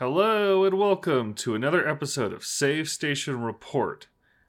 [0.00, 4.06] Hello and welcome to another episode of Save Station Report.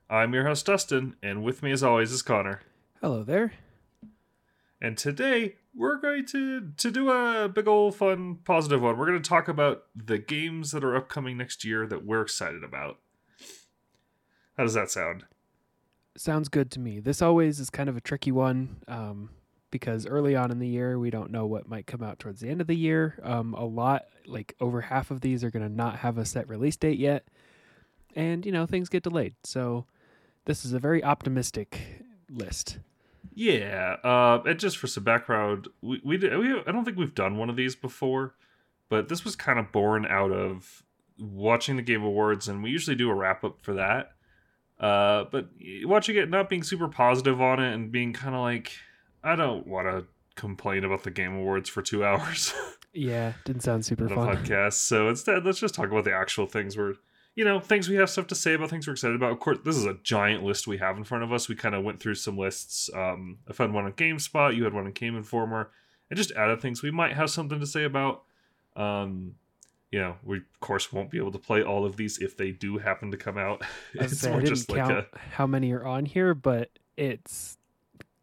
[0.09, 2.61] I'm your host Dustin, and with me as always is Connor.
[3.01, 3.51] Hello there.
[4.79, 8.97] And today we're going to to do a big old fun positive one.
[8.97, 12.63] We're going to talk about the games that are upcoming next year that we're excited
[12.63, 12.99] about.
[14.55, 15.25] How does that sound?
[16.15, 17.01] Sounds good to me.
[17.01, 19.31] This always is kind of a tricky one um,
[19.71, 22.49] because early on in the year, we don't know what might come out towards the
[22.49, 23.17] end of the year.
[23.23, 26.47] Um, a lot, like over half of these, are going to not have a set
[26.47, 27.25] release date yet.
[28.15, 29.35] And, you know, things get delayed.
[29.43, 29.85] So
[30.45, 31.79] this is a very optimistic
[32.29, 32.79] list.
[33.33, 37.37] Yeah, uh, and just for some background, we we, we I don't think we've done
[37.37, 38.35] one of these before,
[38.89, 40.83] but this was kind of born out of
[41.17, 44.13] watching the Game Awards, and we usually do a wrap up for that.
[44.79, 45.49] Uh, but
[45.83, 48.71] watching it, not being super positive on it, and being kind of like,
[49.23, 52.53] I don't want to complain about the Game Awards for two hours.
[52.93, 54.17] yeah, didn't sound super fun.
[54.17, 54.73] podcast.
[54.73, 56.95] So instead, let's just talk about the actual things we're,
[57.35, 59.31] you know, things we have stuff to say about, things we're excited about.
[59.31, 61.47] Of course, this is a giant list we have in front of us.
[61.47, 62.89] We kind of went through some lists.
[62.93, 64.55] Um, I found one on GameSpot.
[64.55, 65.71] You had one on Game Informer,
[66.09, 68.23] and just added things we might have something to say about.
[68.75, 69.35] Um,
[69.91, 72.51] you know, we of course won't be able to play all of these if they
[72.51, 73.61] do happen to come out.
[73.99, 77.57] I, was say, I didn't count how many are on here, but it's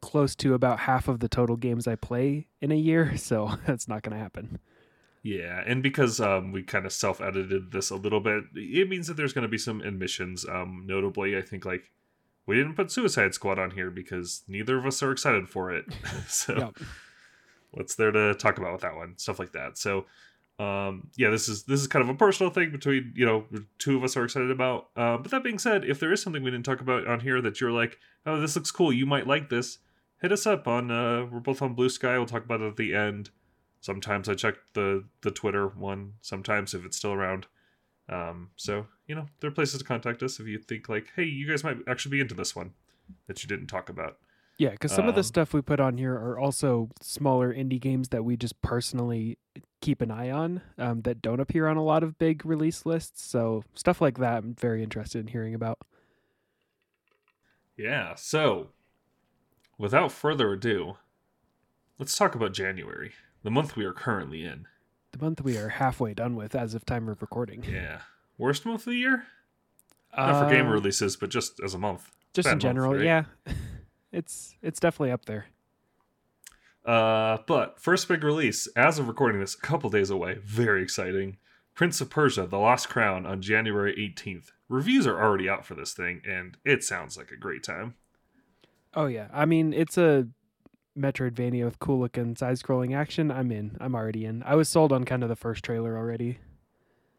[0.01, 3.89] close to about half of the total games I play in a year, so that's
[3.89, 4.59] not going to happen.
[5.23, 9.17] Yeah, and because um, we kind of self-edited this a little bit, it means that
[9.17, 10.47] there's going to be some admissions.
[10.49, 11.91] Um, notably, I think like
[12.47, 15.85] we didn't put Suicide Squad on here because neither of us are excited for it.
[16.29, 16.77] so yep.
[17.73, 19.19] what's there to talk about with that one?
[19.19, 19.77] Stuff like that.
[19.77, 20.07] So
[20.59, 23.45] um, yeah, this is this is kind of a personal thing between you know
[23.79, 24.89] two of us are excited about.
[24.97, 27.41] Uh, but that being said, if there is something we didn't talk about on here
[27.41, 29.79] that you're like, oh, this looks cool, you might like this,
[30.21, 30.91] hit us up on.
[30.91, 32.17] Uh, we're both on Bluesky.
[32.17, 33.31] We'll talk about it at the end.
[33.81, 36.15] Sometimes I check the the Twitter one.
[36.21, 37.47] Sometimes if it's still around.
[38.09, 41.25] Um, so you know there are places to contact us if you think like, hey,
[41.25, 42.73] you guys might actually be into this one
[43.27, 44.19] that you didn't talk about.
[44.59, 47.81] Yeah, because some um, of the stuff we put on here are also smaller indie
[47.81, 49.39] games that we just personally
[49.81, 53.23] keep an eye on um, that don't appear on a lot of big release lists.
[53.23, 55.79] So stuff like that, I'm very interested in hearing about.
[57.77, 58.17] Yeah.
[58.17, 58.71] So,
[59.79, 60.99] without further ado,
[61.99, 63.13] let's talk about January,
[63.43, 64.67] the month we are currently in.
[65.13, 67.65] The month we are halfway done with as of time of recording.
[67.65, 68.01] Yeah.
[68.37, 69.25] Worst month of the year?
[70.17, 72.11] Not uh, for game uh, releases, but just as a month.
[72.35, 73.27] Just Bad in general, month, right?
[73.47, 73.55] yeah.
[74.13, 75.47] it's it's definitely up there.
[76.85, 80.39] Uh, but first big release, as of recording this, a couple days away.
[80.43, 81.39] Very exciting.
[81.75, 84.53] Prince of Persia: The Lost Crown on January 18th.
[84.69, 87.95] Reviews are already out for this thing, and it sounds like a great time.
[88.95, 90.29] Oh yeah, I mean it's a
[90.97, 93.31] Metroidvania with cool looking side-scrolling action.
[93.31, 93.77] I'm in.
[93.81, 94.43] I'm already in.
[94.43, 96.39] I was sold on kind of the first trailer already.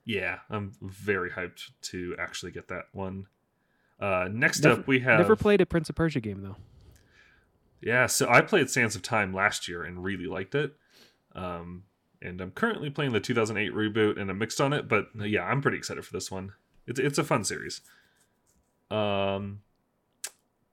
[0.05, 3.27] Yeah, I'm very hyped to actually get that one.
[3.99, 6.55] Uh, next never, up, we have never played a Prince of Persia game though.
[7.81, 10.75] Yeah, so I played Sands of Time last year and really liked it.
[11.33, 11.83] Um,
[12.21, 15.61] and I'm currently playing the 2008 reboot and I'm mixed on it, but yeah, I'm
[15.61, 16.53] pretty excited for this one.
[16.87, 17.81] It's it's a fun series.
[18.89, 19.61] Um,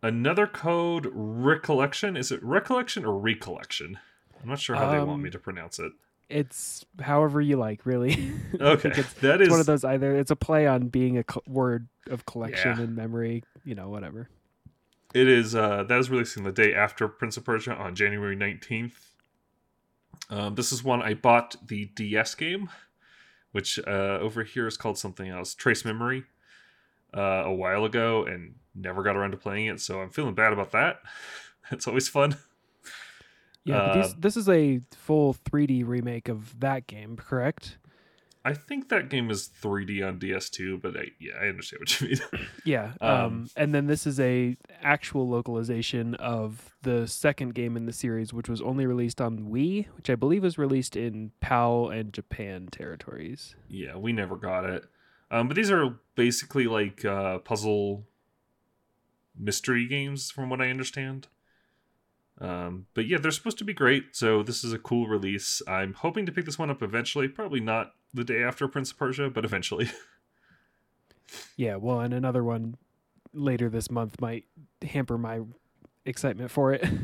[0.06, 3.98] another code recollection is it recollection or recollection?
[4.40, 5.92] I'm not sure how um, they want um, me to pronounce it.
[6.28, 8.32] It's however you like, really.
[8.60, 10.16] Okay, it's, that it's is one of those either.
[10.16, 12.84] It's a play on being a co- word of collection yeah.
[12.84, 14.28] and memory, you know, whatever.
[15.14, 19.10] It is uh, that is releasing the day after Prince of Persia on January nineteenth.
[20.30, 22.70] Um, this is one I bought the DS game,
[23.52, 26.24] which uh, over here is called something else, Trace Memory,
[27.14, 29.80] uh, a while ago, and never got around to playing it.
[29.80, 31.00] So I'm feeling bad about that.
[31.70, 32.36] it's always fun.
[33.64, 37.78] Yeah, these, uh, this is a full 3D remake of that game, correct?
[38.44, 42.08] I think that game is 3D on DS2, but I, yeah, I understand what you
[42.08, 42.46] mean.
[42.64, 47.86] yeah, um, um, and then this is a actual localization of the second game in
[47.86, 51.88] the series, which was only released on Wii, which I believe was released in PAL
[51.88, 53.56] and Japan territories.
[53.68, 54.84] Yeah, we never got it.
[55.28, 58.04] Um, but these are basically like uh, puzzle
[59.38, 61.28] mystery games, from what I understand.
[62.40, 65.62] Um, but yeah, they're supposed to be great, so this is a cool release.
[65.66, 67.28] I'm hoping to pick this one up eventually.
[67.28, 69.90] Probably not the day after Prince of Persia, but eventually.
[71.56, 72.76] yeah, well, and another one
[73.32, 74.44] later this month might
[74.82, 75.40] hamper my
[76.04, 76.86] excitement for it.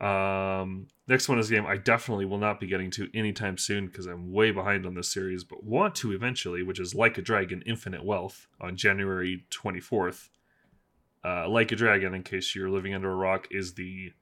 [0.00, 3.86] Um, next one is a game I definitely will not be getting to anytime soon
[3.86, 7.22] because I'm way behind on this series, but want to eventually, which is Like a
[7.22, 10.28] Dragon Infinite Wealth on January 24th.
[11.24, 14.12] Uh, like a Dragon, in case you're living under a rock, is the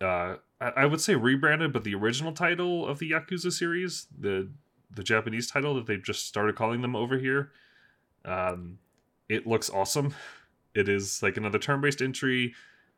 [0.00, 4.50] uh, I would say rebranded, but the original title of the Yakuza series, the
[4.94, 7.50] the Japanese title that they've just started calling them over here.
[8.24, 8.78] Um,
[9.28, 10.14] it looks awesome.
[10.74, 12.54] It is like another turn-based entry.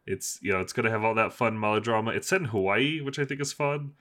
[0.07, 2.13] It's you know it's gonna have all that fun melodrama.
[2.13, 3.95] It's set in Hawaii, which I think is fun.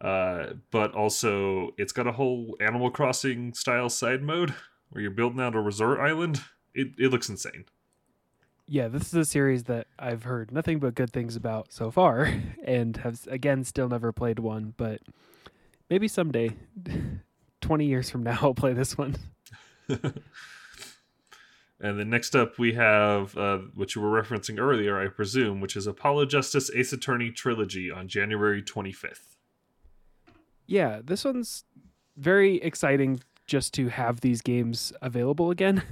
[0.00, 4.54] Uh, but also it's got a whole Animal Crossing style side mode
[4.90, 6.40] where you're building out a resort island.
[6.72, 7.64] It it looks insane.
[8.72, 12.32] Yeah, this is a series that I've heard nothing but good things about so far,
[12.64, 14.74] and have again still never played one.
[14.76, 15.00] But
[15.90, 16.54] maybe someday,
[17.60, 19.16] twenty years from now, I'll play this one.
[21.82, 25.76] And then next up, we have uh, what you were referencing earlier, I presume, which
[25.76, 29.36] is Apollo Justice Ace Attorney Trilogy on January 25th.
[30.66, 31.64] Yeah, this one's
[32.18, 35.82] very exciting just to have these games available again.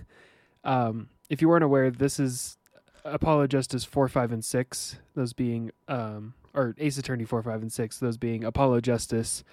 [0.63, 2.58] Um, if you weren't aware, this is
[3.05, 7.73] Apollo Justice 4, 5, and 6, those being, um, or Ace Attorney 4, 5, and
[7.73, 9.45] 6, those being Apollo Justice,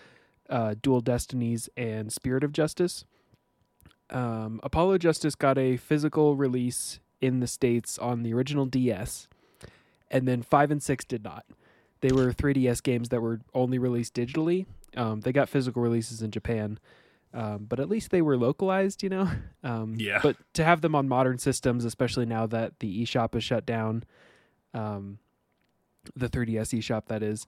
[0.49, 3.05] uh, Dual Destinies, and Spirit of Justice
[4.09, 9.27] um, Apollo Justice got a physical release in the States on the original DS,
[10.11, 11.45] and then 5 and 6 did not.
[12.01, 14.65] They were 3DS games that were only released digitally.
[14.95, 16.79] Um, they got physical releases in Japan,
[17.35, 19.29] um, but at least they were localized, you know?
[19.63, 20.19] Um, yeah.
[20.21, 24.03] But to have them on modern systems, especially now that the eShop is shut down,
[24.75, 25.17] um,
[26.15, 27.47] the 3DS eShop, that is,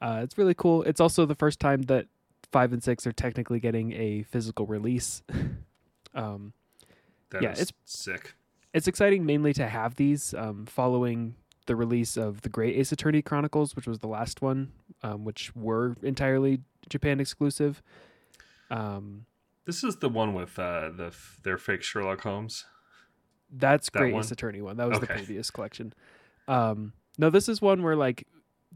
[0.00, 0.82] uh, it's really cool.
[0.84, 2.06] It's also the first time that
[2.50, 5.22] 5 and 6 are technically getting a physical release.
[6.12, 6.54] Um,
[7.30, 8.34] that yeah, it's sick.
[8.74, 11.36] It's exciting mainly to have these um, following
[11.66, 14.72] the release of the Great Ace Attorney Chronicles, which was the last one,
[15.04, 17.80] um, which were entirely Japan exclusive.
[18.70, 19.26] Um,
[19.64, 22.64] this is the one with uh, the their fake Sherlock Holmes.
[23.52, 24.14] That's that Great?
[24.14, 24.76] Ace Attorney one.
[24.76, 25.06] That was okay.
[25.06, 25.92] the previous collection.
[26.48, 28.26] Um, no, this is one where like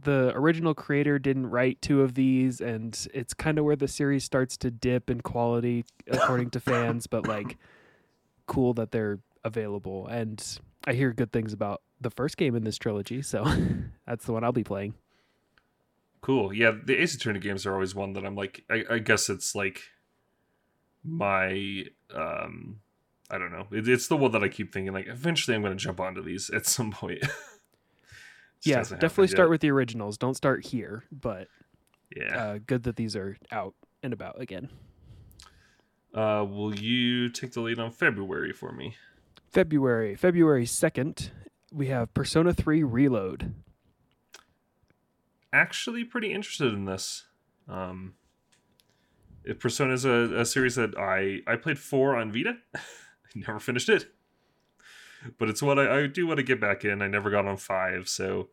[0.00, 4.24] the original creator didn't write two of these and it's kind of where the series
[4.24, 7.56] starts to dip in quality according to fans but like
[8.46, 12.76] cool that they're available and i hear good things about the first game in this
[12.76, 13.44] trilogy so
[14.06, 14.94] that's the one i'll be playing
[16.24, 19.28] cool yeah the ace attorney games are always one that i'm like i, I guess
[19.28, 19.82] it's like
[21.04, 21.84] my
[22.14, 22.80] um
[23.30, 25.76] i don't know it, it's the one that i keep thinking like eventually i'm going
[25.76, 27.22] to jump onto these at some point
[28.64, 30.18] yeah, definitely start with the originals.
[30.18, 31.48] Don't start here, but
[32.14, 34.68] yeah, uh, good that these are out and about again.
[36.14, 38.96] Uh, will you take the lead on February for me?
[39.50, 41.30] February, February second,
[41.72, 43.54] we have Persona Three Reload.
[45.54, 47.24] Actually, pretty interested in this.
[47.68, 48.14] Um,
[49.58, 52.56] Persona is a, a series that I I played four on Vita.
[52.74, 52.80] I
[53.34, 54.06] never finished it
[55.38, 57.02] but it's what I, I, do want to get back in.
[57.02, 58.48] I never got on five, so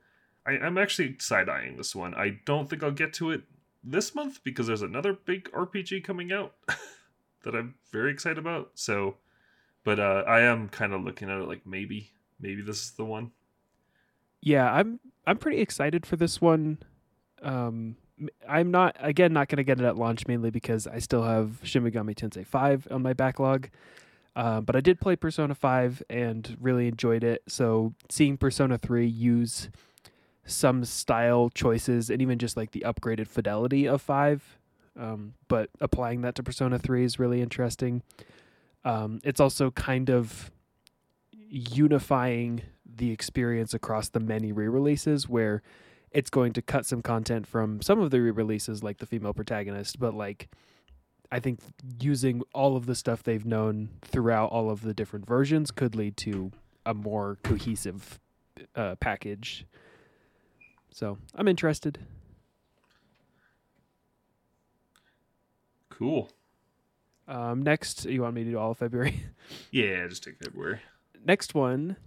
[0.45, 2.13] I, am actually side eyeing this one.
[2.15, 3.43] I don't think I'll get to it
[3.83, 6.53] this month because there's another big RPG coming out
[7.43, 8.71] that I'm very excited about.
[8.75, 9.17] So,
[9.83, 13.05] but uh, I am kind of looking at it like maybe, maybe this is the
[13.05, 13.31] one.
[14.41, 16.79] Yeah, I'm I'm pretty excited for this one.
[17.41, 17.95] Um,
[18.47, 21.59] I'm not again not going to get it at launch mainly because I still have
[21.63, 23.69] Shin Megami Tensei 5 on my backlog.
[24.35, 27.41] Uh, but I did play Persona 5 and really enjoyed it.
[27.47, 29.69] So seeing Persona 3 use
[30.45, 34.57] some style choices and even just like the upgraded fidelity of 5,
[34.97, 38.03] um, but applying that to Persona 3 is really interesting.
[38.85, 40.51] Um, it's also kind of
[41.49, 45.61] unifying the experience across the many re releases where
[46.11, 49.33] it's going to cut some content from some of the re releases, like the female
[49.33, 50.49] protagonist, but like
[51.31, 51.59] I think
[51.99, 56.17] using all of the stuff they've known throughout all of the different versions could lead
[56.17, 56.51] to
[56.85, 58.19] a more cohesive
[58.75, 59.65] uh, package.
[60.91, 61.99] So I'm interested.
[65.89, 66.29] Cool.
[67.27, 69.23] Um, next, you want me to do all of February?
[69.71, 70.79] Yeah, just take February.
[71.25, 71.97] Next one,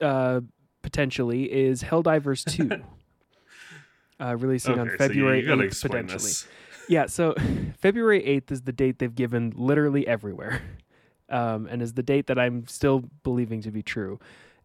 [0.00, 0.40] uh,
[0.82, 2.80] potentially, is Helldivers 2.
[4.20, 6.18] uh, releasing okay, on February so 8th, potentially.
[6.18, 6.46] This.
[6.88, 7.34] Yeah, so
[7.78, 10.62] February 8th is the date they've given literally everywhere,
[11.28, 14.18] um, and is the date that I'm still believing to be true.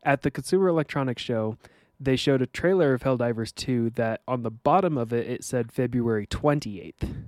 [0.03, 1.57] At the Consumer Electronics Show,
[1.99, 5.71] they showed a trailer of Helldivers 2 that on the bottom of it, it said
[5.71, 6.93] February 28th.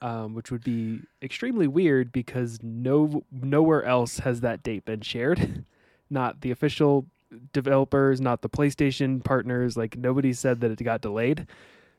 [0.00, 5.64] Um, which would be extremely weird because no nowhere else has that date been shared.
[6.08, 7.06] not the official
[7.52, 9.76] developers, not the PlayStation partners.
[9.76, 11.46] Like nobody said that it got delayed.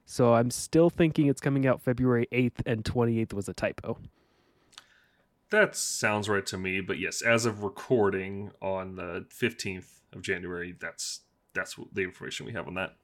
[0.05, 4.00] So I'm still thinking it's coming out February 8th and 28th was a typo.
[5.51, 10.75] That sounds right to me, but yes, as of recording on the 15th of January,
[10.79, 11.21] that's
[11.53, 12.95] that's the information we have on that.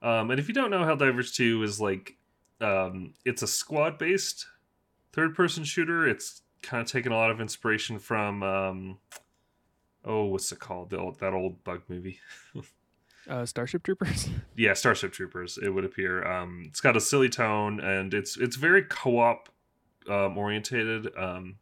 [0.00, 2.16] Um, and if you don't know, Helldivers 2 is like
[2.60, 4.46] Um, it's a squad based
[5.12, 6.06] third person shooter.
[6.08, 8.98] It's kind of taken a lot of inspiration from um,
[10.04, 10.90] oh, what's it called?
[10.90, 12.20] The old, that old bug movie.
[13.28, 14.28] uh, Starship Troopers.
[14.56, 15.58] yeah, Starship Troopers.
[15.58, 16.26] It would appear.
[16.26, 19.48] Um, it's got a silly tone and it's it's very co op
[20.08, 21.08] um, orientated.
[21.16, 21.56] Um,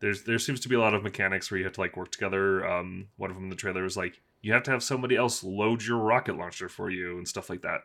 [0.00, 2.10] there's there seems to be a lot of mechanics where you have to like work
[2.10, 2.66] together.
[2.66, 5.42] Um, one of them in the trailer is like you have to have somebody else
[5.42, 7.80] load your rocket launcher for you and stuff like that.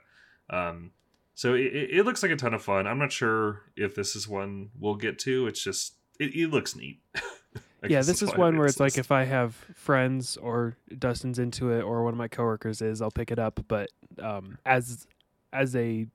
[0.50, 0.92] Um,
[1.36, 2.86] so it, it looks like a ton of fun.
[2.86, 5.48] I'm not sure if this is one we'll get to.
[5.48, 7.00] It's just it, it looks neat.
[7.88, 11.82] yeah, this is one where it's like if I have friends or Dustin's into it
[11.82, 13.60] or one of my coworkers is, I'll pick it up.
[13.68, 15.08] But um, as
[15.52, 16.08] as a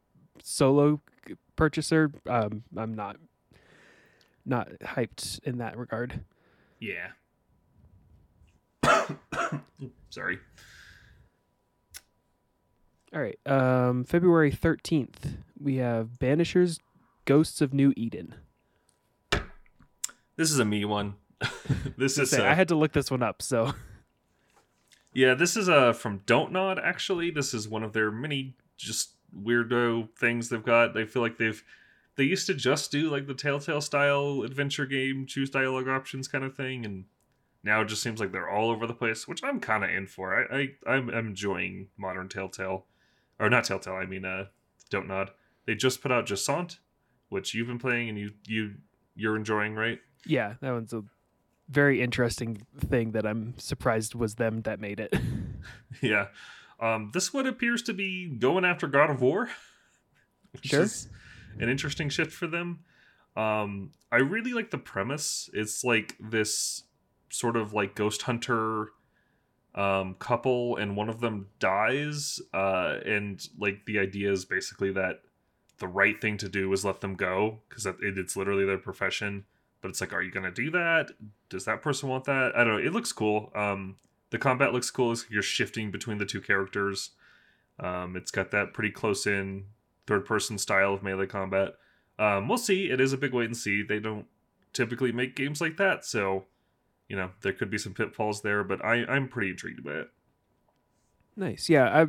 [0.43, 1.01] solo
[1.57, 3.17] purchaser, um, I'm not
[4.47, 6.21] not hyped in that regard.
[6.81, 7.09] Yeah.
[10.11, 10.39] Sorry.
[13.13, 13.39] All right.
[13.47, 16.79] Um, February 13th, we have Banishers
[17.25, 18.35] Ghosts of New Eden.
[20.37, 21.15] This is a me one.
[21.97, 22.31] this is.
[22.31, 23.75] Say, uh, I had to look this one up, so.
[25.15, 27.31] Yeah, this is uh, from Don't Nod, actually.
[27.31, 30.95] This is one of their many just weirdo things they've got.
[30.95, 31.63] They feel like they've.
[32.17, 36.45] They used to just do like the Telltale style adventure game, choose dialogue options kind
[36.45, 37.05] of thing, and
[37.63, 40.07] now it just seems like they're all over the place, which I'm kind of in
[40.07, 40.35] for.
[40.53, 42.87] I, I I'm, I'm enjoying modern Telltale
[43.39, 43.95] or not Telltale.
[43.95, 44.47] I mean, uh,
[44.91, 45.31] Don't Nod.
[45.67, 46.79] They just put out Jusant,
[47.29, 48.75] which you've been playing and you you
[49.15, 50.01] you're enjoying, right?
[50.27, 51.03] Yeah, that one's a
[51.69, 55.15] very interesting thing that I'm surprised was them that made it.
[56.03, 56.29] yeah,
[56.81, 59.51] um, this one appears to be going after God of War,
[60.53, 60.83] which sure.
[60.83, 61.09] is
[61.59, 62.81] an interesting shift for them.
[63.37, 65.51] Um, I really like the premise.
[65.53, 66.85] It's like this
[67.31, 68.89] sort of like ghost hunter
[69.75, 75.21] um, couple and one of them dies uh, and like the idea is basically that
[75.79, 79.45] the right thing to do is let them go because it, it's literally their profession
[79.81, 81.11] but it's like are you gonna do that?
[81.49, 82.53] Does that person want that?
[82.57, 82.87] I don't know.
[82.87, 83.53] It looks cool.
[83.55, 83.97] Um,
[84.31, 85.13] the combat looks cool.
[85.13, 87.11] It's, you're shifting between the two characters.
[87.81, 89.65] Um, it's got that pretty close in
[90.07, 91.75] third person style of melee combat.
[92.19, 92.91] Um, we'll see.
[92.91, 93.83] It is a big wait and see.
[93.83, 94.27] They don't
[94.73, 96.45] typically make games like that so
[97.09, 100.11] you know there could be some pitfalls there, but I I'm pretty intrigued by it.
[101.37, 102.03] Nice, yeah.
[102.03, 102.07] I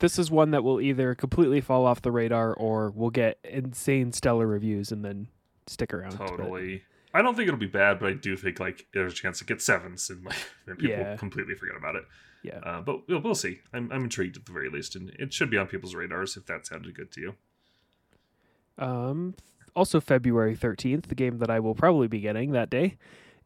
[0.00, 4.12] this is one that will either completely fall off the radar or will get insane
[4.12, 5.28] stellar reviews and then
[5.66, 6.16] stick around.
[6.16, 6.82] Totally.
[7.14, 9.44] I don't think it'll be bad, but I do think like there's a chance to
[9.44, 11.16] get sevens and like and people yeah.
[11.16, 12.04] completely forget about it.
[12.42, 12.58] Yeah.
[12.58, 13.60] Uh, but we'll, we'll see.
[13.72, 16.46] I'm I'm intrigued at the very least, and it should be on people's radars if
[16.46, 17.34] that sounded good to you.
[18.78, 19.34] Um.
[19.76, 22.96] Also, February thirteenth, the game that I will probably be getting that day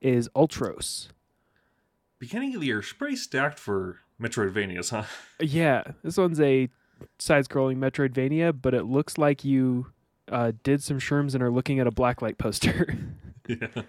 [0.01, 1.09] is Ultros.
[2.19, 5.05] Beginning of the year, pretty stacked for Metroidvanias, huh?
[5.41, 6.69] Yeah, this one's a
[7.19, 9.87] side-scrolling Metroidvania, but it looks like you
[10.31, 12.99] uh, did some shrooms and are looking at a blacklight poster.
[13.61, 13.83] yeah.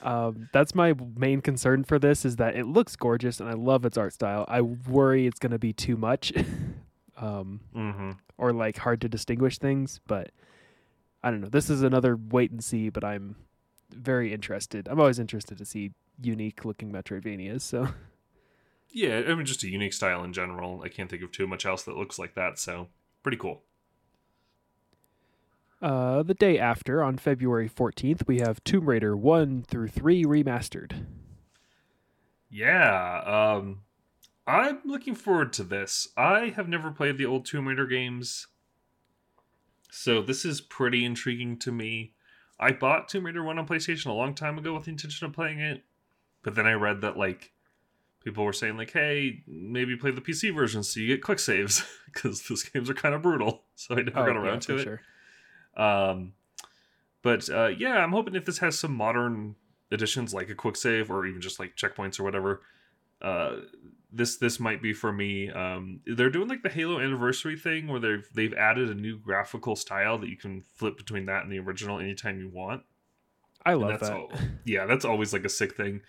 [0.00, 3.84] Um, that's my main concern for this is that it looks gorgeous and I love
[3.84, 4.44] its art style.
[4.48, 6.32] I worry it's going to be too much,
[7.16, 8.12] um, mm-hmm.
[8.36, 10.00] or like hard to distinguish things.
[10.06, 10.30] But
[11.22, 11.48] I don't know.
[11.48, 12.90] This is another wait and see.
[12.90, 13.36] But I'm
[13.90, 14.88] very interested.
[14.88, 17.62] I'm always interested to see unique looking Metroidvanias.
[17.62, 17.88] So,
[18.90, 20.82] yeah, I mean, just a unique style in general.
[20.84, 22.58] I can't think of too much else that looks like that.
[22.58, 22.88] So,
[23.22, 23.62] pretty cool.
[25.80, 31.06] Uh, the day after, on February 14th, we have Tomb Raider 1 through 3 remastered.
[32.50, 33.82] Yeah, um,
[34.46, 36.08] I'm looking forward to this.
[36.16, 38.48] I have never played the old Tomb Raider games,
[39.90, 42.14] so this is pretty intriguing to me.
[42.58, 45.32] I bought Tomb Raider 1 on PlayStation a long time ago with the intention of
[45.32, 45.84] playing it,
[46.42, 47.52] but then I read that like
[48.24, 51.84] people were saying like, "Hey, maybe play the PC version so you get quick saves
[52.06, 54.76] because those games are kind of brutal." So I never oh, got around yeah, to
[54.78, 54.82] it.
[54.82, 55.00] Sure.
[55.78, 56.32] Um,
[57.22, 59.54] but uh, yeah, I'm hoping if this has some modern
[59.90, 62.62] additions like a quick save or even just like checkpoints or whatever,
[63.22, 63.56] uh,
[64.12, 65.50] this this might be for me.
[65.50, 69.76] Um, they're doing like the Halo anniversary thing where they've they've added a new graphical
[69.76, 72.82] style that you can flip between that and the original anytime you want.
[73.64, 74.16] I love that's that.
[74.16, 74.32] All,
[74.64, 76.00] yeah, that's always like a sick thing.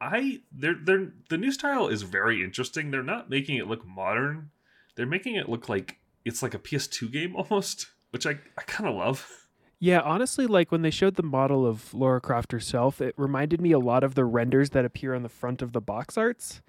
[0.00, 2.90] I they're they're the new style is very interesting.
[2.90, 4.50] They're not making it look modern.
[4.96, 8.88] They're making it look like it's like a PS2 game almost, which I I kind
[8.88, 9.48] of love.
[9.80, 13.72] Yeah, honestly, like when they showed the model of Lara Croft herself, it reminded me
[13.72, 16.62] a lot of the renders that appear on the front of the box arts.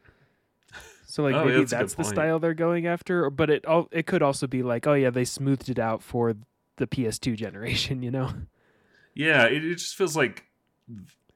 [1.05, 3.87] So like oh, maybe yeah, that's, that's the style they're going after, but it all
[3.91, 6.33] it could also be like, oh yeah, they smoothed it out for
[6.77, 8.31] the PS2 generation, you know?
[9.13, 10.45] Yeah, it, it just feels like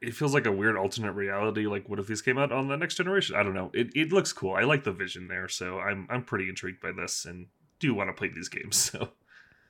[0.01, 1.67] it feels like a weird alternate reality.
[1.67, 3.35] Like, what if these came out on the next generation?
[3.35, 3.69] I don't know.
[3.75, 4.55] It it looks cool.
[4.55, 7.45] I like the vision there, so I'm I'm pretty intrigued by this and
[7.79, 8.91] do want to play these games.
[8.99, 9.09] So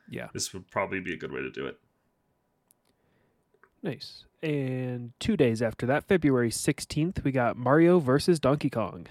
[0.09, 0.27] Yeah.
[0.33, 1.79] this would probably be a good way to do it.
[3.81, 4.25] Nice.
[4.41, 9.07] And two days after that, February 16th, we got Mario versus Donkey Kong.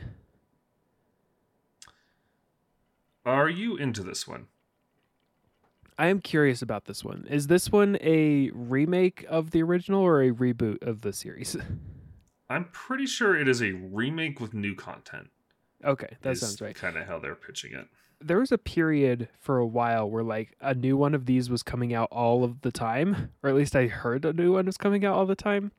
[3.24, 4.46] Are you into this one?
[5.98, 7.26] I am curious about this one.
[7.28, 11.56] Is this one a remake of the original or a reboot of the series?
[12.50, 15.28] I'm pretty sure it is a remake with new content.
[15.84, 16.74] okay, that sounds right.
[16.74, 17.86] Kind of how they're pitching it.
[18.20, 21.62] There was a period for a while where like a new one of these was
[21.62, 24.76] coming out all of the time, or at least I heard a new one was
[24.76, 25.72] coming out all the time.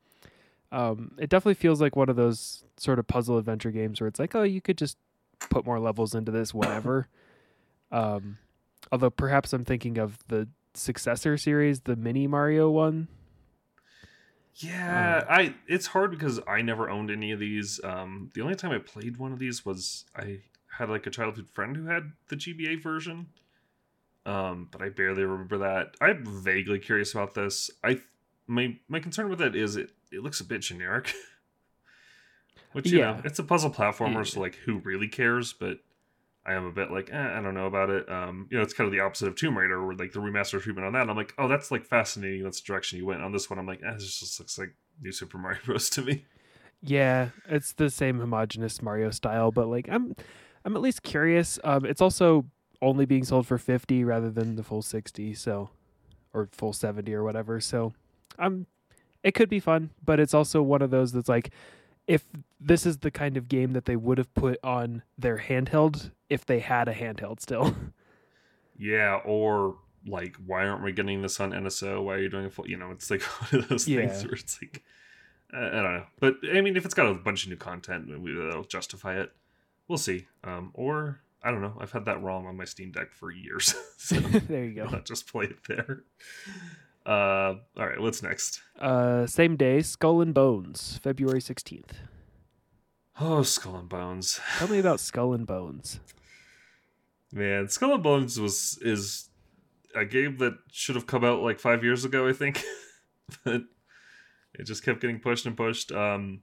[0.72, 4.20] Um, it definitely feels like one of those sort of puzzle adventure games where it's
[4.20, 4.96] like, oh, you could just
[5.48, 7.08] put more levels into this, whatever.
[7.92, 8.38] um,
[8.92, 13.08] although perhaps I'm thinking of the successor series, the Mini Mario one.
[14.54, 17.80] Yeah, I it's hard because I never owned any of these.
[17.82, 20.40] Um, the only time I played one of these was I
[20.80, 23.28] had like a childhood friend who had the GBA version.
[24.26, 25.94] Um, but I barely remember that.
[26.00, 27.70] I'm vaguely curious about this.
[27.84, 28.00] I
[28.46, 31.12] my my concern with it is it it looks a bit generic.
[32.72, 33.20] Which you know, Yeah.
[33.24, 34.22] it's a puzzle platformer, Yeah.
[34.24, 35.52] so like who really cares?
[35.52, 35.78] But
[36.46, 38.08] I am a bit like, eh, I don't know about it.
[38.10, 40.60] Um, you know, it's kind of the opposite of Tomb Raider, where like the remaster
[40.60, 41.08] treatment on that.
[41.10, 42.42] I'm like, oh, that's like fascinating.
[42.44, 43.22] That's the direction you went.
[43.22, 45.90] On this one, I'm like, eh, this just looks like New Super Mario Bros.
[45.90, 46.24] to me.
[46.82, 50.14] Yeah, it's the same homogenous Mario style, but like I'm
[50.64, 51.58] I'm at least curious.
[51.64, 52.46] Um it's also
[52.82, 55.70] only being sold for 50 rather than the full 60, so
[56.32, 57.60] or full 70 or whatever.
[57.60, 57.92] So
[58.38, 58.66] I'm
[59.22, 61.50] it could be fun, but it's also one of those that's like
[62.06, 62.24] if
[62.58, 66.44] this is the kind of game that they would have put on their handheld if
[66.46, 67.74] they had a handheld still.
[68.80, 69.76] Yeah, or
[70.06, 72.02] like, why aren't we getting this on NSO?
[72.02, 72.66] Why are you doing a full?
[72.66, 73.20] You know, it's like
[73.52, 74.82] one of those things where it's like,
[75.52, 76.04] I don't know.
[76.18, 79.32] But I mean, if it's got a bunch of new content, maybe that'll justify it.
[79.90, 80.28] We'll see.
[80.44, 81.76] Um, or I don't know.
[81.80, 84.84] I've had that ROM on my Steam Deck for years, so there you go.
[84.84, 86.04] not just play it there?
[87.04, 88.00] Uh, all right.
[88.00, 88.60] What's next?
[88.78, 91.90] Uh same day, Skull and Bones, February 16th.
[93.20, 94.38] Oh, Skull and Bones.
[94.58, 95.98] Tell me about Skull and Bones.
[97.32, 99.28] Man, Skull and Bones was is
[99.96, 102.62] a game that should have come out like five years ago, I think,
[103.44, 103.62] but
[104.54, 105.90] it just kept getting pushed and pushed.
[105.90, 106.42] Um,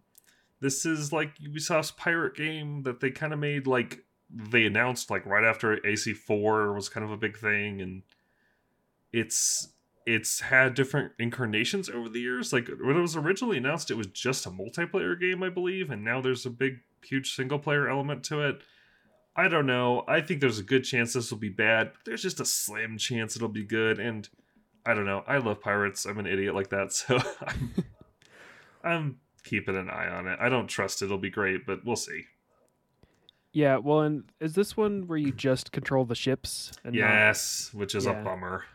[0.60, 5.26] this is like Ubisoft's pirate game that they kind of made like they announced like
[5.26, 8.04] right after AC4 was kind of a big thing, and
[9.12, 9.70] it's
[10.06, 12.54] it's had different incarnations over the years.
[12.54, 16.04] Like when it was originally announced, it was just a multiplayer game, I believe, and
[16.04, 18.62] now there's a big, huge single player element to it.
[19.36, 20.04] I don't know.
[20.08, 23.36] I think there's a good chance this will be bad, there's just a slim chance
[23.36, 24.00] it'll be good.
[24.00, 24.28] And
[24.86, 25.24] I don't know.
[25.28, 26.06] I love pirates.
[26.06, 27.74] I'm an idiot like that, so I'm,
[28.84, 30.38] I'm keeping an eye on it.
[30.42, 32.26] I don't trust it'll be great, but we'll see.
[33.54, 36.72] Yeah, well, and is this one where you just control the ships?
[36.84, 38.20] And not- Yes, which is Yeah.
[38.20, 38.66] a bummer.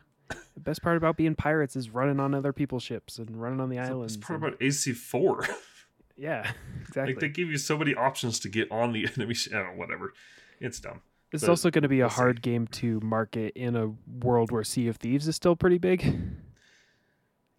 [0.55, 3.69] the best part about being pirates is running on other people's ships and running on
[3.69, 4.17] the It's islands.
[4.17, 5.47] part and- about AC4.
[6.17, 7.13] yeah, exactly.
[7.15, 9.35] like they give you so many options to get on the enemy.
[9.35, 10.15] Sh- I don't know, whatever.
[10.59, 11.03] It's dumb.
[11.33, 12.17] it's also going to be a we'll see.
[12.17, 13.89] hard game to market in a
[14.25, 16.15] world where Sea of Thieves is still pretty big.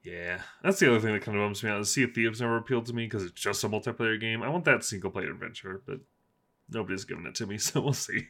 [0.04, 1.80] Yeah, that's the other thing that kind of bums me out.
[1.80, 4.44] The Sea of Thieves never appealed to me because it's just a multiplayer game.
[4.44, 6.00] I want that single player adventure, but
[6.70, 8.28] nobody's giving it to me, so we'll see.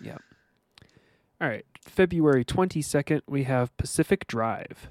[0.00, 0.20] Yep.
[1.40, 4.88] All right, February 22nd, we have Pacific Drive.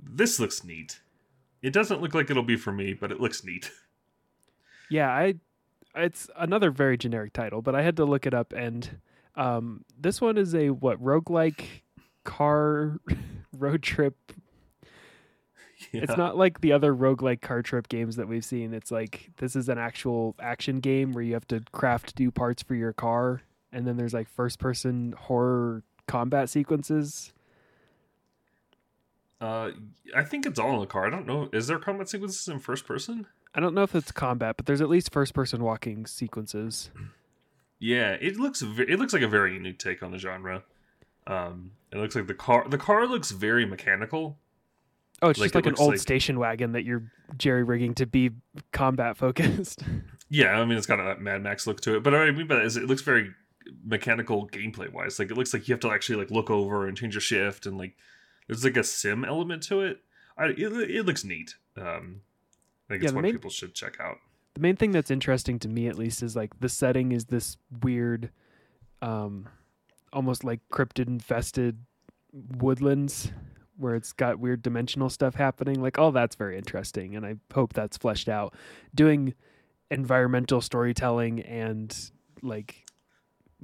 [0.00, 1.00] This looks neat.
[1.62, 3.70] It doesn't look like it'll be for me, but it looks neat.
[4.90, 5.36] Yeah, I
[5.96, 9.00] it's another very generic title, but I had to look it up and
[9.34, 11.64] um this one is a what roguelike
[12.22, 13.00] car
[13.58, 14.14] road trip
[16.02, 18.74] It's not like the other roguelike car trip games that we've seen.
[18.74, 22.62] It's like this is an actual action game where you have to craft new parts
[22.62, 23.42] for your car
[23.74, 27.32] and then there's like first person horror combat sequences.
[29.40, 29.72] Uh,
[30.16, 31.06] I think it's all in the car.
[31.06, 31.50] I don't know.
[31.52, 33.26] Is there combat sequences in first person?
[33.54, 36.90] I don't know if it's combat, but there's at least first person walking sequences.
[37.80, 40.62] Yeah, it looks it looks like a very unique take on the genre.
[41.26, 44.38] Um, it looks like the car the car looks very mechanical.
[45.24, 47.94] Oh, it's Like, just it like an old like- station wagon that you're jerry rigging
[47.94, 48.30] to be
[48.72, 49.82] combat focused.
[50.30, 52.46] Yeah, I mean it's got a Mad Max look to it, but what I mean
[52.48, 53.30] by that is it looks very
[53.84, 55.18] mechanical gameplay wise.
[55.18, 57.66] Like it looks like you have to actually like look over and change your shift,
[57.66, 57.94] and like
[58.48, 60.00] there's like a sim element to it.
[60.36, 61.54] I it, it looks neat.
[61.76, 62.22] Um,
[62.88, 64.16] I think Yeah, it's what main- people should check out.
[64.54, 67.56] the main thing that's interesting to me at least is like the setting is this
[67.82, 68.30] weird
[69.02, 69.46] um
[70.12, 71.78] almost like cryptid infested
[72.32, 73.30] woodlands
[73.76, 77.72] where it's got weird dimensional stuff happening like all that's very interesting and i hope
[77.72, 78.54] that's fleshed out
[78.94, 79.34] doing
[79.90, 82.10] environmental storytelling and
[82.42, 82.84] like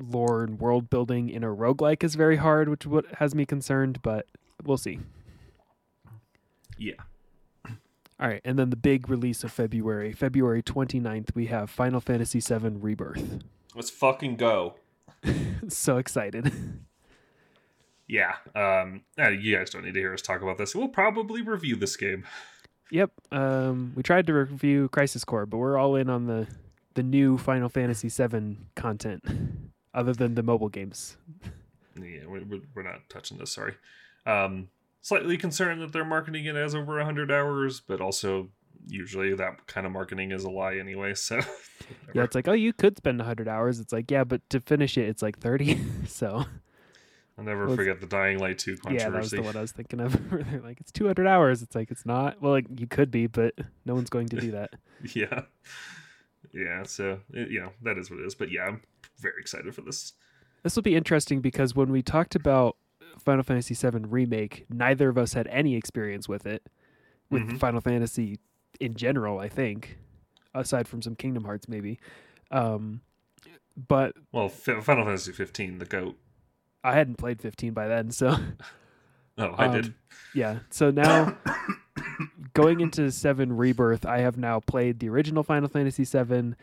[0.02, 4.00] lore and world building in a roguelike is very hard, which what has me concerned,
[4.02, 4.26] but
[4.64, 4.98] we'll see.
[6.78, 6.94] Yeah.
[7.66, 12.40] All right, and then the big release of February, February 29th, we have Final Fantasy
[12.40, 13.42] VII Rebirth.
[13.74, 14.74] Let's fucking go.
[15.68, 16.52] so excited.
[18.10, 18.34] Yeah.
[18.56, 20.74] Um, uh, you guys don't need to hear us talk about this.
[20.74, 22.24] We'll probably review this game.
[22.90, 23.12] Yep.
[23.30, 26.48] Um, we tried to review Crisis Core, but we're all in on the
[26.94, 29.22] the new Final Fantasy VII content,
[29.94, 31.16] other than the mobile games.
[31.96, 33.52] Yeah, we- we're not touching this.
[33.52, 33.74] Sorry.
[34.26, 34.70] Um,
[35.00, 38.50] slightly concerned that they're marketing it as over 100 hours, but also
[38.88, 41.14] usually that kind of marketing is a lie anyway.
[41.14, 41.36] So
[42.14, 43.78] Yeah, it's like, oh, you could spend 100 hours.
[43.78, 45.78] It's like, yeah, but to finish it, it's like 30.
[46.08, 46.44] so,
[47.40, 49.02] I'll never Well, forget the Dying Light 2 controversy.
[49.04, 50.12] yeah, that was the one I was thinking of.
[50.50, 51.62] they're like, it's 200 hours.
[51.62, 52.40] It's like, it's not.
[52.42, 53.54] Well, like, you could be, but
[53.86, 54.74] no one's going to do that.
[55.14, 55.42] yeah.
[56.52, 58.34] Yeah, so it, you know, that is what it is.
[58.34, 58.82] But yeah, I'm
[59.18, 60.12] very excited for this.
[60.62, 62.76] This will be interesting because when we talked about
[63.18, 66.66] Final Fantasy VII Remake, neither of us had any experience with it,
[67.30, 67.58] with Mhm.
[67.58, 68.38] Final Fantasy
[68.80, 69.96] in general, I think,
[70.54, 71.98] aside from some Kingdom Hearts, maybe.
[72.50, 73.00] Um,
[73.88, 76.18] but Well, Final Fantasy 15, the goat.
[76.82, 78.36] I hadn't played 15 by then, so
[79.38, 79.86] Oh, I did.
[79.86, 79.94] Um,
[80.34, 80.58] yeah.
[80.70, 81.36] So now
[82.52, 86.56] going into 7 Rebirth, I have now played the original Final Fantasy 7,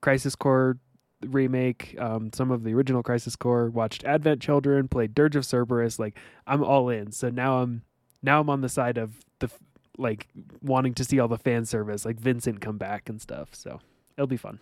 [0.00, 0.78] Crisis Core
[1.24, 5.98] remake, um, some of the original Crisis Core, watched Advent Children, played Dirge of Cerberus,
[5.98, 7.12] like I'm all in.
[7.12, 7.82] So now I'm
[8.22, 9.50] now I'm on the side of the
[9.96, 10.26] like
[10.62, 13.50] wanting to see all the fan service, like Vincent come back and stuff.
[13.52, 13.80] So
[14.16, 14.58] it'll be fun.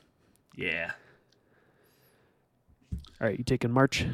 [0.54, 0.92] Yeah.
[3.20, 4.06] All right, you taking March?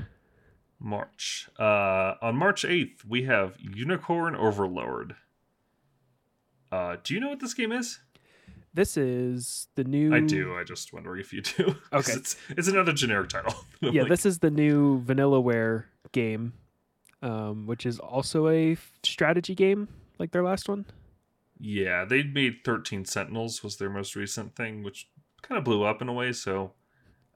[0.81, 1.49] March.
[1.59, 5.15] Uh, on March 8th, we have Unicorn Overlord.
[6.73, 8.01] Uh, do you know what this game is?
[8.73, 10.55] This is the new I do.
[10.55, 11.77] I just wondering if you do.
[11.93, 12.13] Okay.
[12.13, 13.55] It's, it's another generic title.
[13.81, 16.53] Yeah, like, this is the new Vanillaware game,
[17.23, 19.89] um, which is also a strategy game
[20.19, 20.87] like their last one.
[21.59, 25.09] Yeah, they made 13 Sentinels was their most recent thing, which
[25.43, 26.33] kind of blew up in a way.
[26.33, 26.73] So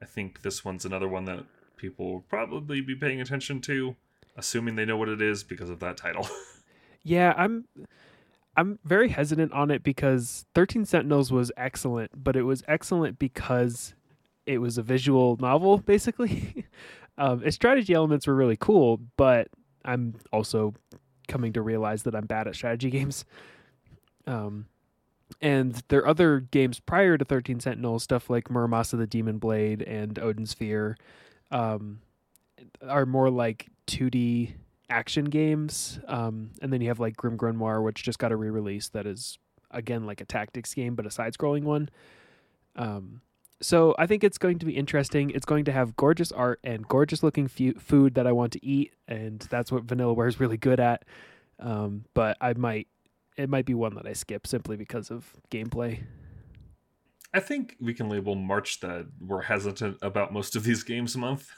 [0.01, 1.45] I think this one's another one that
[1.77, 3.97] people will probably be paying attention to,
[4.37, 6.29] assuming they know what it is because of that title.
[7.05, 7.67] Yeah, I'm
[8.57, 13.95] I'm very hesitant on it because 13 Sentinels was excellent, but it was excellent because
[14.47, 16.67] it was a visual novel basically.
[17.19, 19.49] um, its strategy elements were really cool, but
[19.85, 20.75] I'm also
[21.29, 23.25] coming to realize that I'm bad at strategy games.
[24.27, 24.67] Um,
[25.41, 30.19] and their other games prior to 13 Sentinels, stuff like Muramasa the Demon Blade and
[30.19, 30.97] Odin Sphere,
[31.55, 32.01] um,
[32.87, 34.53] are more like 2D
[34.91, 36.01] action games.
[36.09, 39.07] Um, and then you have like Grim Grimoire, which just got a re release that
[39.07, 39.39] is,
[39.71, 41.89] again, like a tactics game, but a side scrolling one.
[42.77, 43.23] Um,
[43.63, 45.31] so I think it's going to be interesting.
[45.31, 48.67] It's going to have gorgeous art and gorgeous looking fu- food that I want to
[48.67, 51.05] eat, and that's what Vanillaware is really good at.
[51.61, 52.89] Um, but I might,
[53.37, 56.03] it might be one that I skip simply because of gameplay.
[57.35, 61.51] I think we can label March that we're hesitant about most of these games month.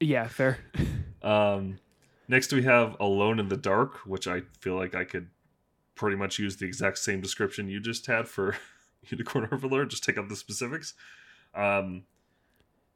[0.00, 0.58] Yeah, fair.
[1.22, 1.78] Um,
[2.26, 5.28] next, we have Alone in the Dark, which I feel like I could
[5.94, 8.56] pretty much use the exact same description you just had for
[9.08, 10.94] Unicorn Overlord, just take out the specifics.
[11.54, 12.02] Um,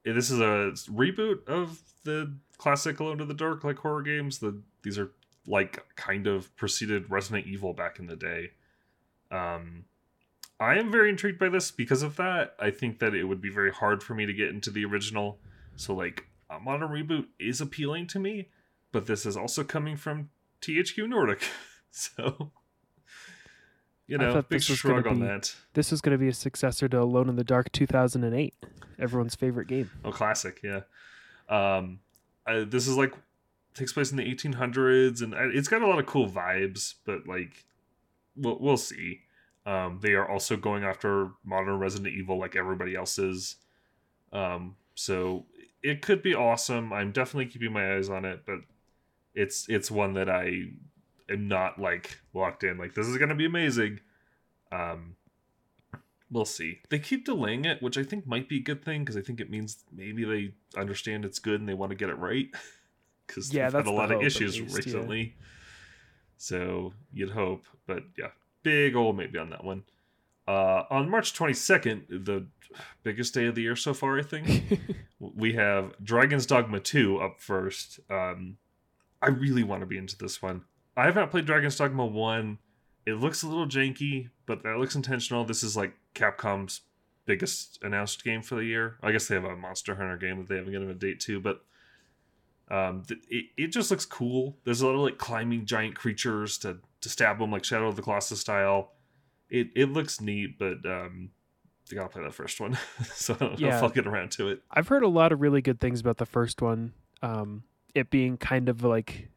[0.04, 4.40] this is a reboot of the classic Alone in the Dark, like horror games.
[4.40, 5.12] The these are
[5.46, 8.50] like kind of preceded Resident Evil back in the day.
[9.30, 9.84] Um,
[10.58, 12.54] I am very intrigued by this because of that.
[12.58, 15.38] I think that it would be very hard for me to get into the original.
[15.76, 18.48] So like a modern reboot is appealing to me,
[18.92, 20.30] but this is also coming from
[20.62, 21.42] THQ Nordic.
[21.90, 22.52] so
[24.06, 25.54] you know, big shrug on be- that.
[25.74, 28.54] This is going to be a successor to Alone in the Dark 2008,
[28.98, 29.90] everyone's favorite game.
[30.04, 30.82] Oh, classic, yeah.
[31.48, 32.00] Um,
[32.46, 33.12] I, this is like
[33.74, 36.94] takes place in the 1800s, and I- it's got a lot of cool vibes.
[37.04, 37.64] But like,
[38.36, 39.20] we'll we'll see.
[39.66, 43.56] Um, they are also going after modern Resident Evil, like everybody else is.
[44.32, 45.46] Um, so
[45.82, 46.92] it could be awesome.
[46.92, 48.60] I'm definitely keeping my eyes on it, but
[49.34, 50.70] it's it's one that I
[51.28, 52.78] am not like locked in.
[52.78, 54.00] Like this is gonna be amazing.
[54.70, 55.16] Um,
[56.30, 56.80] we'll see.
[56.88, 59.40] They keep delaying it, which I think might be a good thing because I think
[59.40, 62.48] it means maybe they understand it's good and they want to get it right.
[63.26, 64.76] Because Yeah, they've had a lot of issues least, yeah.
[64.76, 65.36] recently.
[66.36, 68.28] So you'd hope, but yeah,
[68.66, 69.84] big old maybe on that one.
[70.48, 72.46] Uh, on March 22nd, the
[73.04, 74.80] biggest day of the year so far, I think
[75.20, 78.00] we have Dragon's Dogma 2 up first.
[78.10, 78.56] Um,
[79.22, 80.62] I really want to be into this one.
[80.96, 82.58] I have not played Dragon's Dogma 1.
[83.06, 85.44] It looks a little janky, but that looks intentional.
[85.44, 86.80] This is like Capcom's
[87.24, 88.96] biggest announced game for the year.
[89.00, 91.38] I guess they have a Monster Hunter game that they haven't given a date to,
[91.38, 91.60] but
[92.68, 94.56] um, it, it just looks cool.
[94.64, 97.96] There's a lot of like climbing giant creatures to to stab them like Shadow of
[97.96, 98.92] the Colossus style.
[99.48, 101.30] It it looks neat, but um,
[101.88, 102.76] you gotta play that first one,
[103.14, 103.76] so I don't know Yeah.
[103.76, 104.62] if I'll get around to it.
[104.70, 106.92] I've heard a lot of really good things about the first one.
[107.22, 107.62] Um,
[107.94, 109.28] it being kind of like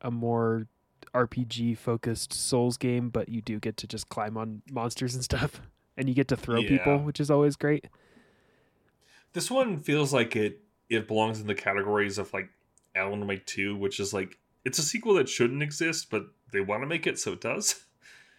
[0.00, 0.66] a more
[1.14, 5.60] RPG focused Souls game, but you do get to just climb on monsters and stuff,
[5.98, 7.86] and you get to throw people, which is always great.
[9.34, 12.48] This one feels like it it belongs in the categories of like
[12.94, 16.22] Alan Wake 2, which is like it's a sequel that shouldn't exist, but
[16.52, 17.84] they want to make it, so it does.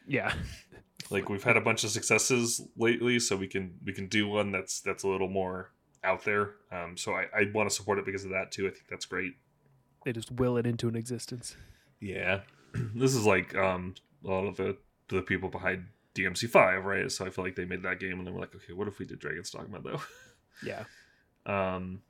[0.08, 0.34] Yeah,
[1.10, 4.52] Like we've had a bunch of successes lately, so we can we can do one
[4.52, 5.72] that's that's a little more
[6.04, 6.56] out there.
[6.72, 8.68] Um, so I, I want to support it because of that too.
[8.68, 9.34] I think that's great.
[10.06, 11.56] they just will it into an existence.
[12.00, 12.42] Yeah,
[12.96, 14.78] this is like um a lot of the
[15.10, 17.12] the people behind DMC Five, right?
[17.12, 18.98] So I feel like they made that game and they were like, okay, what if
[19.00, 20.02] we did Dragon's Dogma though?
[20.66, 20.84] Yeah,
[21.46, 22.02] Um,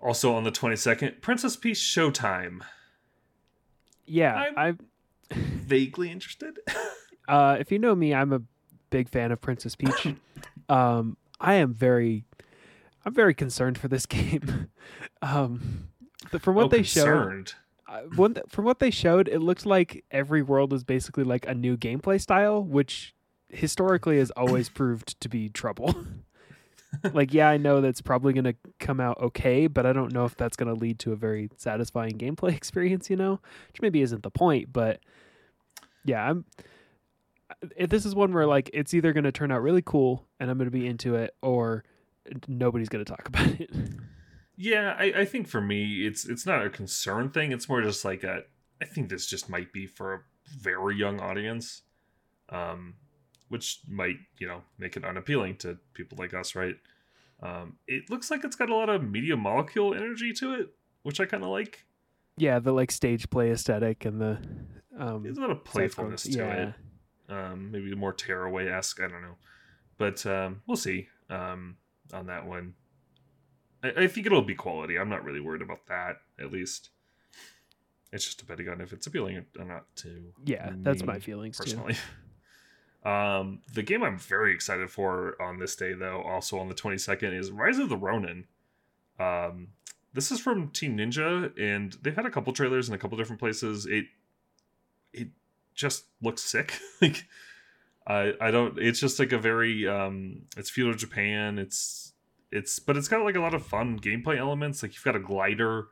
[0.00, 2.62] also on the 22nd, Princess Peach Showtime.
[4.06, 4.34] Yeah.
[4.34, 4.78] I'm- I've
[5.32, 6.58] Vaguely interested.
[7.28, 8.40] Uh, if you know me, I'm a
[8.90, 10.14] big fan of Princess Peach.
[10.68, 12.24] um, I am very,
[13.04, 14.68] I'm very concerned for this game.
[15.22, 15.88] um,
[16.30, 17.54] but from what Oh, they showed,
[17.88, 21.44] uh, one th- from what they showed, it looked like every world was basically like
[21.48, 23.12] a new gameplay style, which
[23.48, 25.96] historically has always proved to be trouble.
[27.12, 30.24] Like, yeah, I know that's probably going to come out okay, but I don't know
[30.24, 33.10] if that's going to lead to a very satisfying gameplay experience.
[33.10, 35.00] You know, which maybe isn't the point, but
[36.04, 36.44] yeah, I'm.
[37.78, 40.58] This is one where like it's either going to turn out really cool and I'm
[40.58, 41.84] going to be into it, or
[42.48, 43.70] nobody's going to talk about it.
[44.56, 47.52] Yeah, I, I think for me, it's it's not a concern thing.
[47.52, 48.42] It's more just like a.
[48.80, 50.20] I think this just might be for a
[50.58, 51.82] very young audience,
[52.50, 52.94] um,
[53.48, 56.76] which might you know make it unappealing to people like us, right?
[57.42, 60.70] Um, it looks like it's got a lot of media molecule energy to it,
[61.02, 61.84] which I kind of like.
[62.38, 64.38] yeah, the like stage play aesthetic and the
[64.98, 66.68] um, There's a lot of playfulness to yeah.
[66.68, 66.74] it.
[67.28, 69.00] Um, maybe more tearaway esque.
[69.00, 69.36] I don't know,
[69.98, 71.76] but um, we'll see um,
[72.12, 72.74] on that one.
[73.82, 74.98] I, I think it'll be quality.
[74.98, 76.16] I'm not really worried about that.
[76.40, 76.90] At least,
[78.12, 80.32] it's just depending on if it's appealing or not to.
[80.44, 81.80] Yeah, that's my feelings too.
[83.06, 87.38] Um, the game I'm very excited for on this day, though, also on the 22nd,
[87.38, 88.46] is Rise of the Ronin.
[89.20, 89.68] Um,
[90.12, 93.38] this is from Team Ninja, and they've had a couple trailers in a couple different
[93.38, 93.86] places.
[93.86, 94.06] It
[95.12, 95.28] it
[95.74, 96.80] just looks sick.
[97.00, 97.26] like
[98.08, 98.76] I I don't.
[98.76, 100.42] It's just like a very um.
[100.56, 101.60] It's feudal Japan.
[101.60, 102.12] It's
[102.50, 104.82] it's but it's got like a lot of fun gameplay elements.
[104.82, 105.88] Like you've got a glider,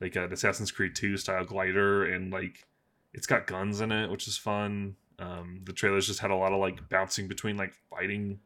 [0.00, 2.66] like an Assassin's Creed 2 style glider, and like
[3.14, 4.96] it's got guns in it, which is fun.
[5.18, 8.38] Um, the trailers just had a lot of like bouncing between like fighting,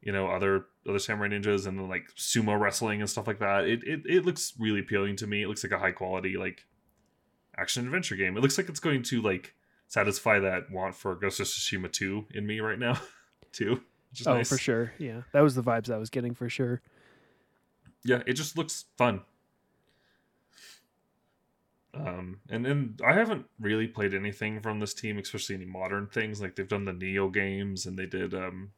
[0.00, 3.64] you know, other other samurai ninjas and then like sumo wrestling and stuff like that.
[3.66, 5.42] It it it looks really appealing to me.
[5.42, 6.64] It looks like a high quality like
[7.56, 8.36] action adventure game.
[8.36, 9.54] It looks like it's going to like
[9.88, 12.98] satisfy that want for Ghost of Tsushima 2 in me right now,
[13.52, 13.82] too.
[14.26, 14.48] Oh, nice.
[14.48, 14.92] for sure.
[14.98, 16.80] Yeah, that was the vibes I was getting for sure.
[18.04, 19.20] yeah it just looks fun
[21.94, 26.40] um and and i haven't really played anything from this team especially any modern things
[26.40, 28.70] like they've done the Nioh games and they did um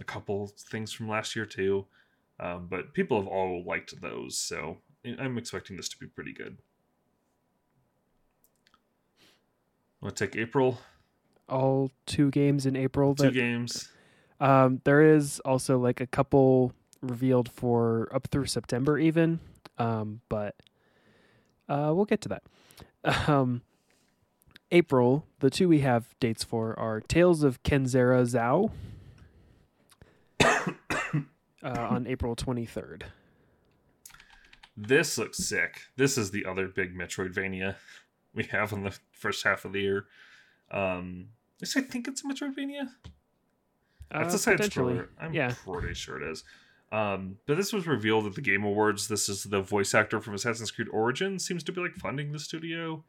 [0.00, 1.86] a couple things from last year too.
[2.40, 4.78] Um but people have all liked those so
[5.18, 6.58] i'm expecting this to be pretty good.
[10.00, 10.78] Want to take april?
[11.48, 13.14] All two games in April.
[13.14, 13.88] two That games.
[14.40, 16.72] um, there is also like a couple
[17.02, 19.38] revealed for up through September even,
[19.78, 20.54] um, but
[21.72, 22.42] uh, we'll get to that.
[23.28, 23.62] Um,
[24.70, 28.70] April, the two we have dates for are Tales of Kenzera Zau
[31.62, 33.06] uh, on April twenty third.
[34.76, 35.82] This looks sick.
[35.96, 37.74] This is the other big Metroidvania
[38.34, 40.06] we have in the first half of the year.
[40.70, 41.28] Um,
[41.62, 42.88] I think it's a Metroidvania.
[44.10, 45.08] That's a side scroller.
[45.20, 45.54] I'm Uh, yeah.
[45.66, 46.44] pretty sure it is.
[46.92, 49.08] Um, but this was revealed at the Game Awards.
[49.08, 51.44] This is the voice actor from Assassin's Creed Origins.
[51.44, 53.02] Seems to be like funding the studio.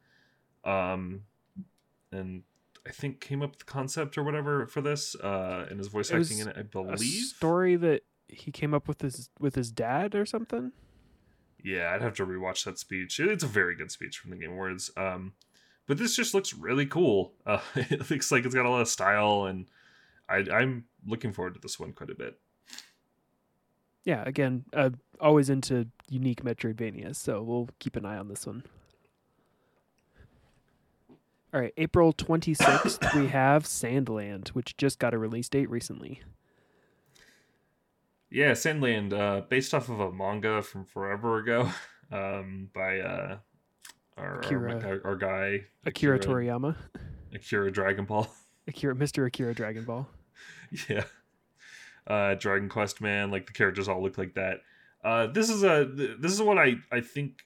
[0.63, 1.23] Um,
[2.11, 2.43] and
[2.87, 5.15] I think came up with the concept or whatever for this.
[5.15, 7.01] Uh, and his voice It acting in it, I believe.
[7.01, 10.71] a story that he came up with his with his dad or something.
[11.61, 13.19] Yeah, I'd have to rewatch that speech.
[13.19, 14.91] It's a very good speech from the Game Awards.
[14.95, 15.33] Um,
[15.87, 17.33] but this just looks really cool.
[17.45, 19.67] Uh, it looks like it's got a lot of style, and
[20.29, 22.39] I, I'm looking forward to this one quite a bit.
[24.05, 28.63] Yeah, again, uh, always into unique Metroidvanias, so we'll keep an eye on this one.
[31.53, 36.21] All right, April 26th, we have Sand Land, which just got a release date recently.
[38.31, 41.69] Yeah, Sand Land, uh, based off of a manga from forever ago,
[42.11, 43.37] um, by uh,
[44.17, 44.83] our, Akira.
[44.83, 46.75] our, our guy Akira Toriyama,
[47.33, 48.27] Akira Dragon Ball.
[48.67, 49.27] Akira, Mr.
[49.27, 50.07] Akira Dragon Ball.
[50.89, 51.03] yeah,
[52.07, 54.61] uh, Dragon Quest man, like the characters all look like that.
[55.03, 57.45] Uh, this is a this is what I I think.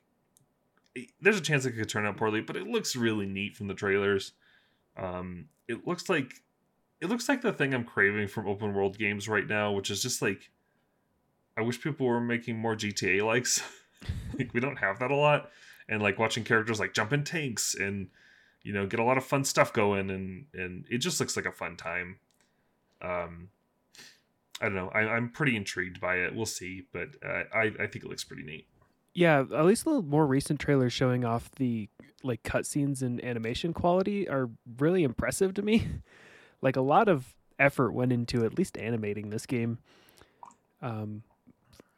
[1.21, 3.75] There's a chance it could turn out poorly, but it looks really neat from the
[3.75, 4.31] trailers.
[4.95, 6.33] Um, it looks like
[7.01, 10.01] it looks like the thing I'm craving from open world games right now, which is
[10.01, 10.49] just like
[11.57, 13.61] I wish people were making more GTA likes.
[14.37, 15.49] like we don't have that a lot,
[15.89, 18.09] and like watching characters like jump in tanks and
[18.61, 21.45] you know get a lot of fun stuff going, and and it just looks like
[21.45, 22.19] a fun time.
[23.01, 23.49] Um,
[24.61, 24.89] I don't know.
[24.89, 26.35] I, I'm pretty intrigued by it.
[26.35, 28.67] We'll see, but uh, I I think it looks pretty neat.
[29.13, 31.89] Yeah, at least the more recent trailers showing off the
[32.23, 35.87] like cutscenes and animation quality are really impressive to me.
[36.61, 39.79] like a lot of effort went into at least animating this game.
[40.81, 41.23] Um,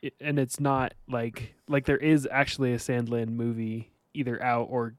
[0.01, 4.67] it, and it's not like like there is actually a Sand Land movie either out
[4.69, 4.95] or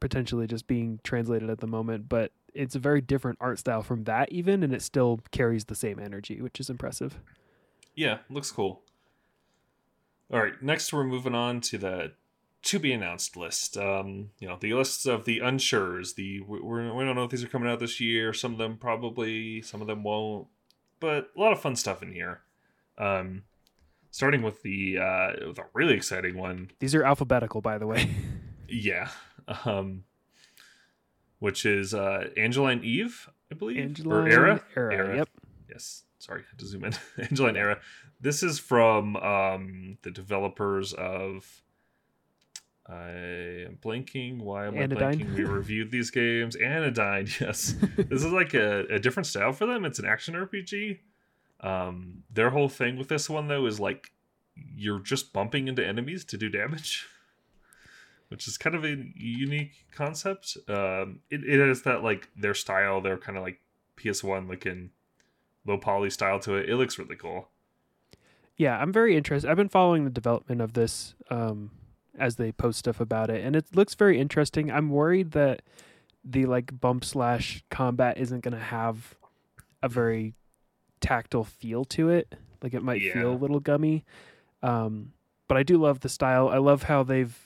[0.00, 4.04] potentially just being translated at the moment, but it's a very different art style from
[4.04, 7.18] that even, and it still carries the same energy, which is impressive.
[7.94, 8.82] Yeah, looks cool.
[10.32, 12.12] All right, next we're moving on to the
[12.62, 13.76] to be announced list.
[13.76, 16.14] Um, you know, the lists of the unsures.
[16.14, 18.32] The we're, we don't know if these are coming out this year.
[18.32, 20.48] Some of them probably, some of them won't.
[20.98, 22.40] But a lot of fun stuff in here.
[22.98, 23.44] Um,
[24.10, 26.70] starting with the uh, the really exciting one.
[26.80, 28.10] These are alphabetical, by the way.
[28.68, 29.10] yeah.
[29.64, 30.04] Um,
[31.38, 34.64] which is uh, Angeline Eve, I believe, Angeline or Era.
[34.76, 34.94] Era.
[34.94, 35.16] Era.
[35.16, 35.28] Yep.
[35.68, 36.04] Yes.
[36.18, 36.92] Sorry, I had to zoom in.
[37.18, 37.78] Angeline Era.
[38.20, 41.62] This is from um, the developers of.
[42.88, 43.08] I
[43.66, 44.40] am blanking.
[44.42, 45.02] Why am Anodyne?
[45.02, 45.34] I blanking?
[45.34, 46.54] We reviewed these games.
[46.54, 47.74] Anodyne, yes.
[47.96, 49.84] this is like a, a different style for them.
[49.84, 51.00] It's an action RPG.
[51.60, 54.12] Um, their whole thing with this one though is like
[54.54, 57.06] you're just bumping into enemies to do damage,
[58.28, 60.56] which is kind of a unique concept.
[60.68, 63.60] Um, it, it is that like their style, their kind of like
[63.96, 64.90] PS1 looking
[65.66, 66.68] low poly style to it.
[66.68, 67.48] It looks really cool.
[68.56, 69.50] Yeah, I'm very interested.
[69.50, 71.70] I've been following the development of this um,
[72.18, 74.70] as they post stuff about it, and it looks very interesting.
[74.70, 75.62] I'm worried that
[76.24, 79.14] the like bump slash combat isn't going to have
[79.82, 80.34] a very
[81.00, 82.34] tactile feel to it.
[82.62, 84.04] Like it might feel a little gummy.
[84.62, 85.12] Um,
[85.46, 86.48] but I do love the style.
[86.48, 87.38] I love how they've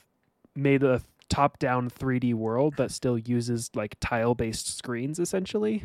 [0.60, 5.84] made a top down 3D world that still uses like tile based screens essentially.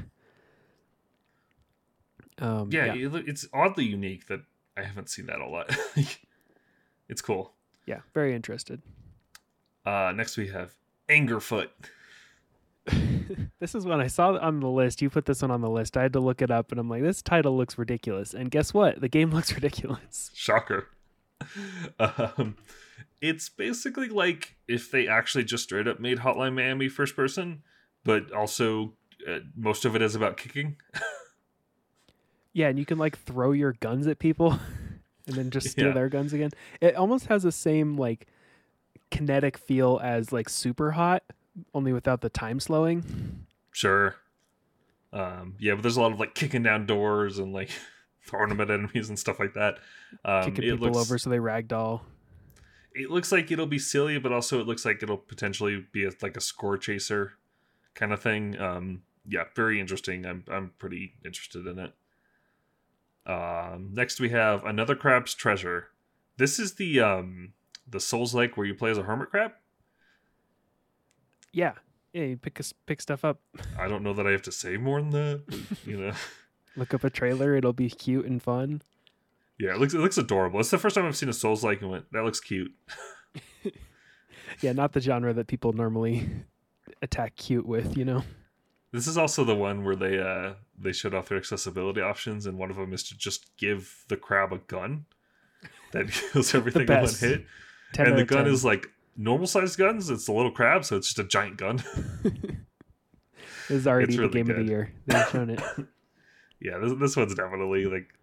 [2.39, 4.41] Um, Yeah, loo- it's oddly unique that
[4.75, 5.75] I haven't seen that a lot.
[7.09, 7.53] it's cool.
[7.85, 8.81] yeah, very interested.
[9.85, 10.73] Uh, next we have
[11.07, 11.69] Angerfoot.
[13.59, 15.01] this is when I saw on the list.
[15.01, 15.95] You put this one on the list.
[15.95, 18.33] I had to look it up, and I'm like, this title looks ridiculous.
[18.33, 18.99] And guess what?
[19.01, 20.31] The game looks ridiculous.
[20.33, 20.87] Shocker.
[21.99, 22.57] um,
[23.21, 27.63] it's basically like if they actually just straight up made Hotline Miami first person,
[28.03, 28.93] but also
[29.27, 30.77] uh, most of it is about kicking.
[32.53, 34.51] Yeah, and you can like throw your guns at people,
[35.27, 35.93] and then just steal Yeah.
[35.93, 36.51] their guns again.
[36.79, 38.27] It almost has the same like
[39.11, 41.23] kinetic feel as like Super Hot,
[41.73, 43.45] only without the time slowing.
[43.73, 44.15] Sure.
[45.11, 47.71] Um, yeah, but there's a lot of like kicking down doors and like
[48.25, 49.79] throwing them at enemies and stuff like that.
[50.23, 52.01] Um, Kicking it people looks, over so they ragdoll.
[52.95, 56.11] It looks like it'll be silly, but also it looks like it'll potentially be a,
[56.21, 57.33] like a score chaser
[57.93, 58.59] kind of thing.
[58.59, 60.25] Um, yeah, very interesting.
[60.25, 61.93] I'm I'm pretty interested in it.
[63.25, 65.87] Um, next we have another crab's treasure.
[66.37, 67.53] This is the um
[67.87, 69.51] the Souls like where you play as a hermit crab.
[71.51, 71.73] Yeah,
[72.13, 72.23] yeah.
[72.23, 73.39] You pick pick stuff up.
[73.79, 75.43] I don't know that I have to say more than that.
[75.47, 76.13] but, you know,
[76.75, 77.55] Look up a trailer.
[77.55, 78.81] It'll be cute and fun.
[79.59, 80.59] Yeah, it looks it looks adorable.
[80.59, 82.71] It's the first time I've seen a Souls like and went that looks cute.
[84.61, 86.29] Yeah, not the genre that people normally
[87.01, 87.97] attack cute with.
[87.97, 88.23] You know.
[88.91, 92.57] This is also the one where they uh they showed off their accessibility options, and
[92.57, 95.05] one of them is to just give the crab a gun
[95.91, 97.45] that kills everything in one hit.
[97.93, 98.53] 10 and the gun 10.
[98.53, 98.87] is like
[99.17, 100.09] normal sized guns.
[100.09, 101.83] It's a little crab, so it's just a giant gun.
[103.67, 104.93] This is already It's the really game of the year.
[105.07, 105.61] They've shown it.
[106.61, 108.13] yeah, this, this one's definitely like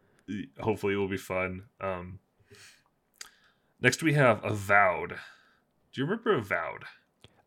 [0.61, 1.64] hopefully it will be fun.
[1.81, 2.18] Um
[3.81, 5.16] Next we have Avowed.
[5.93, 6.85] Do you remember Avowed?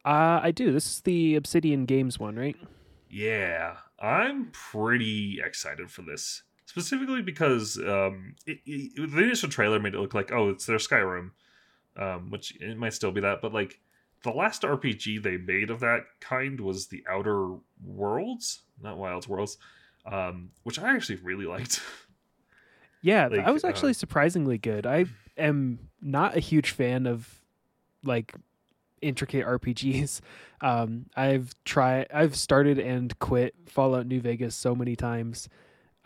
[0.03, 0.71] Uh, I do.
[0.71, 2.57] This is the Obsidian Games one, right?
[3.09, 6.43] Yeah, I'm pretty excited for this.
[6.65, 10.77] Specifically because um, it, it, the initial trailer made it look like, oh, it's their
[10.77, 11.31] Skyrim,
[11.97, 13.79] um, which it might still be that, but like
[14.23, 19.57] the last RPG they made of that kind was the Outer Worlds, not Wild Worlds,
[20.05, 21.81] um, which I actually really liked.
[23.05, 24.87] Yeah, Like, I was uh, actually surprisingly good.
[24.87, 25.05] I
[25.37, 27.39] am not a huge fan of
[28.03, 28.33] like
[29.01, 30.21] intricate RPGs.
[30.61, 35.47] Um, I've tried, I've started and quit Fallout New Vegas so many times.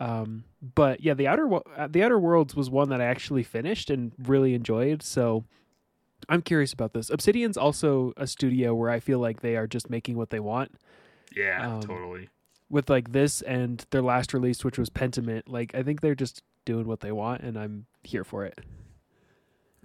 [0.00, 0.44] Um,
[0.74, 4.12] but yeah, the outer uh, the Outer Worlds was one that I actually finished and
[4.18, 5.02] really enjoyed.
[5.02, 5.44] So
[6.28, 7.08] I'm curious about this.
[7.08, 10.74] Obsidian's also a studio where I feel like they are just making what they want.
[11.34, 12.28] Yeah, Um, totally.
[12.68, 16.42] With like this and their last release, which was Pentiment, like I think they're just
[16.64, 18.58] doing what they want, and I'm here for it.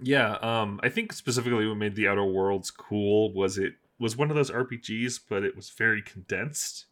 [0.00, 4.30] Yeah, um, I think specifically what made the Outer Worlds cool was it was one
[4.30, 6.86] of those RPGs, but it was very condensed.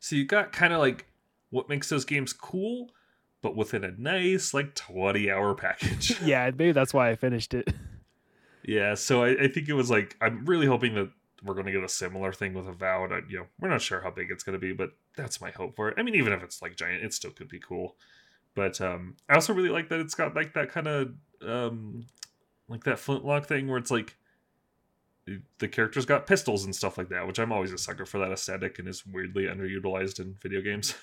[0.00, 1.06] So you got kind of like
[1.50, 2.90] what makes those games cool,
[3.40, 6.20] but within a nice like twenty hour package.
[6.24, 7.72] yeah, maybe that's why I finished it.
[8.64, 11.10] yeah, so I, I think it was like I'm really hoping that
[11.42, 13.12] we're going to get a similar thing with Avowed.
[13.12, 15.50] I, you know, we're not sure how big it's going to be, but that's my
[15.50, 15.94] hope for it.
[15.98, 17.96] I mean, even if it's like giant, it still could be cool.
[18.54, 21.14] But um, I also really like that it's got like that kind of
[21.46, 22.06] um,
[22.68, 24.16] like that flintlock thing where it's like
[25.58, 28.32] the characters got pistols and stuff like that, which I'm always a sucker for that
[28.32, 30.94] aesthetic and is weirdly underutilized in video games.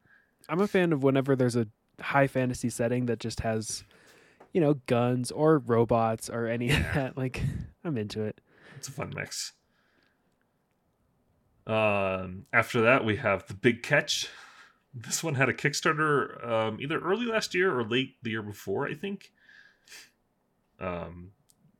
[0.48, 1.66] I'm a fan of whenever there's a
[2.00, 3.84] high fantasy setting that just has,
[4.52, 7.16] you know, guns or robots or any of that.
[7.16, 7.42] Like,
[7.84, 8.40] I'm into it.
[8.76, 9.52] It's a fun mix.
[11.66, 14.28] Um, after that, we have the big catch.
[14.92, 18.86] This one had a Kickstarter um, either early last year or late the year before,
[18.86, 19.32] I think.
[20.78, 21.32] Um,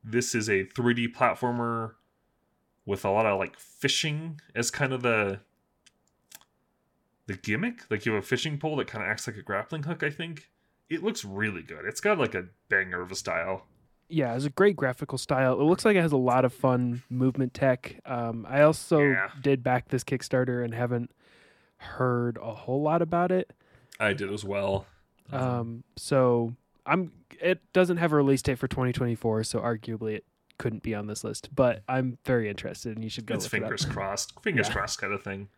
[0.03, 1.93] this is a 3D platformer
[2.87, 5.41] with a lot of like fishing as kind of the
[7.27, 7.91] the gimmick.
[7.91, 10.03] Like you have a fishing pole that kind of acts like a grappling hook.
[10.03, 10.51] I think
[10.91, 11.85] it looks really good.
[11.87, 13.67] It's got like a banger of a style.
[14.15, 15.61] Yeah, it's a great graphical style.
[15.61, 18.01] It looks like it has a lot of fun movement tech.
[18.07, 19.31] Um, I also Yeah.
[19.43, 21.11] did back this Kickstarter and haven't
[21.79, 23.53] heard a whole lot about it.
[23.99, 24.87] I did as well.
[25.33, 26.55] Um, so
[26.87, 27.11] I'm.
[27.41, 30.25] It doesn't have a release date for 2024, so arguably it
[30.59, 31.49] couldn't be on this list.
[31.55, 33.35] But I'm very interested, and you should go.
[33.35, 34.75] it's look it fingers crossed fingers Yeah.
[34.75, 35.49] crossed kind of thing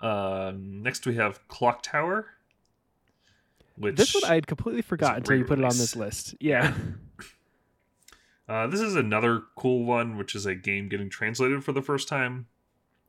[0.00, 2.26] um next we have clock tower
[3.78, 6.34] which This one I had completely forgot until you put it on this list.
[6.40, 6.74] Yeah.
[8.48, 12.08] uh, this is another cool one which is a game getting translated for the first
[12.08, 12.46] time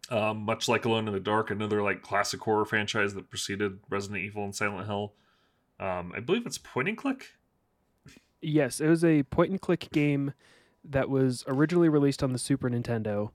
[0.09, 4.19] um, much like alone in the dark another like classic horror franchise that preceded resident
[4.19, 5.13] evil and silent hill
[5.79, 7.33] um, i believe it's point and click
[8.41, 10.33] Yes, it was a point and click game
[10.83, 13.31] that was originally released on the Super Nintendo.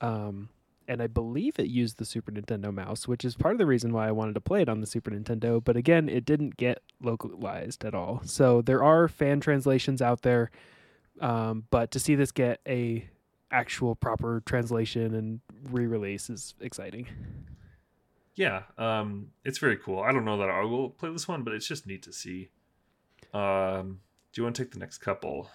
[0.00, 0.48] Um,
[0.88, 3.92] and I believe it used the Super Nintendo mouse, which is part of the reason
[3.92, 5.62] why I wanted to play it on the Super Nintendo.
[5.62, 8.22] But again, it didn't get localized at all.
[8.24, 10.50] So there are fan translations out there,
[11.20, 13.08] um, but to see this get a
[13.52, 15.40] actual proper translation and
[15.70, 17.06] re-release is exciting.
[18.34, 21.52] yeah um, it's very cool i don't know that i will play this one but
[21.52, 22.48] it's just neat to see
[23.34, 24.00] um,
[24.32, 25.48] do you want to take the next couple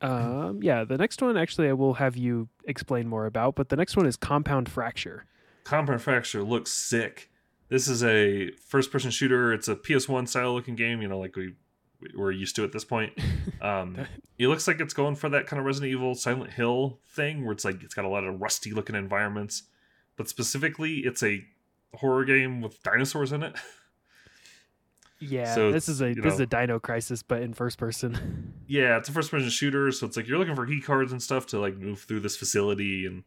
[0.00, 3.76] Um, yeah, the next one actually I will have you explain more about, but the
[3.76, 5.24] next one is Compound Fracture.
[5.64, 7.30] Compound Fracture looks sick.
[7.70, 9.52] This is a first person shooter.
[9.54, 11.54] It's a PS1 style looking game, you know, like we
[12.14, 13.12] we're used to at this point.
[13.60, 13.96] Um,
[14.38, 17.52] it looks like it's going for that kind of Resident Evil Silent Hill thing where
[17.52, 19.62] it's like it's got a lot of rusty looking environments,
[20.16, 21.42] but specifically it's a
[21.94, 23.54] horror game with dinosaurs in it.
[25.20, 28.52] Yeah, So this is a you this is a Dino Crisis, but in first person.
[28.66, 31.22] yeah, it's a first person shooter, so it's like you're looking for key cards and
[31.22, 33.22] stuff to like move through this facility and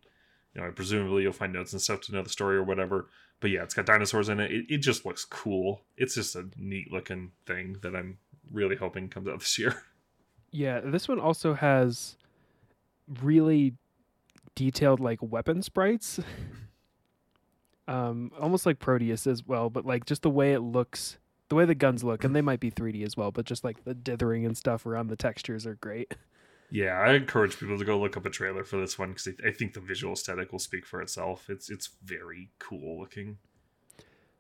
[0.54, 3.08] you know, presumably you'll find notes and stuff to know the story or whatever.
[3.40, 4.52] But yeah, it's got dinosaurs in it.
[4.52, 5.82] It, it just looks cool.
[5.96, 8.18] It's just a neat looking thing that I'm
[8.52, 9.84] really hoping comes out this year.
[10.52, 12.18] yeah, this one also has
[13.22, 13.74] really
[14.56, 16.20] detailed like weapon sprites.
[17.88, 21.18] um, almost like Prodeus as well, but like just the way it looks,
[21.50, 23.84] the way the guns look, and they might be 3D as well, but just like
[23.84, 26.16] the dithering and stuff around the textures are great.
[26.70, 29.48] Yeah, I encourage people to go look up a trailer for this one because I,
[29.48, 31.50] I think the visual aesthetic will speak for itself.
[31.50, 33.38] It's it's very cool looking.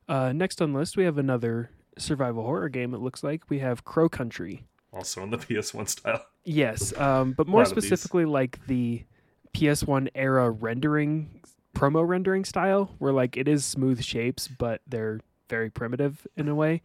[0.09, 2.93] Uh, next on the list, we have another survival horror game.
[2.93, 4.65] It looks like we have Crow Country.
[4.93, 6.25] Also in the PS1 style.
[6.43, 7.85] Yes, um, but more lot of these.
[7.85, 9.03] specifically, like the
[9.53, 11.41] PS1 era rendering,
[11.75, 15.19] promo rendering style, where like it is smooth shapes, but they're
[15.49, 16.81] very primitive in a way.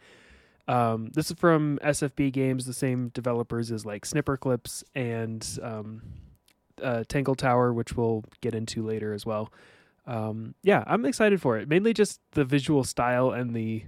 [0.68, 6.02] Um, this is from SFB Games, the same developers as like Snipper Clips and um,
[6.82, 9.52] uh, Tangle Tower, which we'll get into later as well.
[10.06, 11.68] Um, yeah, I'm excited for it.
[11.68, 13.84] Mainly just the visual style and the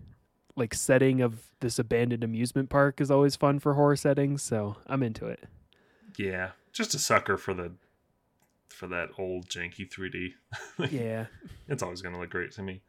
[0.57, 5.03] like setting of this abandoned amusement park is always fun for horror settings, so I'm
[5.03, 5.45] into it.
[6.17, 7.73] Yeah, just a sucker for the
[8.69, 10.35] for that old janky 3D.
[10.91, 11.27] Yeah.
[11.69, 12.83] It's always going to look great to me.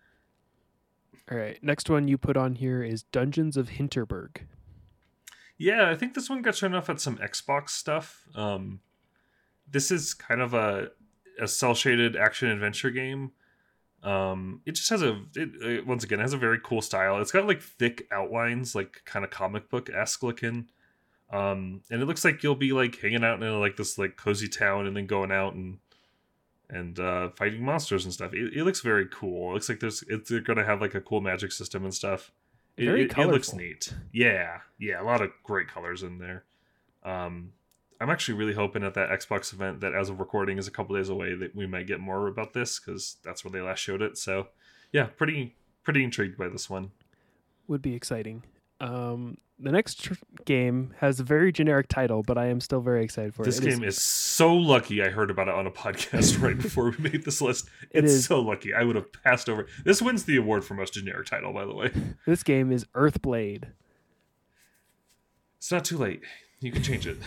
[1.32, 1.62] All right.
[1.64, 4.38] Next one you put on here is Dungeons of Hinterberg.
[5.58, 8.26] Yeah, I think this one got shown off at some Xbox stuff.
[8.36, 8.82] Um,
[9.70, 10.92] this is kind of a
[11.40, 13.32] a cell shaded action adventure game.
[14.06, 17.20] Um, it just has a it, it, once again has a very cool style.
[17.20, 20.70] It's got like thick outlines, like kind of comic book esque looking.
[21.32, 24.48] Um, and it looks like you'll be like hanging out in like this like cozy
[24.48, 25.80] town, and then going out and
[26.70, 28.34] and uh, fighting monsters and stuff.
[28.34, 29.52] It, it looks very cool.
[29.52, 32.32] It looks like there's it's going to have like a cool magic system and stuff.
[32.78, 33.94] It, Very it, it looks neat.
[34.12, 36.44] Yeah, yeah, a lot of great colors in there.
[37.04, 37.54] Um,
[38.06, 40.96] I'm actually really hoping at that Xbox event that, as of recording, is a couple
[40.96, 44.04] days away, that we might get more about this because that's where they last showed
[44.04, 44.16] it.
[44.16, 44.50] So,
[44.92, 46.92] yeah, pretty pretty intrigued by this one.
[47.68, 48.44] Would be exciting.
[48.80, 50.14] Um, the next tr-
[50.46, 53.66] game has a very generic title, but I am still very excited for This it.
[53.66, 55.02] It game is so lucky.
[55.02, 57.68] I heard about it on a podcast right before we made this list.
[57.90, 58.72] It It's so lucky.
[58.72, 59.66] I would have passed over.
[59.84, 61.90] This wins the award for most generic title, by the way.
[62.28, 63.64] this game is Earthblade.
[65.58, 66.22] It's not too late.
[66.60, 67.18] You can change it.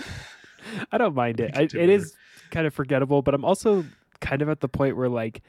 [0.93, 1.57] I don't mind it.
[1.57, 2.15] I, it is
[2.51, 3.85] kind of forgettable, but I'm also
[4.21, 5.43] kind of at the point where like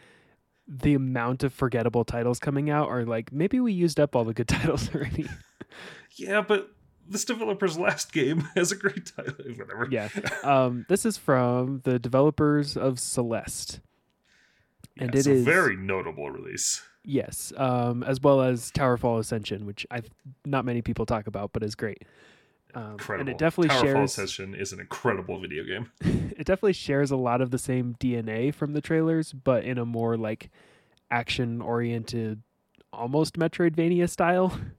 [0.68, 4.34] the amount of forgettable titles coming out are like maybe we used up all the
[4.34, 5.28] good titles already.
[6.16, 6.72] Yeah, but
[7.08, 9.34] this developer's last game has a great title.
[9.58, 9.88] Whatever.
[9.90, 10.10] yeah.
[10.44, 13.80] Um, this is from the developers of Celeste.
[14.98, 16.84] and it's it a very notable release.
[17.04, 20.02] Yes, um, as well as Towerfall Ascension, which I
[20.46, 22.04] not many people talk about, but is great.
[22.76, 23.22] Um, Incredible.
[23.22, 25.92] and it definitely Towerfall shares Ascension is an incredible video game.
[26.02, 29.86] it definitely shares a lot of the same DNA from the trailers, but in a
[29.86, 30.52] more like
[31.10, 32.44] action oriented,
[32.94, 34.58] almost Metroidvania style.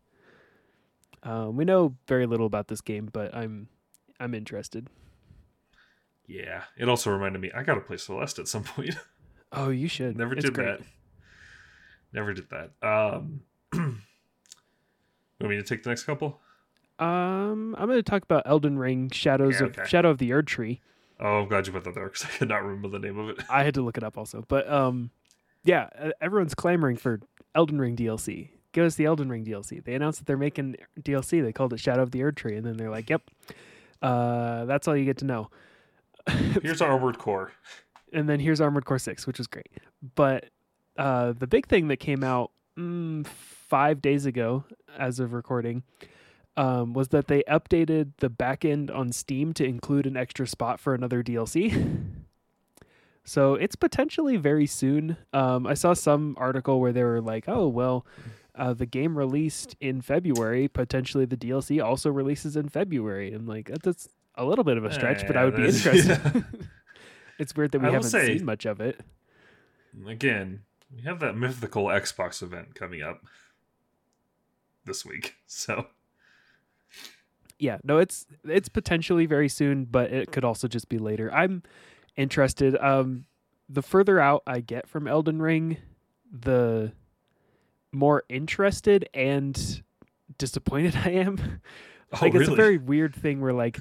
[1.22, 3.68] Um, we know very little about this game, but I'm
[4.18, 4.88] I'm interested.
[6.26, 6.62] Yeah.
[6.78, 8.96] It also reminded me I gotta play Celeste at some point.
[9.52, 10.16] Oh, you should.
[10.16, 10.78] Never It's did great.
[10.78, 10.80] that.
[12.14, 12.70] Never did that.
[12.82, 13.42] Um
[13.74, 16.40] want me to take the next couple?
[17.00, 19.88] Um, I'm going to talk about Elden Ring: Shadows Yeah, of okay.
[19.88, 20.80] Shadow of the Erdtree.
[21.18, 23.28] Oh, I'm glad you put that there because I could not remember the name of
[23.30, 23.38] it.
[23.50, 25.10] I had to look it up also, but um,
[25.64, 25.88] yeah,
[26.20, 27.20] everyone's clamoring for
[27.54, 28.50] Elden Ring DLC.
[28.72, 29.82] Give us the Elden Ring DLC.
[29.82, 31.42] They announced that they're making DLC.
[31.42, 33.22] They called it Shadow of the Erdtree, and then they're like, "Yep,
[34.02, 35.50] uh, that's all you get to know."
[36.62, 37.52] Here's our Armored Core.
[38.12, 39.70] and then here's Armored Core Six, which was great.
[40.14, 40.46] But
[40.96, 44.64] uh, the big thing that came out mm, five days ago,
[44.98, 45.82] as of recording,
[46.56, 50.94] um, was that they updated the backend on Steam to include an extra spot for
[50.94, 51.98] another DLC.
[53.22, 55.16] So it's potentially very soon.
[55.32, 58.06] Um, I saw some article where they were like, "Oh well,
[58.56, 60.66] uh, the game released in February.
[60.68, 64.92] Potentially the DLC also releases in February." I'm like, "That's a little bit of a
[64.92, 66.44] stretch, but I would be interested."
[67.38, 69.00] it's weird that we haven't say- seen much of it.
[70.06, 73.22] Again, we have that mythical Xbox event coming up
[74.86, 75.36] this week.
[75.46, 75.86] So
[77.60, 81.32] yeah no it's it's potentially very soon but it could also just be later.
[81.32, 81.62] I'm
[82.16, 83.24] interested um
[83.68, 85.76] the further out i get from elden ring
[86.32, 86.92] the
[87.92, 89.82] more interested and
[90.38, 91.60] disappointed i am.
[92.12, 93.78] Oh, like it's a very weird thing where like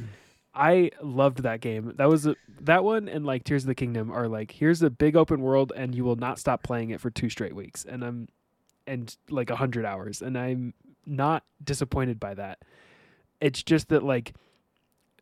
[0.54, 1.94] i loved that game.
[1.96, 4.90] That was a, that one and like tears of the kingdom are like here's a
[4.90, 7.86] big open world and you will not stop playing it for two straight weeks.
[7.86, 8.28] And i'm
[8.86, 10.22] and like a hundred hours.
[10.22, 10.74] And i'm
[11.06, 12.60] not disappointed by that
[13.42, 14.34] it's just that like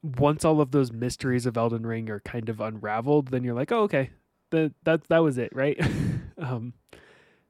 [0.02, 3.72] once all of those mysteries of elden ring are kind of unraveled then you're like
[3.72, 4.12] oh okay.
[4.52, 5.80] That that that was it right?
[6.40, 6.74] Um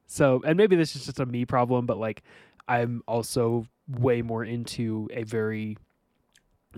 [0.08, 2.22] so and maybe this is just a me problem but like
[2.66, 5.76] i'm also way more into a very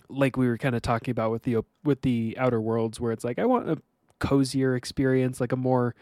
[0.09, 3.25] like we were kind of talking about with the with the outer worlds where it's
[3.25, 3.79] like i want a
[4.19, 5.95] cozier experience like a more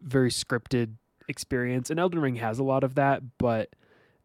[0.00, 0.94] very scripted
[1.28, 3.70] experience and elden ring has a lot of that but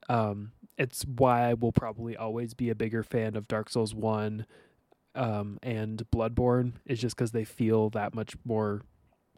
[0.07, 4.45] um it's why i will probably always be a bigger fan of dark souls 1
[5.15, 8.81] um and bloodborne is just because they feel that much more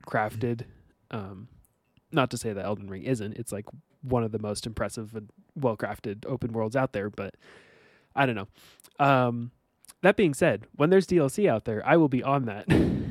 [0.07, 0.61] crafted.
[1.11, 1.47] Um
[2.11, 3.65] not to say that elden ring isn't it's like
[4.01, 7.35] one of the most impressive and well crafted open worlds out there but
[8.15, 8.47] i don't know.
[9.05, 9.51] Um
[10.01, 12.65] that being said when there's dlc out there i will be on that.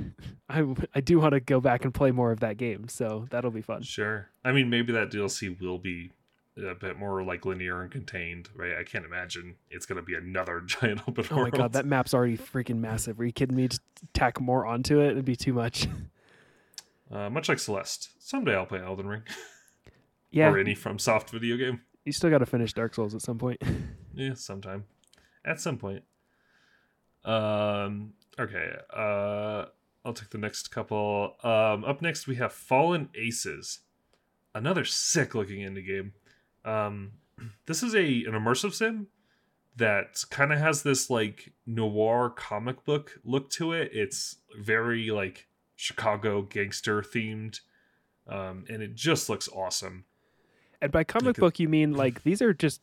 [0.48, 0.64] I,
[0.94, 3.62] I do want to go back and play more of that game so that'll be
[3.62, 3.82] fun.
[3.82, 4.28] Sure.
[4.44, 6.12] I mean, maybe that DLC will be
[6.58, 8.76] a bit more like linear and contained, right?
[8.78, 11.32] I can't imagine it's going to be another giant open world.
[11.32, 13.82] oh my god that map's already freaking massive are you kidding me just
[14.14, 15.86] tack more onto it it'd be too much
[17.08, 18.10] Uh, much like Celeste.
[18.18, 19.22] Someday I'll play Elden Ring
[20.32, 21.82] yeah or any FromSoft video game.
[22.04, 23.62] you still got to finish dark souls at some point
[24.12, 24.84] Yeah, sometime.
[25.44, 26.02] At some point.
[27.24, 28.76] Um okay.
[28.92, 29.66] Uh
[30.04, 31.36] I'll take the next couple.
[31.42, 33.80] Um up next we have Fallen Aces.
[34.54, 36.12] Another sick looking indie game.
[36.66, 37.12] Um,
[37.66, 39.06] this is a an immersive sim
[39.76, 43.90] that kind of has this like noir comic book look to it.
[43.92, 45.46] It's very like
[45.76, 47.60] Chicago gangster themed,
[48.26, 50.04] um, and it just looks awesome.
[50.80, 52.80] And by comic Like book, you mean like these are just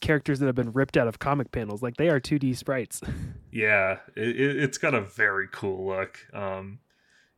[0.00, 1.82] characters that have been ripped out of comic panels.
[1.82, 3.00] Like they are 2D sprites.
[3.52, 6.24] Yeah, it, it, it's got a very cool look.
[6.32, 6.78] Um,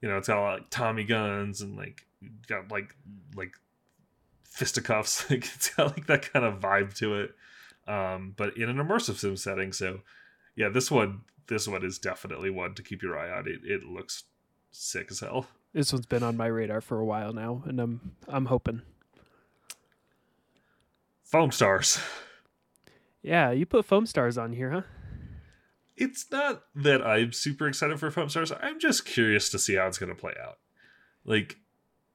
[0.02, 2.06] you know, it's got like Tommy guns and like
[2.46, 2.94] got like
[3.34, 3.52] like
[4.52, 5.26] fisticuffs.
[5.30, 7.34] Like it's got like that kind of vibe to it.
[7.86, 9.72] Um, but in an immersive sim setting.
[9.72, 10.00] So
[10.56, 13.48] yeah, this one this one is definitely one to keep your eye on.
[13.48, 14.24] It it looks
[14.70, 15.46] sick as hell.
[15.72, 18.82] this one's been on my radar for a while now, and I'm I'm hoping.
[21.24, 21.98] Foam stars.
[23.22, 24.82] Yeah, you put foam stars on here, huh?
[25.96, 28.50] It's not that I'm super excited for Foam Stars.
[28.50, 30.58] I'm just curious to see how it's going to play out.
[31.24, 31.58] Like,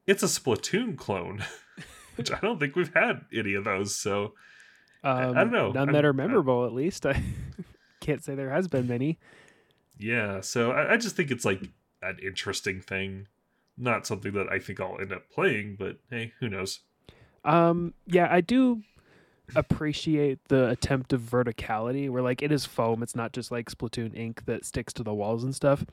[0.06, 1.46] it's a Splatoon clone,
[2.18, 3.96] which I don't think we've had any of those.
[3.96, 4.34] So
[5.04, 5.72] Um, don't know.
[5.72, 7.06] None I'm- that are I- memorable, at least.
[7.06, 7.22] I
[8.02, 9.18] can't say there has been many.
[9.98, 11.62] yeah, so I, I just think it's like
[12.02, 13.28] an interesting thing.
[13.78, 16.80] Not something that I think I'll end up playing, but hey, who knows?
[17.46, 18.82] Um, yeah, I do
[19.56, 24.16] appreciate the attempt of verticality where like it is foam, it's not just like Splatoon
[24.16, 25.86] ink that sticks to the walls and stuff.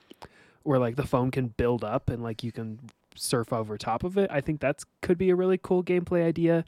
[0.63, 2.81] Where like the foam can build up and like you can
[3.15, 4.31] surf over top of it.
[4.31, 6.65] I think that's could be a really cool gameplay idea.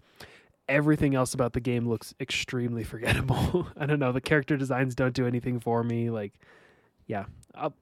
[0.68, 3.68] Everything else about the game looks extremely forgettable.
[3.76, 6.10] I don't know, the character designs don't do anything for me.
[6.10, 6.34] Like
[7.06, 7.26] yeah.
[7.54, 7.74] I'll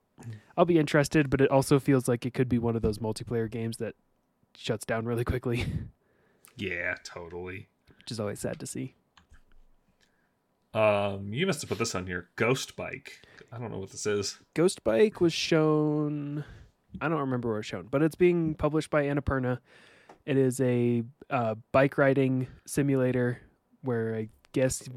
[0.55, 3.51] I'll be interested, but it also feels like it could be one of those multiplayer
[3.51, 3.95] games that
[4.55, 5.65] shuts down really quickly.
[6.57, 7.67] Yeah, totally.
[7.97, 8.95] which is always sad to see.
[10.73, 12.29] Um, you must have put this on here.
[12.35, 13.21] Ghost Bike.
[13.51, 14.39] I don't know what this is.
[14.53, 16.43] Ghost Bike was shown.
[17.01, 19.59] I don't remember where it's shown, but it's being published by Annapurna.
[20.25, 23.41] It is a uh, bike riding simulator
[23.81, 24.87] where I guess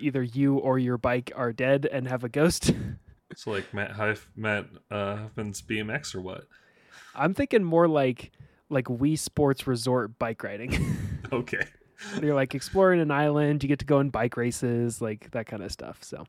[0.00, 2.72] either you or your bike are dead and have a ghost.
[3.36, 6.44] So like Matt Huff, Matt uh, Hoffman's BMX or what?
[7.16, 8.30] I'm thinking more like
[8.68, 10.96] like Wii Sports Resort bike riding.
[11.32, 11.66] Okay.
[12.22, 13.62] You're like exploring an island.
[13.62, 15.98] You get to go in bike races, like that kind of stuff.
[16.04, 16.26] So,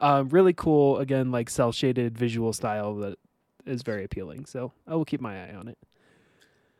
[0.00, 0.98] um, really cool.
[0.98, 3.18] Again, like cell shaded visual style that
[3.66, 4.46] is very appealing.
[4.46, 5.78] So I will keep my eye on it.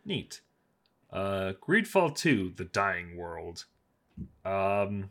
[0.05, 0.41] Neat.
[1.13, 3.65] Uh, Greedfall 2: The Dying World.
[4.45, 5.11] Um,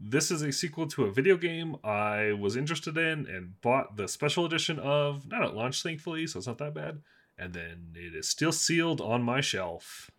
[0.00, 4.08] this is a sequel to a video game I was interested in and bought the
[4.08, 5.28] special edition of.
[5.28, 7.02] Not at launch, thankfully, so it's not that bad.
[7.38, 10.10] And then it is still sealed on my shelf.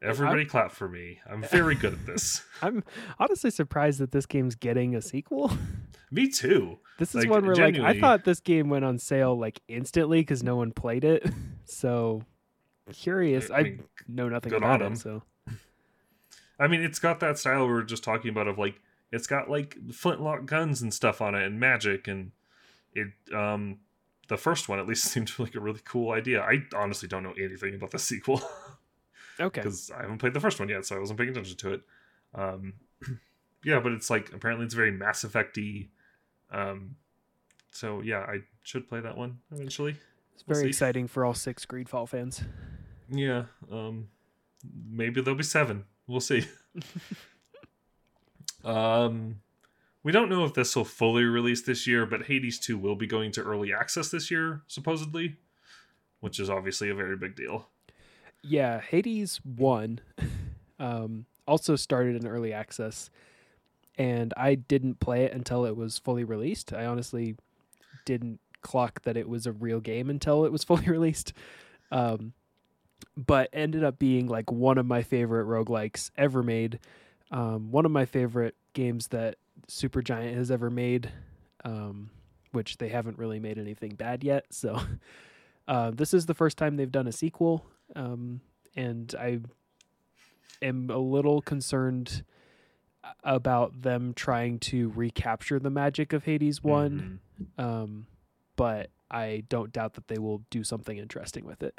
[0.00, 1.18] Everybody clap for me.
[1.28, 2.44] I'm very good at this.
[2.62, 2.84] I'm
[3.18, 5.50] honestly surprised that this game's getting a sequel.
[6.10, 6.78] me too.
[6.98, 10.20] this is Like, one where like I thought this game went on sale like instantly
[10.20, 11.26] because no one played it.
[11.70, 12.22] So
[12.94, 13.50] curious.
[13.50, 14.96] I, I mean, know nothing good about it.
[14.96, 15.22] So
[16.58, 18.80] I mean, it's got that style we were just talking about of like
[19.12, 22.32] it's got like flintlock guns and stuff on it and magic and
[22.94, 23.80] it um
[24.28, 26.40] the first one at least seemed like a really cool idea.
[26.40, 28.40] I honestly don't know anything about the sequel
[29.40, 31.72] okay, because I haven't played the first one yet, so I wasn't paying attention to
[31.74, 31.82] it.
[32.34, 32.74] Um
[33.64, 35.88] yeah, but it's like apparently it's very Mass Effecty.
[36.50, 36.96] Um
[37.70, 39.96] so yeah, I should play that one eventually.
[40.34, 42.42] it's we'll very exciting for all six Greedfall fans.
[43.10, 43.44] Yeah.
[43.70, 44.08] Um
[44.90, 45.84] maybe there'll be seven.
[46.06, 46.46] We'll see.
[48.64, 49.40] um
[50.02, 53.06] we don't know if this will fully release this year, but Hades 2 will be
[53.06, 55.36] going to early access this year, supposedly.
[56.20, 57.68] Which is obviously a very big deal.
[58.42, 60.00] Yeah, Hades one
[60.78, 63.10] um, also started in early access,
[63.96, 66.72] and I didn't play it until it was fully released.
[66.72, 67.36] I honestly
[68.04, 71.32] didn't clock that it was a real game until it was fully released.
[71.90, 72.32] Um,
[73.16, 76.78] but ended up being like one of my favorite roguelikes ever made.
[77.30, 79.36] Um, one of my favorite games that
[79.68, 81.10] Supergiant has ever made,
[81.64, 82.10] um,
[82.52, 84.46] which they haven't really made anything bad yet.
[84.50, 84.80] So
[85.68, 87.66] uh, this is the first time they've done a sequel,
[87.96, 88.40] um,
[88.76, 89.40] and I
[90.62, 92.24] am a little concerned
[93.24, 97.20] about them trying to recapture the magic of Hades one.
[97.40, 97.62] Mhm.
[97.64, 98.06] Um,
[98.56, 101.78] but I don't doubt that they will do something interesting with it.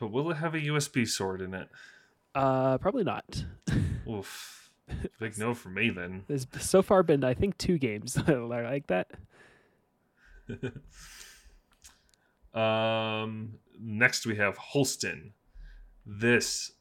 [0.00, 1.68] But will it have a USB sword in it?
[2.34, 3.44] Uh, probably not.
[4.08, 4.70] Oof.
[5.18, 6.24] Big no for me then.
[6.28, 9.10] There's so far been, I think, two games that are like that.
[12.56, 15.32] Um, next we have Holstin.
[16.04, 16.72] This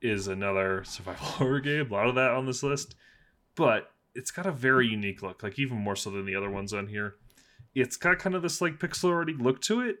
[0.00, 1.90] is another survival horror game.
[1.90, 2.94] A lot of that on this list,
[3.54, 5.42] but it's got a very unique look.
[5.42, 7.14] Like even more so than the other ones on here.
[7.74, 9.96] It's got kind of this like pixel already look to it,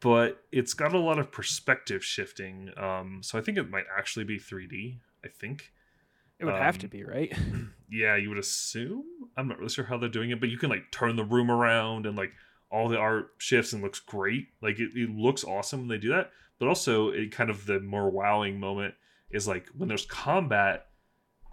[0.00, 2.70] but it's got a lot of perspective shifting.
[2.76, 4.98] Um, so I think it might actually be 3D.
[5.24, 5.72] I think
[6.40, 7.32] it would have Um, to be, right?
[7.90, 9.04] yeah, you would assume.
[9.36, 11.50] I'm not really sure how they're doing it, but you can like turn the room
[11.50, 12.32] around and like
[12.74, 14.48] all the art shifts and looks great.
[14.60, 16.30] Like it, it looks awesome when they do that.
[16.58, 18.94] But also, it kind of the more wowing moment
[19.30, 20.86] is like when there's combat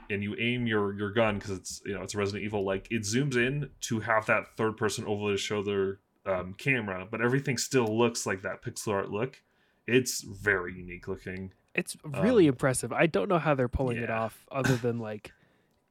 [0.10, 2.66] and you aim your your gun because it's you know it's a Resident Evil.
[2.66, 7.22] Like it zooms in to have that third person over the shoulder um, camera, but
[7.22, 9.42] everything still looks like that pixel art look.
[9.88, 11.52] It's very unique looking.
[11.74, 12.92] It's really Um, impressive.
[12.92, 15.34] I don't know how they're pulling it off other than like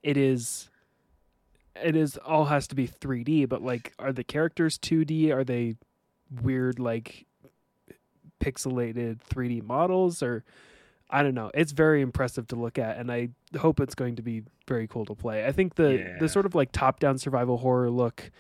[0.03, 0.69] it is
[1.83, 5.31] it is all has to be 3D, but like are the characters 2D?
[5.33, 5.77] Are they
[6.43, 7.27] weird like
[8.41, 10.45] pixelated 3D models or
[11.13, 11.51] I don't know.
[11.55, 15.05] It's very impressive to look at and I hope it's going to be very cool
[15.07, 15.45] to play.
[15.47, 16.19] I think the Yeah.
[16.19, 18.31] the sort of like top-down survival horror look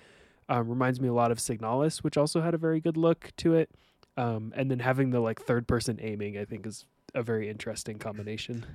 [0.48, 3.54] um, reminds me a lot of Signalis, which also had a very good look to
[3.54, 3.70] it.
[4.16, 7.98] Um, and then having the like third person aiming, I think, is a very interesting
[7.98, 8.66] combination.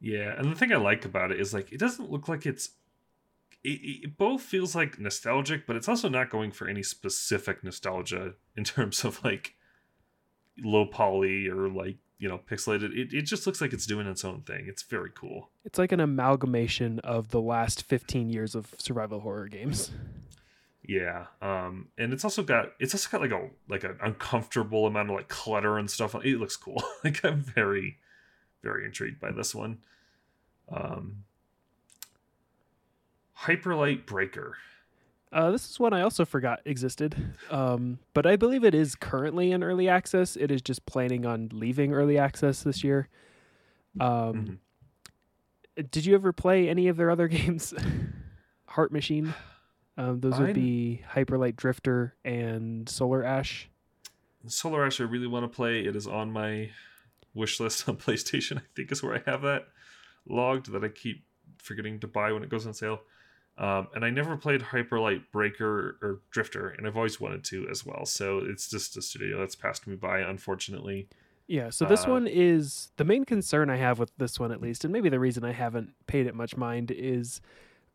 [0.00, 2.70] Yeah, and the thing I like about it is like it doesn't look like it's.
[3.62, 8.34] It, it both feels like nostalgic, but it's also not going for any specific nostalgia
[8.56, 9.54] in terms of like
[10.58, 12.96] low poly or like you know pixelated.
[12.96, 14.66] It it just looks like it's doing its own thing.
[14.68, 15.50] It's very cool.
[15.64, 19.90] It's like an amalgamation of the last 15 years of survival horror games.
[20.82, 25.10] Yeah, um, and it's also got it's also got like a like an uncomfortable amount
[25.10, 26.14] of like clutter and stuff.
[26.24, 26.82] It looks cool.
[27.04, 27.98] like I'm very
[28.62, 29.78] very intrigued by this one.
[30.68, 31.24] Um,
[33.42, 34.56] Hyperlight Breaker.
[35.32, 39.52] Uh, this is one I also forgot existed, um, but I believe it is currently
[39.52, 40.34] in early access.
[40.36, 43.08] It is just planning on leaving early access this year.
[44.00, 44.58] Um,
[45.78, 45.90] Mhm.
[45.90, 47.72] Did you ever play any of their other games?
[48.66, 49.32] Heart Machine.
[49.96, 53.68] Um, those would be Hyperlight Drifter and Solar Ash.
[54.46, 55.84] Solar Ash I really want to play.
[55.84, 56.70] It is on my
[57.34, 58.58] wish list on PlayStation.
[58.58, 59.68] I think is where I have that
[60.28, 61.24] logged that I keep
[61.58, 63.00] forgetting to buy when it goes on sale.
[63.58, 67.84] Um, and I never played Hyperlight Breaker or Drifter, and I've always wanted to as
[67.84, 68.06] well.
[68.06, 71.08] So it's just a studio that's passed me by, unfortunately.
[71.46, 74.62] Yeah, so this Uh, one is the main concern I have with this one, at
[74.62, 77.40] least, and maybe the reason I haven't paid it much mind is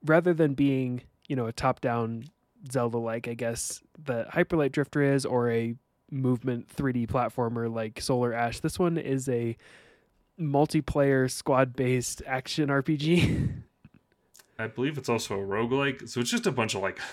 [0.05, 2.25] rather than being, you know, a top down
[2.71, 5.75] Zelda like, I guess, the Hyperlight Drifter is, or a
[6.11, 9.57] movement 3D platformer like Solar Ash, this one is a
[10.39, 13.61] multiplayer squad based action RPG.
[14.57, 16.99] I believe it's also a roguelike, so it's just a bunch of like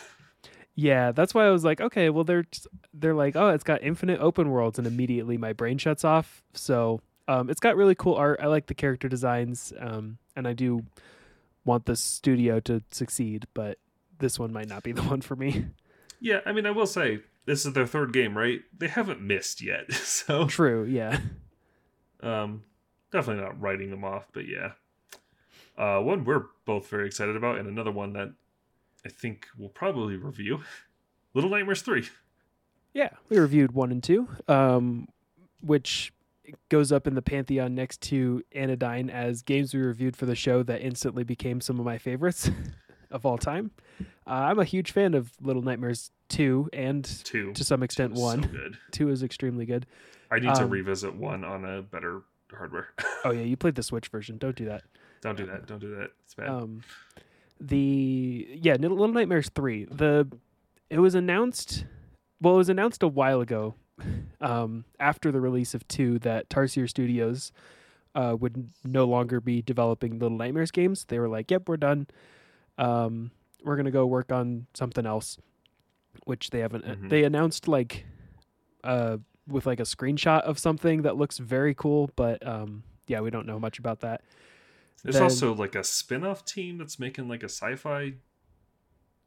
[0.75, 2.47] Yeah, that's why I was like, okay, well they're
[2.95, 6.43] they're like, oh, it's got infinite open worlds, and immediately my brain shuts off.
[6.55, 8.41] So um, it's got really cool art.
[8.43, 10.85] I like the character designs, um, and I do
[11.65, 13.79] want the studio to succeed, but
[14.19, 15.67] this one might not be the one for me.
[16.21, 18.63] Yeah, I mean I will say this is their third game, right?
[18.77, 19.93] They haven't missed yet.
[19.93, 21.19] So True, yeah.
[22.23, 22.63] Um,
[23.11, 24.73] definitely not writing them off, but yeah.
[25.77, 28.33] Uh, one we're both very excited about, and another one that
[29.05, 30.61] I think we'll probably review.
[31.35, 32.09] Little Nightmares three.
[32.95, 35.09] Yeah, we reviewed one and two, um,
[35.61, 36.13] which
[36.69, 40.63] goes up in the pantheon next to Anodyne as games we reviewed for the show
[40.65, 42.51] that instantly became some of my favorites
[43.11, 43.71] of all time.
[44.27, 47.53] Uh, I'm a huge fan of Little Nightmares 2 and Two.
[47.55, 48.41] to some extent So 1.
[48.43, 48.79] good.
[48.93, 49.87] 2 is extremely good.
[50.31, 52.89] I need to Um, revisit one on a better hardware.
[53.25, 54.37] Oh yeah, you played the Switch version.
[54.37, 54.83] Don't do that.
[55.23, 55.67] Don't do that.
[55.67, 56.11] Don't do that.
[56.25, 56.49] It's bad.
[56.49, 56.83] Um,
[57.61, 59.87] the yeah, Little Nightmares 3.
[59.87, 60.29] The
[60.91, 61.87] it was announced
[62.41, 63.75] well, it was announced a while ago
[64.41, 67.53] um, after the release of 2 that Tarsier Studios
[68.17, 71.05] uh, would no longer be developing Little Nightmares games.
[71.07, 72.09] They were like, "Yep, we're done.
[72.77, 73.31] Um,
[73.65, 75.39] we're gonna go work on something else,"
[76.25, 76.85] which they haven't.
[76.85, 77.09] Mhm.
[77.09, 78.05] They announced like,
[78.85, 83.31] uh, with like a screenshot of something that looks very cool, but um, yeah, we
[83.31, 84.23] don't know much about that.
[85.03, 88.15] There's then- also like a spin-off team that's making like a sci-fi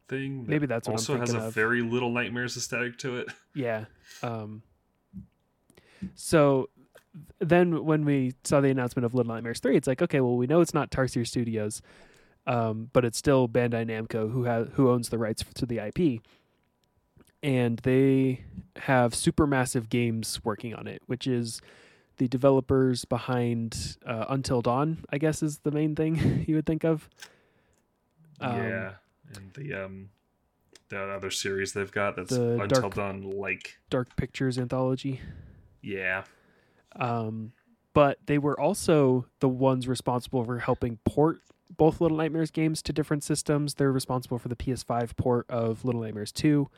[0.08, 0.44] thing.
[0.44, 1.54] that Maybe that's also has a of.
[1.54, 3.28] very Little Nightmares aesthetic to it.
[3.56, 3.86] Yeah.
[4.22, 4.62] Um,
[6.14, 6.70] so
[7.40, 10.46] then when we saw the announcement of Little Nightmares 3, it's like, okay, well, we
[10.48, 11.82] know it's not Tarsier Studios,
[12.48, 16.22] um, but it's still Bandai Namco who has who owns the rights to the IP.
[17.42, 18.44] And they
[18.78, 21.62] have Supermassive Games working on it, which is
[22.18, 26.84] the developers behind uh, Until Dawn, I guess is the main thing you would think
[26.84, 27.10] of.
[28.40, 28.92] Um, yeah,
[29.36, 30.10] and the um,
[30.90, 33.78] the other series they've got that's The Until Dark- Dawn like.
[33.90, 35.22] Dark Pictures anthology.
[35.82, 36.24] Yeah,
[36.96, 37.52] Um,
[37.94, 41.40] but they were also the ones responsible for helping port
[41.78, 43.76] both Little Nightmares games to different systems.
[43.76, 46.70] They're responsible for the PS5 port of Little Nightmares 2.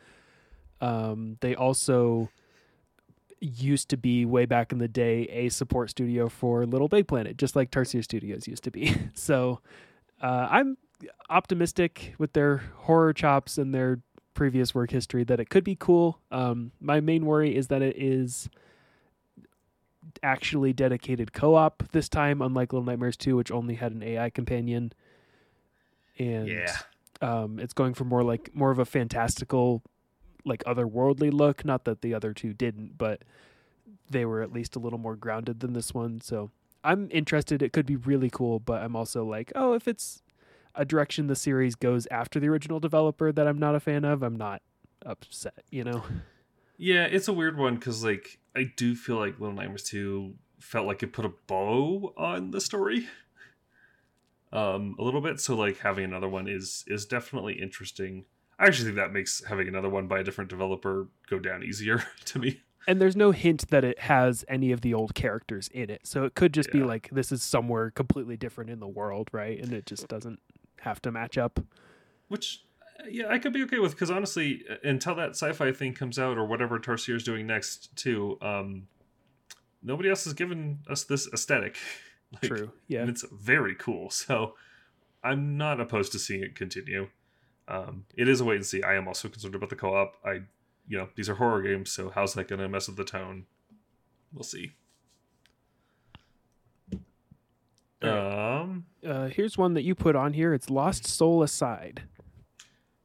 [0.82, 2.30] Um, they also
[3.40, 7.38] used to be way back in the day a support studio for Little Big Planet,
[7.38, 8.96] just like Tarsier Studios used to be.
[9.14, 9.60] so
[10.22, 10.78] uh, I'm
[11.30, 14.00] optimistic with their horror chops and their
[14.34, 16.20] previous work history that it could be cool.
[16.32, 18.50] Um, my main worry is that it is
[20.24, 24.94] actually dedicated co-op this time, unlike Little Nightmares 2, which only had an AI companion.
[26.18, 26.76] And Yeah.
[27.22, 29.84] um, it's going for more like more of a fantastical,
[30.48, 31.66] like otherworldly look.
[31.66, 33.24] Not that the other two didn't, but
[34.10, 36.22] they were at least a little more grounded than this one.
[36.22, 36.52] So
[36.84, 37.62] I'm interested.
[37.62, 40.22] It could be really cool, but I'm also like, oh, if it's
[40.76, 44.24] a direction the series goes after the original developer that I'm not a fan of,
[44.24, 44.62] I'm not
[45.06, 45.64] upset.
[45.70, 46.04] You know?
[46.78, 50.86] Yeah, it's a weird one because like I do feel like Little Nightmares 2 felt
[50.86, 53.08] like it put a bow on the story.
[54.54, 55.40] Um, a little bit.
[55.40, 58.26] So like having another one is is definitely interesting.
[58.60, 62.04] I actually think that makes having another one by a different developer go down easier
[62.26, 62.62] to me.
[62.88, 66.02] and there's no hint that it has any of the old characters in it.
[66.08, 69.60] So it could just be like this is somewhere completely different in the world, right?
[69.60, 70.40] And it just doesn't
[70.82, 71.60] have to match up.
[72.30, 72.64] Which
[73.00, 76.18] uh, yeah, I could be okay with because honestly, uh, until that sci-fi thing comes
[76.18, 78.88] out or whatever Tarsier is doing next too, um,
[79.84, 81.78] nobody else has given us this aesthetic.
[82.34, 82.72] Like, True.
[82.90, 83.00] Yeah.
[83.00, 84.10] and it's very cool.
[84.10, 84.56] So
[85.24, 87.08] I'm not opposed to seeing it continue.
[87.68, 88.82] Um, it is a wait and see.
[88.84, 90.16] I am also concerned about the co-op.
[90.26, 90.42] I,
[90.88, 93.46] you know, these are horror games, so how's that going to mess with the tone?
[94.34, 94.74] We'll see.
[98.02, 100.54] Um, Uh, here's one that you put on here.
[100.54, 102.04] It's Lost Soul Aside.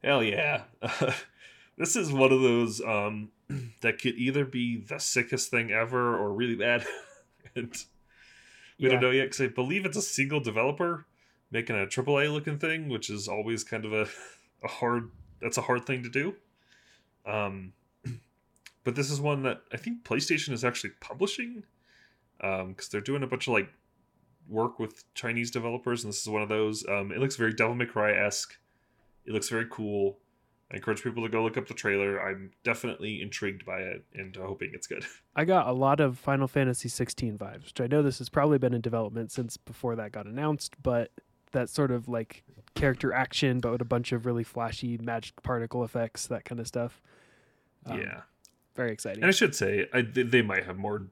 [0.04, 0.62] hell yeah.
[1.78, 3.30] this is one of those um
[3.80, 6.84] that could either be the sickest thing ever or really bad.
[7.56, 7.72] and
[8.78, 8.90] we Yeah.
[8.90, 11.06] don't know yet because I believe it's a single developer
[11.50, 14.06] making a AAA looking thing, which is always kind of a,
[14.62, 15.10] a hard.
[15.40, 16.34] That's a hard thing to do.
[17.26, 17.72] Um,
[18.84, 21.64] but this is one that I think PlayStation is actually publishing,
[22.40, 23.68] um, because they're doing a bunch of like
[24.48, 26.86] work with Chinese developers, and this is one of those.
[26.88, 28.56] Um, it looks very Devil May Cry esque.
[29.26, 30.18] It looks very cool.
[30.72, 32.18] I encourage people to go look up the trailer.
[32.18, 35.04] I'm definitely intrigued by it and hoping it's good.
[35.36, 38.56] I got a lot of Final Fantasy 16 vibes, which I know this has probably
[38.56, 41.10] been in development since before that got announced, but
[41.52, 42.42] that sort of like
[42.74, 46.66] character action, but with a bunch of really flashy magic particle effects, that kind of
[46.66, 47.00] stuff.
[47.86, 48.20] Um, yeah.
[48.74, 49.22] Very exciting.
[49.22, 51.08] And I should say, I, they, they might have more.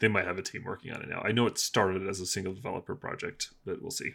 [0.00, 1.20] They might have a team working on it now.
[1.22, 4.12] I know it started as a single developer project, but we'll see.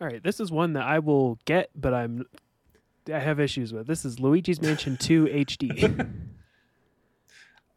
[0.00, 2.24] All right, this is one that I will get, but I'm
[3.12, 3.86] I have issues with.
[3.86, 6.10] This is Luigi's Mansion 2 HD.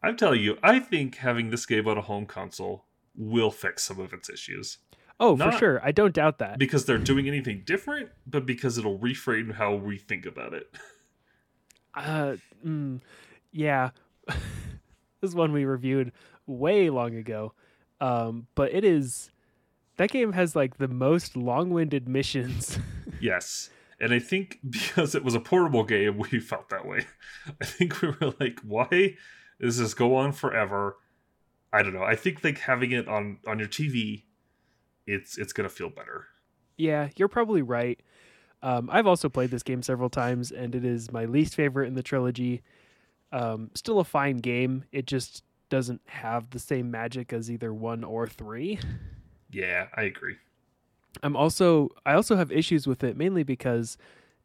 [0.04, 4.00] I'm telling you, I think having this game on a home console will fix some
[4.00, 4.78] of its issues
[5.20, 5.82] oh, for sure.
[5.84, 6.60] I don't doubt that.
[6.60, 10.68] because they're doing anything different, but because it'll reframe how we think about it.
[11.96, 13.02] Uh, mm,
[13.52, 13.90] yeah,
[14.28, 14.38] this
[15.24, 16.12] is one we reviewed
[16.46, 17.54] way long ago.
[18.00, 19.32] Um, but it is
[19.98, 22.78] that game has like the most long-winded missions.
[23.20, 23.72] Yes.
[24.00, 27.08] And I think because it was a portable game, we felt that way.
[27.60, 29.16] I think we were like, why
[29.60, 30.98] does this go on forever?
[31.74, 32.04] I don't know.
[32.04, 34.26] I think like having it on on your TV,
[35.08, 36.28] it's it's gonna feel better.
[36.78, 38.00] yeah, you're probably right.
[38.62, 41.94] Um, I've also played this game several times, and it is my least favorite in
[41.94, 42.62] the trilogy.
[43.32, 44.84] Um, still a fine game.
[44.92, 48.80] It just doesn't have the same magic as either one or three.
[49.52, 50.36] Yeah, I agree.
[51.24, 53.98] I'm also I also have issues with it mainly because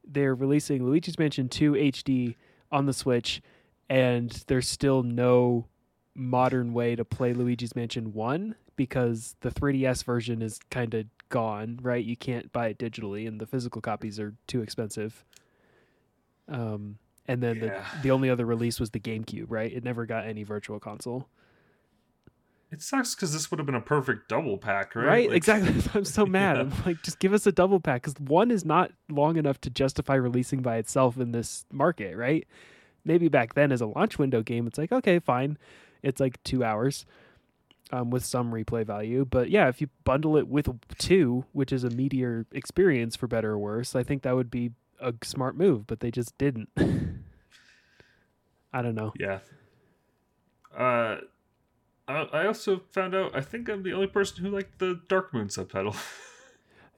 [0.04, 2.36] they're releasing Luigi's Mansion 2 HD
[2.70, 3.42] on the Switch
[3.88, 5.66] and there's still no
[6.14, 11.78] modern way to play Luigi's Mansion 1 because the 3DS version is kind of gone,
[11.82, 12.04] right?
[12.04, 15.24] You can't buy it digitally and the physical copies are too expensive.
[16.48, 17.84] Um and then Yeah.
[17.96, 19.72] the the only other release was the GameCube, right?
[19.72, 21.28] It never got any virtual console.
[22.70, 25.06] It sucks because this would have been a perfect double pack, right?
[25.06, 25.74] Right, Like- exactly.
[25.94, 26.56] I'm so mad.
[26.56, 26.62] Yeah.
[26.62, 29.70] I'm like, just give us a double pack because one is not long enough to
[29.70, 32.46] justify releasing by itself in this market, right?
[33.04, 35.58] Maybe back then as a launch window game, it's like okay, fine,
[36.02, 37.04] it's like two hours,
[37.92, 39.24] um, with some replay value.
[39.28, 40.68] But yeah, if you bundle it with
[40.98, 44.72] two, which is a meteor experience for better or worse, I think that would be
[45.00, 45.86] a smart move.
[45.86, 46.70] But they just didn't.
[48.72, 49.12] I don't know.
[49.18, 49.40] Yeah.
[50.76, 51.18] Uh,
[52.08, 53.36] I I also found out.
[53.36, 55.94] I think I'm the only person who liked the Dark Moon subtitle.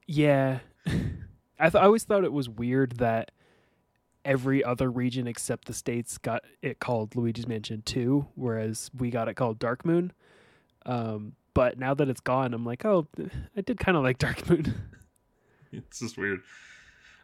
[0.07, 3.31] Yeah, I th- I always thought it was weird that
[4.23, 9.29] every other region except the states got it called Luigi's Mansion Two, whereas we got
[9.29, 10.13] it called Dark Moon.
[10.87, 13.07] Um, but now that it's gone, I'm like, oh,
[13.57, 14.75] I did kind of like Dark Moon.
[15.73, 16.41] it's just weird.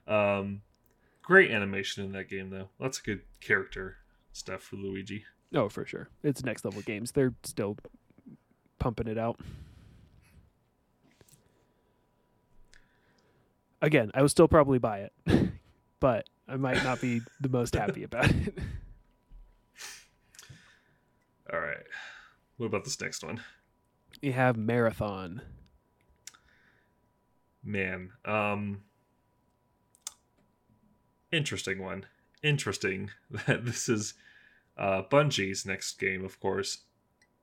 [0.06, 0.62] Um,
[1.22, 2.68] great animation in that game though.
[2.78, 3.96] Lots of good character
[4.32, 5.24] stuff for Luigi.
[5.54, 6.08] Oh, for sure.
[6.22, 7.12] It's next level games.
[7.12, 7.76] They're still
[8.78, 9.38] pumping it out.
[13.82, 15.50] Again, I will still probably buy it,
[16.00, 18.58] but I might not be the most happy about it.
[21.52, 21.78] All right.
[22.60, 23.40] What about this next one?
[24.22, 25.40] We have Marathon.
[27.64, 28.82] Man, um
[31.32, 32.04] interesting one.
[32.42, 33.12] Interesting
[33.46, 34.12] that this is
[34.76, 36.82] uh Bungie's next game, of course.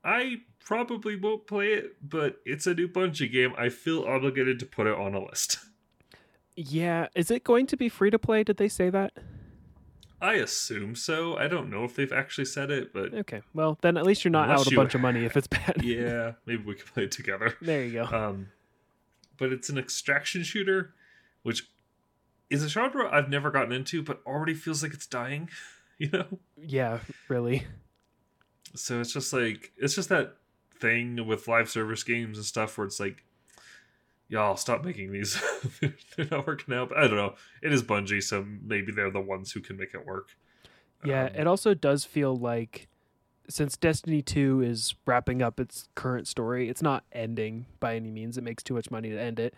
[0.03, 3.55] I probably won't play it, but it's a new Bungie game.
[3.57, 5.57] I feel obligated to put it on a list.
[6.55, 8.43] Yeah, is it going to be free to play?
[8.43, 9.13] Did they say that?
[10.21, 11.37] I assume so.
[11.37, 14.31] I don't know if they've actually said it, but Okay, well then at least you're
[14.31, 15.75] not out a bunch of money if it's bad.
[15.83, 17.55] yeah, maybe we can play it together.
[17.61, 18.03] there you go.
[18.05, 18.47] Um,
[19.37, 20.93] but it's an extraction shooter,
[21.43, 21.69] which
[22.49, 25.49] is a genre I've never gotten into, but already feels like it's dying.
[25.99, 26.27] You know,
[26.61, 27.65] yeah, really.
[28.75, 30.35] so it's just like it's just that
[30.79, 33.23] thing with live service games and stuff where it's like,
[34.29, 35.41] y'all stop making these.
[35.81, 36.89] they're not working out.
[36.89, 37.35] But I don't know.
[37.61, 40.29] It is Bungie, so maybe they're the ones who can make it work.
[41.03, 42.87] Yeah, Um, it also does feel like
[43.49, 48.37] since Destiny 2 is wrapping up its current story, it's not ending by any means.
[48.37, 49.53] It makes too much money to end it.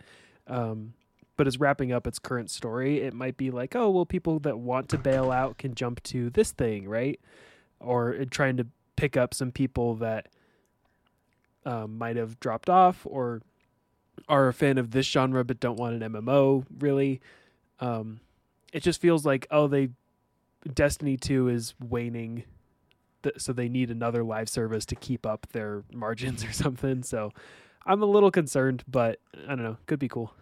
[0.46, 0.94] Um,
[1.36, 3.00] but it's wrapping up its current story.
[3.00, 6.28] It might be like, oh, well, people that want to bail out can jump to
[6.30, 7.18] this thing, right?
[7.80, 8.66] Or trying to
[8.96, 10.28] pick up some people that
[11.64, 13.40] um, might have dropped off or
[14.30, 17.20] are a fan of this genre but don't want an MMO, really.
[17.80, 18.20] Um,
[18.72, 19.90] it just feels like, oh, they
[20.74, 22.44] Destiny 2 is waning,
[23.22, 27.02] th- so they need another live service to keep up their margins or something.
[27.02, 27.32] So
[27.86, 29.76] I'm a little concerned, but I don't know.
[29.86, 30.34] Could be cool.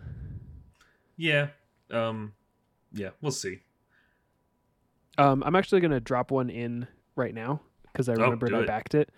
[1.16, 1.48] Yeah.
[1.90, 2.32] Um.
[2.92, 3.10] Yeah.
[3.20, 3.60] We'll see.
[5.16, 6.86] Um, I'm actually going to drop one in
[7.16, 7.60] right now
[7.92, 8.66] because I Oh, remembered do I it.
[8.66, 9.10] backed it.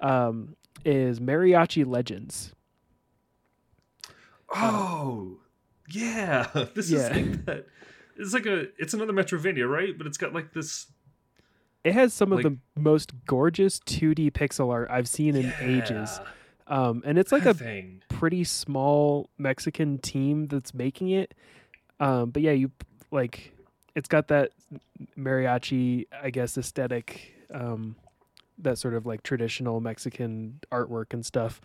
[0.00, 2.52] Um, is Mariachi Legends.
[4.54, 5.38] Oh,
[5.90, 6.46] yeah.
[6.74, 6.98] This Yeah.
[6.98, 7.66] is like that.
[8.16, 8.66] It's like a.
[8.78, 9.96] It's another Metroidvania, right?
[9.96, 10.86] But it's got like this.
[11.84, 16.20] It has some of the most gorgeous 2D pixel art I've seen in ages.
[16.66, 18.02] Um, and it's like a thing.
[18.08, 21.32] pretty small Mexican team that's making it.
[22.00, 22.72] Um, but yeah, you
[23.12, 23.52] like
[23.94, 24.50] it's got that
[25.16, 27.94] mariachi, I guess, aesthetic, um,
[28.58, 31.60] that sort of like traditional Mexican artwork and stuff,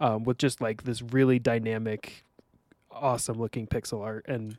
[0.00, 2.24] um, with just like this really dynamic,
[2.90, 4.56] awesome looking pixel art and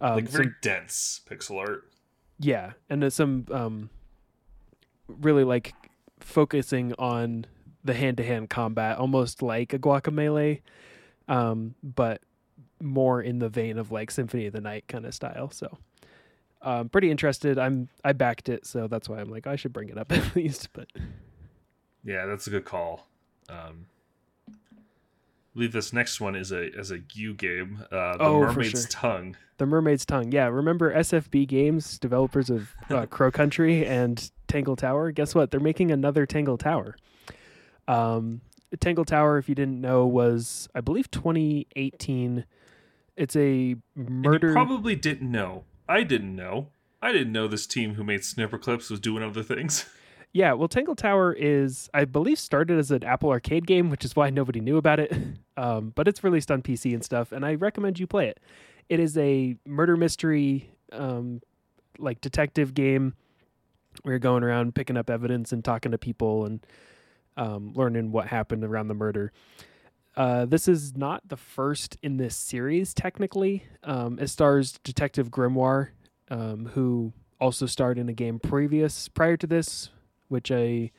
[0.00, 1.84] um, like very some- dense pixel art.
[2.38, 3.90] yeah, and there's some um,
[5.08, 5.74] really like
[6.20, 7.46] focusing on
[7.84, 10.62] the hand-to-hand combat, almost like a Guacamelee,
[11.28, 12.22] um, but
[12.80, 15.50] more in the vein of like Symphony of the Night kind of style.
[15.50, 15.78] So,
[16.62, 17.58] um, pretty interested.
[17.58, 20.34] I'm I backed it, so that's why I'm like I should bring it up at
[20.34, 20.70] least.
[20.72, 20.88] But
[22.02, 23.06] Yeah, that's a good call.
[23.50, 23.86] Um,
[25.54, 27.84] believe this next one is a as a U game.
[27.90, 28.88] Uh, the Oh, Mermaid's sure.
[28.90, 29.36] Tongue.
[29.58, 30.46] the Mermaid's Tongue, yeah.
[30.46, 35.10] Remember SFB Games, developers of uh, Crow Country and Tangle Tower?
[35.12, 35.50] Guess what?
[35.50, 36.96] They're making another Tangle Tower.
[37.88, 38.40] Um,
[38.80, 42.44] Tangle Tower, if you didn't know, was I believe 2018.
[43.16, 44.48] It's a murder.
[44.48, 45.64] you probably didn't know.
[45.88, 46.68] I didn't know.
[47.00, 49.84] I didn't know this team who made Snipperclips was doing other things.
[50.34, 54.16] Yeah, well, Tangle Tower is, I believe, started as an Apple Arcade game, which is
[54.16, 55.12] why nobody knew about it.
[55.56, 58.40] Um, but it's released on PC and stuff, and I recommend you play it.
[58.88, 61.42] It is a murder mystery, um,
[61.96, 63.14] like detective game
[64.04, 66.66] you're going around picking up evidence and talking to people and
[67.36, 69.32] um, learning what happened around the murder.
[70.16, 73.64] Uh, this is not the first in this series, technically.
[73.82, 75.88] Um, it stars Detective Grimoire,
[76.30, 79.90] um, who also starred in a game previous prior to this,
[80.28, 80.90] which I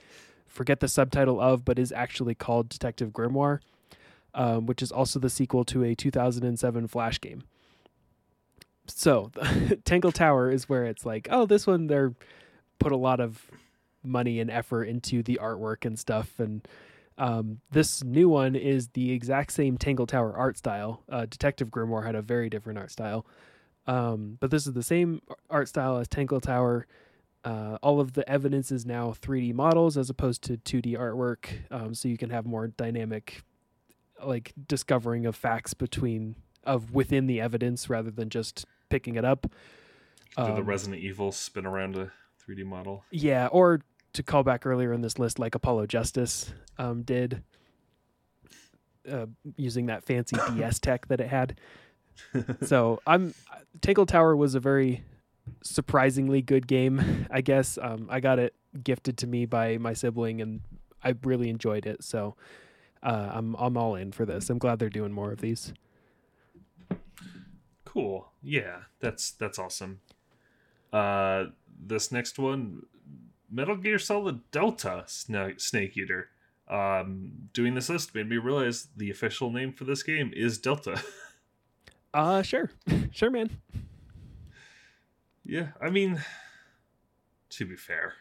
[0.48, 3.60] forget the subtitle of, but is actually called Detective Grimoire,
[4.34, 7.44] um, which is also the sequel to a 2007 Flash game.
[8.88, 9.32] So,
[9.86, 12.14] Tangle Tower is where it's like, oh, this one they're
[12.80, 13.50] put a lot of
[14.04, 16.68] money and effort into the artwork and stuff, and
[17.18, 21.02] um, this new one is the exact same Tangle Tower art style.
[21.10, 23.26] Uh, Detective Grimoire had a very different art style,
[23.88, 26.88] um, but this is the same art style as Tangle Tower.
[27.46, 31.94] Uh, all of the evidence is now 3D models as opposed to 2D artwork, um,
[31.94, 33.44] so you can have more dynamic,
[34.24, 39.44] like discovering of facts between of within the evidence rather than just picking it up.
[40.36, 42.12] Do the Um, Resident Evil spin around a
[42.44, 43.04] 3D model?
[43.12, 43.82] Yeah, or
[44.14, 47.44] to call back earlier in this list, like Apollo Justice um, did,
[49.10, 51.60] uh, using that fancy DS tech that it had.
[52.64, 53.36] so I'm
[53.82, 55.04] Tangle Tower was a very
[55.64, 57.28] surprisingly good game.
[57.32, 60.62] I guess um, I got it gifted to me by my sibling, and
[61.04, 62.04] I really enjoyed it.
[62.04, 62.36] So
[63.04, 64.50] uh, I'm I'm all in for this.
[64.50, 65.74] I'm glad they're doing more of these.
[67.86, 68.28] Cool.
[68.42, 70.02] Yeah, that's that's awesome.
[70.92, 71.46] Uh,
[71.80, 72.84] this next one,
[73.52, 76.30] Metal Gear Solid Delta Sna- Snake Eater.
[76.68, 81.02] Um, doing this list made me realize the official name for this game is Delta.
[82.16, 82.72] Uh, sure,
[83.12, 83.50] sure, man.
[85.46, 86.22] Yeah, I mean,
[87.52, 88.14] to be fair,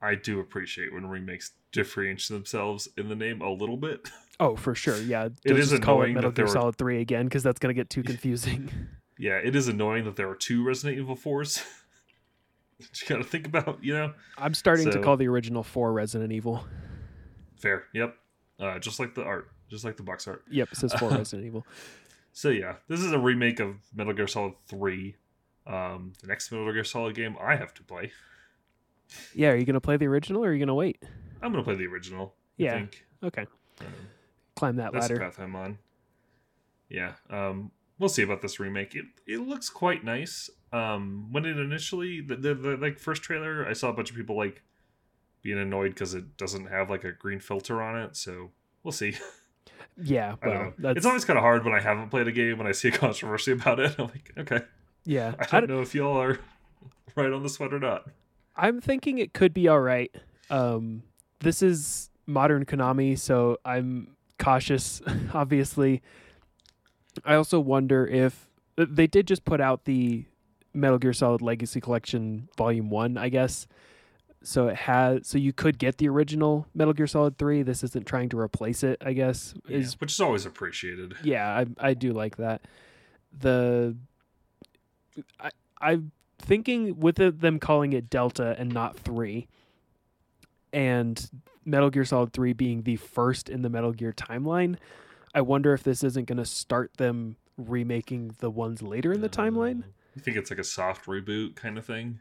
[0.00, 4.08] I do appreciate when remakes differentiate themselves in the name a little bit.
[4.40, 4.96] Oh, for sure.
[4.96, 7.26] Yeah, It Don't just call it annoying Metal that there Gear were- Solid Three again
[7.26, 8.68] because that's gonna get too confusing.
[9.16, 11.62] yeah, it is annoying that there are two Resident Evil 4s.
[12.80, 14.12] that you gotta think about, you know?
[14.36, 16.64] I'm starting to call the original four Resident Evil.
[17.60, 17.84] Fair.
[17.94, 18.16] Yep.
[18.58, 20.42] Uh, just like the art, just like the box art.
[20.50, 21.64] Yep, it says four Resident Evil.
[22.32, 25.14] So yeah, this is a remake of Metal Gear Solid 3.
[25.66, 28.12] Um, the next Metal Gear Solid game I have to play.
[29.34, 31.02] Yeah, are you gonna play the original or are you gonna wait?
[31.42, 32.34] I'm gonna play the original.
[32.56, 32.74] Yeah.
[32.74, 33.06] I think.
[33.22, 33.46] Okay,
[33.80, 33.86] Um,
[34.56, 35.24] climb that that's the ladder.
[35.24, 35.78] path I'm on.
[36.88, 37.12] Yeah.
[37.30, 38.94] Um, we'll see about this remake.
[38.94, 40.50] It it looks quite nice.
[40.72, 44.16] Um, when it initially the, the, the like first trailer, I saw a bunch of
[44.16, 44.62] people like
[45.42, 48.16] being annoyed because it doesn't have like a green filter on it.
[48.16, 48.50] So
[48.82, 49.14] we'll see.
[49.96, 52.66] Yeah, well, that's It's always kind of hard when I haven't played a game when
[52.66, 53.94] I see a controversy about it.
[53.96, 54.62] I'm like, okay,
[55.04, 55.34] yeah.
[55.38, 56.38] I I don't know if y'all are
[57.16, 58.06] right on this one or not.
[58.56, 60.14] I'm thinking it could be all right.
[60.50, 61.02] Um,
[61.40, 65.02] this is modern Konami, so I'm cautious.
[65.34, 66.02] Obviously,
[67.24, 70.24] I also wonder if they did just put out the
[70.72, 73.66] Metal Gear Solid Legacy Collection Volume One, I guess.
[74.42, 77.62] So it has, so you could get the original Metal Gear Solid Three.
[77.62, 79.54] This isn't trying to replace it, I guess.
[79.66, 81.14] Yeah, Is which is always appreciated.
[81.22, 82.62] yeah, I I do like that.
[83.36, 83.96] The
[85.40, 85.50] I
[85.80, 89.48] I'm thinking with it, them calling it Delta and not three,
[90.72, 91.30] and
[91.64, 94.76] Metal Gear Solid Three being the first in the Metal Gear timeline.
[95.34, 99.28] I wonder if this isn't going to start them remaking the ones later in the
[99.28, 99.82] timeline.
[99.82, 99.86] Uh,
[100.16, 102.20] You think it's like a soft reboot kind of thing?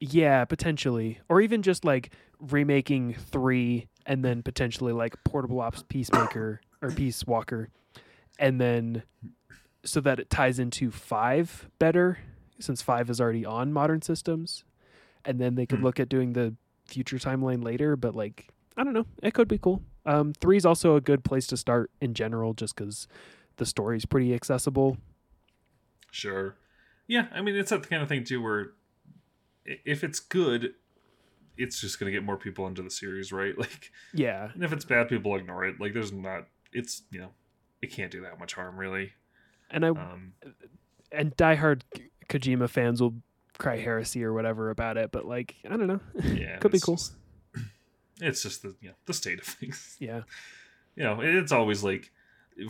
[0.00, 6.60] Yeah, potentially, or even just like remaking three and then potentially like Portable Ops Peacemaker
[6.80, 7.68] or Peace Walker,
[8.38, 9.04] and then
[9.84, 12.18] so that it ties into five better,
[12.58, 14.64] since five is already on modern systems,
[15.24, 15.84] and then they could Hmm.
[15.84, 16.54] look at doing the
[16.86, 17.96] future timeline later.
[17.96, 19.82] But like, I don't know, it could be cool.
[20.04, 23.06] Um, three is also a good place to start in general, just because
[23.56, 24.96] the story's pretty accessible.
[26.10, 26.56] Sure.
[27.06, 28.72] Yeah, I mean it's that kind of thing too where
[29.64, 30.74] if it's good,
[31.56, 33.54] it's just gonna get more people into the series, right?
[33.58, 35.80] Like Yeah, and if it's bad, people ignore it.
[35.80, 37.30] Like there's not it's you know,
[37.80, 39.12] it can't do that much harm really.
[39.70, 40.32] and I Um
[41.10, 43.14] and diehard K- Kojima fans will
[43.58, 46.56] cry heresy or whatever about it, but like I don't know, yeah.
[46.60, 46.96] could be cool.
[46.96, 47.12] just-
[48.20, 49.96] it's just the you know, the state of things.
[49.98, 50.22] yeah,
[50.96, 52.10] you know, it's always like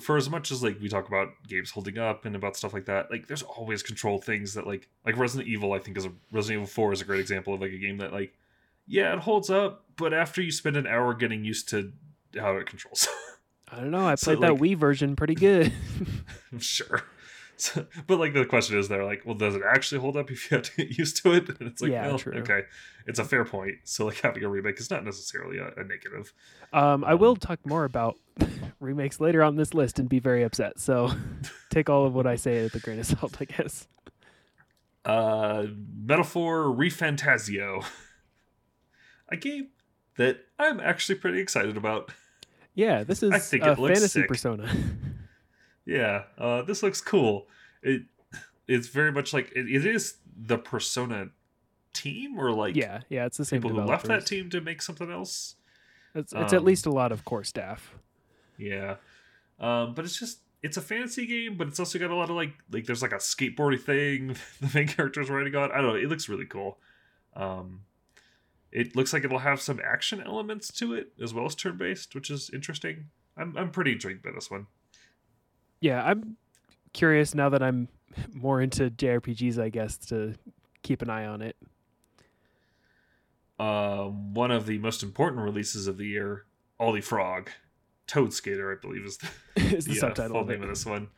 [0.01, 2.87] for as much as like we talk about games holding up and about stuff like
[2.87, 6.13] that, like there's always control things that like like Resident Evil I think is a
[6.33, 8.33] Resident Evil 4 is a great example of like a game that like
[8.87, 11.93] yeah, it holds up, but after you spend an hour getting used to
[12.39, 13.09] how it controls.
[13.71, 14.07] I don't know.
[14.07, 15.73] I So, played that like- Wii version pretty good.
[16.53, 17.03] I'm sure.
[17.63, 20.51] So, but like the question is they're like, well, does it actually hold up if
[20.51, 21.49] you have to get used to it?
[21.61, 22.35] And it's like, Yeah, well, true.
[22.39, 22.63] okay.
[23.07, 23.77] It's a fair point.
[23.85, 26.33] So like having a remake is not necessarily a, a negative.
[26.73, 28.17] um, I will talk more about
[28.81, 30.81] remakes later on this list and be very upset.
[30.81, 31.13] So
[31.71, 33.87] take all of what I say with a grain of salt, I guess.
[35.05, 35.67] uh
[36.05, 37.85] Metaphor ReFantazio
[39.29, 39.69] a game
[40.17, 42.11] that i'm actually pretty excited about
[42.75, 44.29] Yeah, this is I think a fantasy sick.
[44.29, 44.69] persona.
[45.85, 47.49] Yeah uh this looks cool.
[47.83, 48.03] It
[48.69, 51.29] it's very much like it, it is the persona
[51.93, 54.81] team or like yeah, yeah, it's the same people who left that team to make
[54.81, 55.57] something else?
[56.15, 57.95] It's, it's at Um, least a lot of core staff.
[58.59, 58.97] yeah
[59.59, 62.37] um but it's just it's a fantasy game but it's also got a lot of
[62.37, 65.71] like like there's like a skateboardy thing the main character's riding on.
[65.73, 66.79] I don't know it looks really cool.
[67.35, 67.81] Um
[68.71, 72.31] it looks like it'll have some action elements to it as well as turn-based which
[72.31, 73.07] is interesting.
[73.37, 74.67] I'm, I'm pretty intrigued by this one
[75.83, 76.37] Yeah, I'm
[76.95, 77.89] curious now that I'm
[78.33, 80.35] more into JRPGs, I guess, to
[80.83, 81.57] keep an eye on it.
[83.59, 86.47] um one of the most important releases of the year
[86.81, 87.51] ollie frog
[88.07, 89.29] toad skater i believe is the,
[89.77, 91.09] is the the uh, subtitle full of name of this one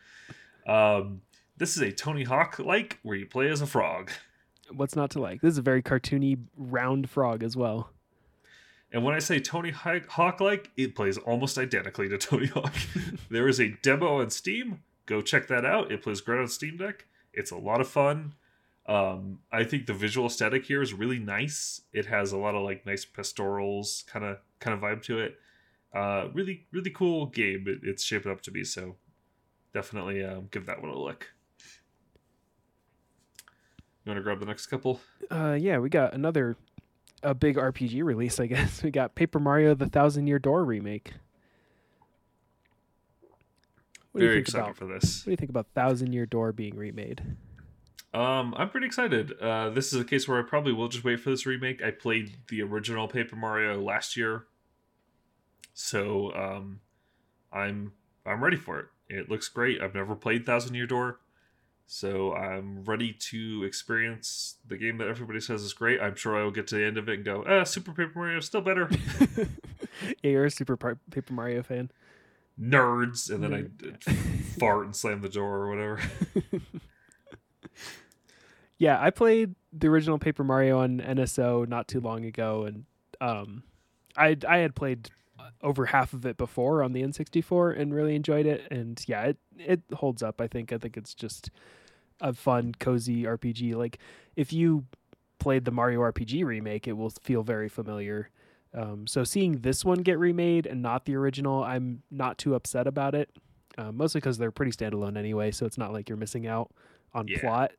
[0.67, 1.23] um
[1.57, 4.11] this is a tony hawk like where you play as a frog
[4.73, 5.43] What's not to like?
[5.43, 7.91] This is a very cartoony round frog as well.
[8.95, 12.73] And when I say Tony Hawk like, it plays almost identically to Tony Hawk.
[13.29, 14.83] there is a demo on Steam.
[15.07, 15.91] Go check that out.
[15.91, 17.05] It plays great on Steam Deck.
[17.33, 18.35] It's a lot of fun.
[18.87, 21.81] Um, I think the visual aesthetic here is really nice.
[21.93, 25.41] It has a lot of like nice pastorals kind of kind of vibe to it.
[25.93, 27.65] Uh, really really cool game.
[27.67, 28.95] It, it's shaping up to be so.
[29.73, 31.33] Definitely um, give that one a look.
[34.05, 35.01] You want to grab the next couple?
[35.33, 36.57] Uh, yeah, we got another
[37.25, 38.83] a big RPG release, I guess.
[38.85, 41.15] We got Paper Mario: The Thousand Year Door remake.
[44.13, 45.23] What Very excited about, for this.
[45.23, 47.37] What do you think about Thousand Year Door being remade?
[48.13, 49.33] Um, I'm pretty excited.
[49.41, 51.83] Uh, this is a case where I probably will just wait for this remake.
[51.83, 54.45] I played the original Paper Mario last year,
[55.73, 56.81] so um,
[57.53, 57.93] I'm
[58.25, 58.87] I'm ready for it.
[59.09, 59.83] It looks great.
[59.83, 61.19] I've never played Thousand Year Door.
[61.87, 66.01] So I'm ready to experience the game that everybody says is great.
[66.01, 68.13] I'm sure I will get to the end of it and go, ah, Super Paper
[68.17, 68.89] Mario is still better.
[70.23, 71.91] yeah, you're a Super Paper Mario fan.
[72.61, 74.11] Nerds, and then I
[74.59, 76.01] fart and slam the door or whatever.
[78.79, 82.85] yeah, I played the original Paper Mario on NSO not too long ago, and
[83.21, 83.65] um,
[84.17, 85.11] I I had played
[85.63, 88.67] over half of it before on the N64 and really enjoyed it.
[88.71, 90.41] And yeah, it it holds up.
[90.41, 90.73] I think.
[90.73, 91.51] I think it's just
[92.21, 93.75] a fun, cozy RPG.
[93.75, 93.99] Like
[94.37, 94.85] if you
[95.39, 98.31] played the Mario RPG remake, it will feel very familiar.
[98.73, 102.87] Um, so seeing this one get remade and not the original, I'm not too upset
[102.87, 103.31] about it.
[103.77, 106.73] Uh, mostly because they're pretty standalone anyway, so it's not like you're missing out
[107.13, 107.41] on yeah.
[107.41, 107.73] plot.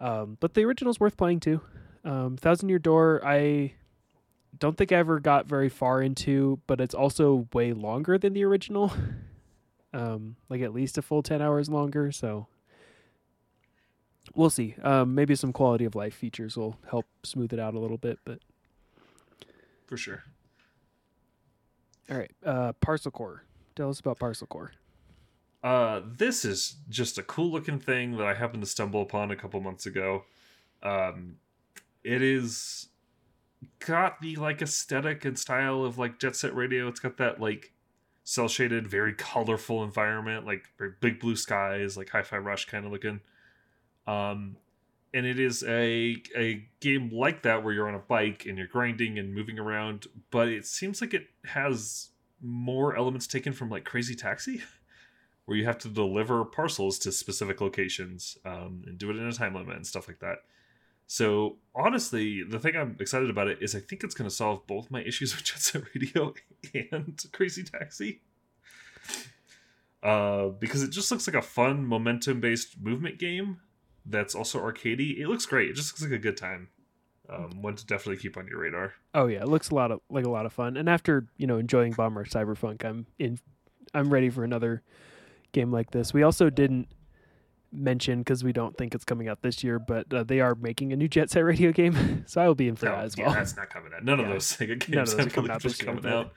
[0.00, 1.60] Um, but the original's worth playing too.
[2.04, 3.74] Um, Thousand Year Door, I
[4.58, 8.44] don't think I ever got very far into, but it's also way longer than the
[8.44, 8.92] original.
[9.92, 12.12] um, like at least a full 10 hours longer.
[12.12, 12.46] So
[14.34, 14.74] we'll see.
[14.82, 18.18] Um, maybe some quality of life features will help smooth it out a little bit,
[18.24, 18.38] but
[19.86, 20.22] for sure.
[22.10, 22.30] All right.
[22.44, 23.44] Uh, Parcel Core.
[23.76, 24.72] Tell us about Parcel Core.
[25.62, 29.36] Uh, this is just a cool looking thing that I happened to stumble upon a
[29.36, 30.24] couple months ago.
[30.82, 31.36] Um,
[32.02, 32.88] it is
[33.78, 36.88] got the like aesthetic and style of like Jet Set Radio.
[36.88, 37.72] It's got that like
[38.24, 40.64] cell shaded, very colorful environment, like
[41.00, 43.20] big blue skies, like Hi-Fi Rush kind of looking.
[44.06, 44.56] Um,
[45.12, 48.66] and it is a a game like that where you're on a bike and you're
[48.66, 52.10] grinding and moving around, but it seems like it has
[52.40, 54.62] more elements taken from like Crazy Taxi,
[55.44, 59.32] where you have to deliver parcels to specific locations um, and do it in a
[59.32, 60.38] time limit and stuff like that.
[61.10, 64.64] So honestly, the thing I'm excited about it is I think it's going to solve
[64.68, 66.34] both my issues with Jet Set Radio
[66.92, 68.20] and Crazy Taxi.
[70.04, 73.58] Uh, because it just looks like a fun momentum-based movement game
[74.06, 75.18] that's also arcadey.
[75.18, 75.70] It looks great.
[75.70, 76.68] It just looks like a good time.
[77.28, 78.92] Um, one to definitely keep on your radar.
[79.12, 80.76] Oh yeah, it looks a lot of like a lot of fun.
[80.76, 83.38] And after you know enjoying Bomb Rush Cyberfunk, I'm in.
[83.94, 84.82] I'm ready for another
[85.50, 86.14] game like this.
[86.14, 86.86] We also didn't
[87.72, 90.92] mention because we don't think it's coming out this year, but uh, they are making
[90.92, 93.16] a new Jet Set Radio game, so I will be in for no, that as
[93.16, 93.28] well.
[93.28, 94.04] Yeah, that's not coming out.
[94.04, 94.26] None yeah.
[94.26, 95.94] of those Sega games None of those are coming out this year.
[95.94, 96.32] Coming out.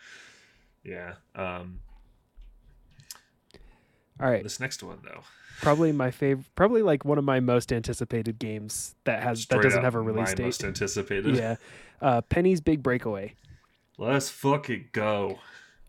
[0.84, 1.14] Yeah.
[1.36, 1.80] Um,
[4.20, 4.44] all right.
[4.44, 5.22] This next one though.
[5.62, 6.46] Probably my favorite.
[6.56, 10.02] Probably like one of my most anticipated games that has Straight that doesn't have a
[10.02, 10.44] release date.
[10.44, 11.36] Most anticipated.
[11.36, 11.56] Yeah.
[12.02, 13.36] Uh, Penny's Big Breakaway.
[13.98, 15.40] Let's fucking go.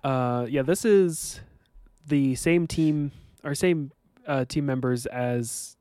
[0.02, 1.40] Uh, yeah, this is
[2.06, 3.12] the same team
[3.42, 3.90] or same
[4.26, 5.76] uh, team members as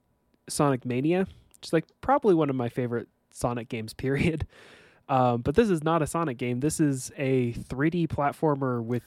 [0.47, 3.93] Sonic Mania, which is like probably one of my favorite Sonic games.
[4.03, 4.47] Period.
[5.09, 6.61] Um, but this is not a Sonic game.
[6.61, 9.03] This is a 3D platformer with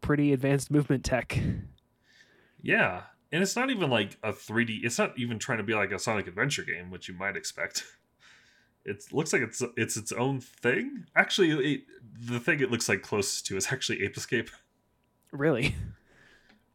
[0.00, 1.38] pretty advanced movement tech.
[2.62, 3.02] Yeah,
[3.32, 4.84] and it's not even like a 3D.
[4.84, 7.84] It's not even trying to be like a Sonic Adventure game, which you might expect.
[8.86, 11.06] It looks like it's it's its own thing.
[11.16, 11.84] Actually, it,
[12.20, 14.50] the thing it looks like closest to is actually Ape Escape.
[15.32, 15.74] Really?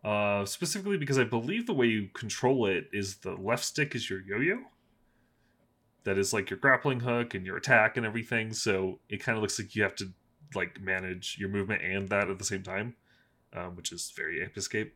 [0.04, 4.10] Uh, specifically because I believe the way you control it is the left stick is
[4.10, 4.60] your yo-yo.
[6.06, 8.54] That is like your grappling hook and your attack and everything.
[8.54, 10.12] So it kind of looks like you have to
[10.56, 12.96] like manage your movement and that at the same time,
[13.54, 14.96] um, which is very Ape Escape.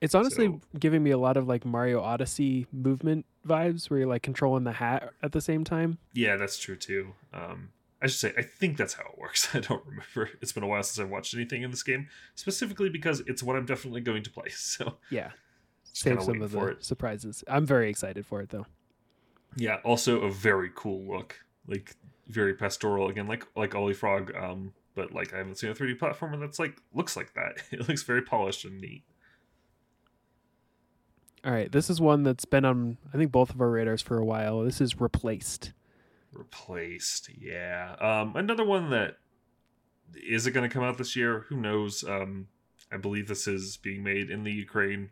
[0.00, 4.08] It's honestly so, giving me a lot of like Mario Odyssey movement vibes, where you're
[4.08, 5.98] like controlling the hat at the same time.
[6.14, 7.12] Yeah, that's true too.
[7.34, 7.70] Um,
[8.02, 9.48] I should say, I think that's how it works.
[9.54, 10.30] I don't remember.
[10.40, 13.56] It's been a while since I've watched anything in this game, specifically because it's what
[13.56, 14.48] I'm definitely going to play.
[14.50, 15.30] So yeah,
[15.92, 16.84] save some of the it.
[16.84, 17.44] surprises.
[17.48, 18.66] I'm very excited for it though.
[19.56, 21.96] Yeah, also a very cool look, like
[22.28, 24.34] very pastoral again, like like Ollie Frog.
[24.34, 27.62] Um, but like I haven't seen a 3D platformer that's like looks like that.
[27.72, 29.02] It looks very polished and neat.
[31.44, 34.18] All right, this is one that's been on I think both of our radars for
[34.18, 34.62] a while.
[34.62, 35.72] This is replaced
[36.32, 37.30] replaced.
[37.36, 37.96] Yeah.
[38.00, 39.16] Um, another one that
[40.14, 41.46] is it going to come out this year?
[41.48, 42.04] Who knows?
[42.04, 42.48] Um,
[42.92, 45.10] I believe this is being made in the Ukraine,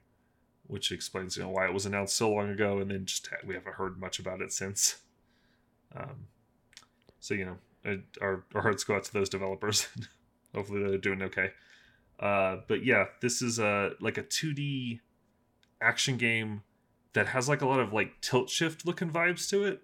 [0.66, 3.54] which explains you know why it was announced so long ago, and then just we
[3.54, 4.98] haven't heard much about it since.
[5.94, 6.26] Um,
[7.20, 9.88] so you know, our our hearts go out to those developers.
[10.54, 11.50] Hopefully they're doing okay.
[12.18, 15.00] Uh, but yeah, this is a like a 2D
[15.80, 16.62] action game
[17.12, 19.82] that has like a lot of like tilt shift looking vibes to it.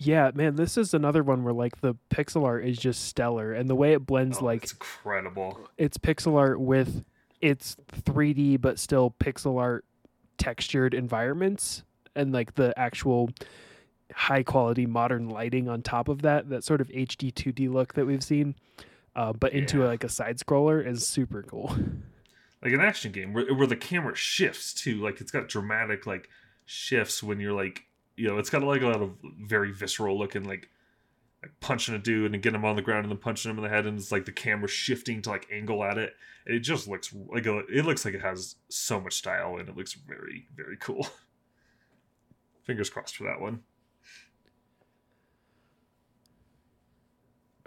[0.00, 3.68] Yeah, man, this is another one where like the pixel art is just stellar, and
[3.68, 5.68] the way it blends Oh, like it's incredible.
[5.76, 7.04] it's pixel art with
[7.40, 9.84] it's 3D but still pixel art
[10.38, 11.82] textured environments
[12.14, 13.30] and like the actual
[14.14, 18.06] high quality modern lighting on top of that that sort of HD 2D look that
[18.06, 18.54] we've seen
[19.16, 19.84] uh, but into Yeah.
[19.84, 21.74] a, like a side scroller is super cool.
[22.60, 24.96] Like an action game where where the camera shifts too.
[25.00, 26.28] Like it's got dramatic like
[26.66, 27.84] shifts when you're like
[28.18, 30.68] you know it's got like a lot of very visceral looking like.
[31.40, 33.62] Like punching a dude and getting him on the ground and then punching him in
[33.62, 36.14] the head and it's like the camera shifting to like angle at it
[36.46, 39.76] it just looks like a, it looks like it has so much style and it
[39.76, 41.06] looks very very cool
[42.64, 43.60] fingers crossed for that one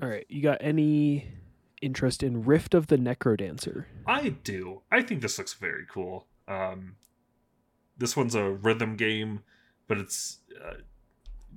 [0.02, 1.28] All right, you got any
[1.80, 3.86] interest in Rift of the Necrodancer?
[4.08, 4.82] I do.
[4.92, 6.26] I think this looks very cool.
[6.48, 6.96] Um,
[7.96, 9.44] this one's a rhythm game,
[9.92, 10.76] but it's uh,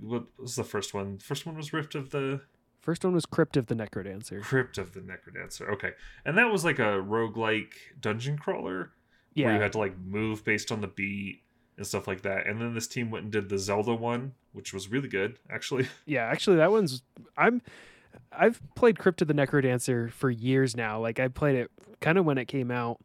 [0.00, 1.18] what was the first one?
[1.18, 2.40] First one was Rift of the
[2.80, 4.42] First one was Crypt of the Necrodancer.
[4.42, 5.72] Crypt of the Necrodancer.
[5.74, 5.92] Okay,
[6.24, 8.90] and that was like a roguelike dungeon crawler
[9.36, 11.42] where you had to like move based on the beat
[11.76, 12.48] and stuff like that.
[12.48, 15.86] And then this team went and did the Zelda one, which was really good actually.
[16.04, 16.24] yeah.
[16.24, 17.02] Actually, that one's
[17.36, 17.62] I'm
[18.32, 20.98] I've played Crypt of the Necrodancer for years now.
[20.98, 21.70] Like I played it
[22.00, 22.98] kind of when it came out,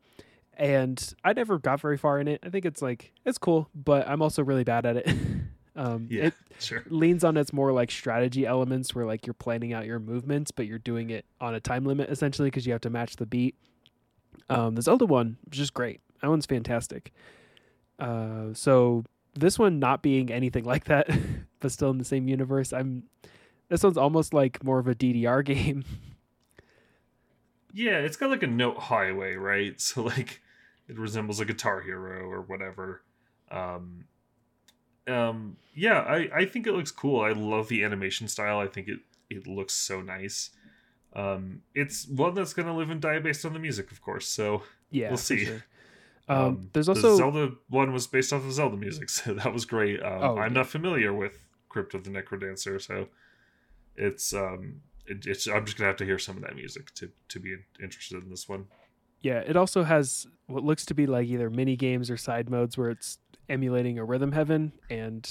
[0.59, 2.41] and I never got very far in it.
[2.43, 5.07] I think it's like it's cool, but I'm also really bad at it.
[5.75, 6.83] um, Yeah, It sure.
[6.89, 10.67] leans on its more like strategy elements, where like you're planning out your movements, but
[10.67, 13.55] you're doing it on a time limit essentially because you have to match the beat.
[14.49, 16.01] Um, the Zelda one was just great.
[16.21, 17.13] That one's fantastic.
[17.97, 19.05] Uh, so
[19.35, 21.09] this one not being anything like that,
[21.61, 23.03] but still in the same universe, I'm.
[23.69, 25.83] This one's almost like more of a DDR game.
[27.71, 29.79] Yeah, it's got like a note highway, right?
[29.79, 30.41] So like
[30.89, 33.03] it resembles a Guitar Hero or whatever.
[33.51, 34.05] Um
[35.07, 37.21] um yeah, I I think it looks cool.
[37.21, 38.59] I love the animation style.
[38.59, 38.99] I think it
[39.29, 40.49] it looks so nice.
[41.13, 44.27] Um it's one that's going to live and die based on the music, of course.
[44.27, 45.45] So Yeah, We'll see.
[45.45, 45.63] sure.
[46.27, 49.65] Um, there's the also Zelda one was based off of Zelda music, so that was
[49.65, 49.99] great.
[50.03, 50.59] Um, Oh, I'm yeah.
[50.59, 51.39] not familiar with
[51.69, 53.07] Crypt of the Necrodancer, so
[53.95, 57.09] it's um, it, it's I'm just gonna have to hear some of that music to
[57.29, 58.67] to be interested in this one.
[59.21, 62.77] Yeah, it also has what looks to be like either mini games or side modes
[62.77, 63.19] where it's
[63.49, 65.29] emulating a Rhythm Heaven, and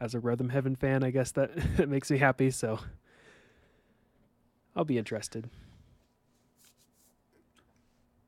[0.00, 2.50] as a Rhythm Heaven fan, I guess that that makes me happy.
[2.50, 2.80] So
[4.74, 5.48] I'll be interested.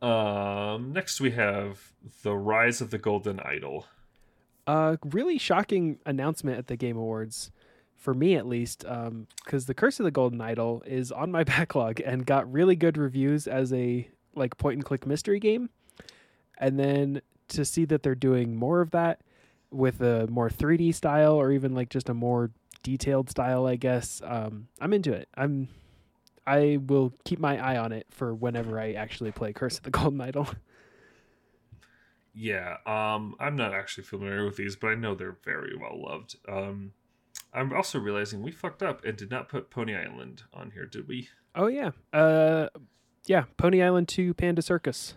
[0.02, 1.92] Um, next we have
[2.22, 3.86] the Rise of the Golden Idol.
[4.66, 7.50] Uh, really shocking announcement at the Game Awards,
[7.96, 8.84] for me at least,
[9.44, 12.98] because the Curse of the Golden Idol is on my backlog and got really good
[12.98, 15.70] reviews as a like point and click mystery game,
[16.58, 19.20] and then to see that they're doing more of that
[19.70, 22.50] with a more 3D style or even like just a more
[22.82, 24.22] detailed style, I guess.
[24.24, 25.28] Um, I'm into it.
[25.34, 25.68] I'm.
[26.48, 29.90] I will keep my eye on it for whenever I actually play Curse of the
[29.90, 30.48] Golden Idol.
[32.38, 36.36] Yeah, um, I'm not actually familiar with these, but I know they're very well loved.
[36.46, 36.92] Um,
[37.54, 41.08] I'm also realizing we fucked up and did not put Pony Island on here, did
[41.08, 41.30] we?
[41.54, 41.92] Oh yeah.
[42.12, 42.68] Uh
[43.26, 45.14] yeah, Pony Island 2 Panda Circus.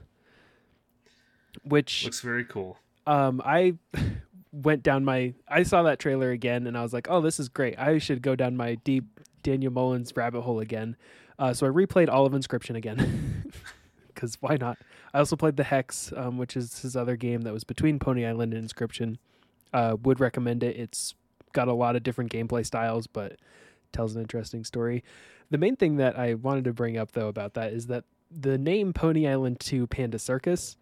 [1.63, 2.77] Which Looks very cool.
[3.07, 3.75] um I
[4.51, 7.49] went down my I saw that trailer again and I was like, "Oh, this is
[7.49, 7.77] great.
[7.77, 9.05] I should go down my deep
[9.43, 10.95] Daniel Mullins rabbit hole again."
[11.37, 13.51] Uh so I replayed all of Inscription again.
[14.15, 14.77] Cuz why not?
[15.13, 18.25] I also played the Hex, um, which is his other game that was between Pony
[18.25, 19.17] Island and Inscription.
[19.73, 20.75] Uh would recommend it.
[20.77, 21.15] It's
[21.51, 23.37] got a lot of different gameplay styles, but
[23.91, 25.03] tells an interesting story.
[25.51, 28.57] The main thing that I wanted to bring up though about that is that the
[28.57, 30.75] name Pony Island 2 Panda Circus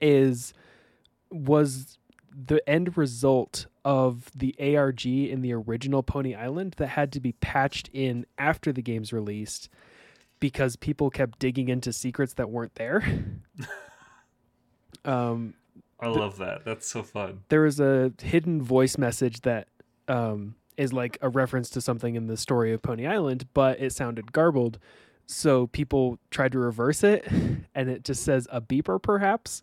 [0.00, 0.52] is
[1.30, 1.98] was
[2.30, 7.32] the end result of the ARG in the original Pony Island that had to be
[7.32, 9.68] patched in after the game's released
[10.40, 13.02] because people kept digging into secrets that weren't there.
[15.04, 15.54] um
[16.00, 16.64] I love that.
[16.64, 17.40] That's so fun.
[17.48, 19.66] there was a hidden voice message that
[20.06, 23.92] um, is like a reference to something in the story of Pony Island, but it
[23.92, 24.78] sounded garbled.
[25.26, 27.26] So people tried to reverse it,
[27.74, 29.62] and it just says a beeper, perhaps,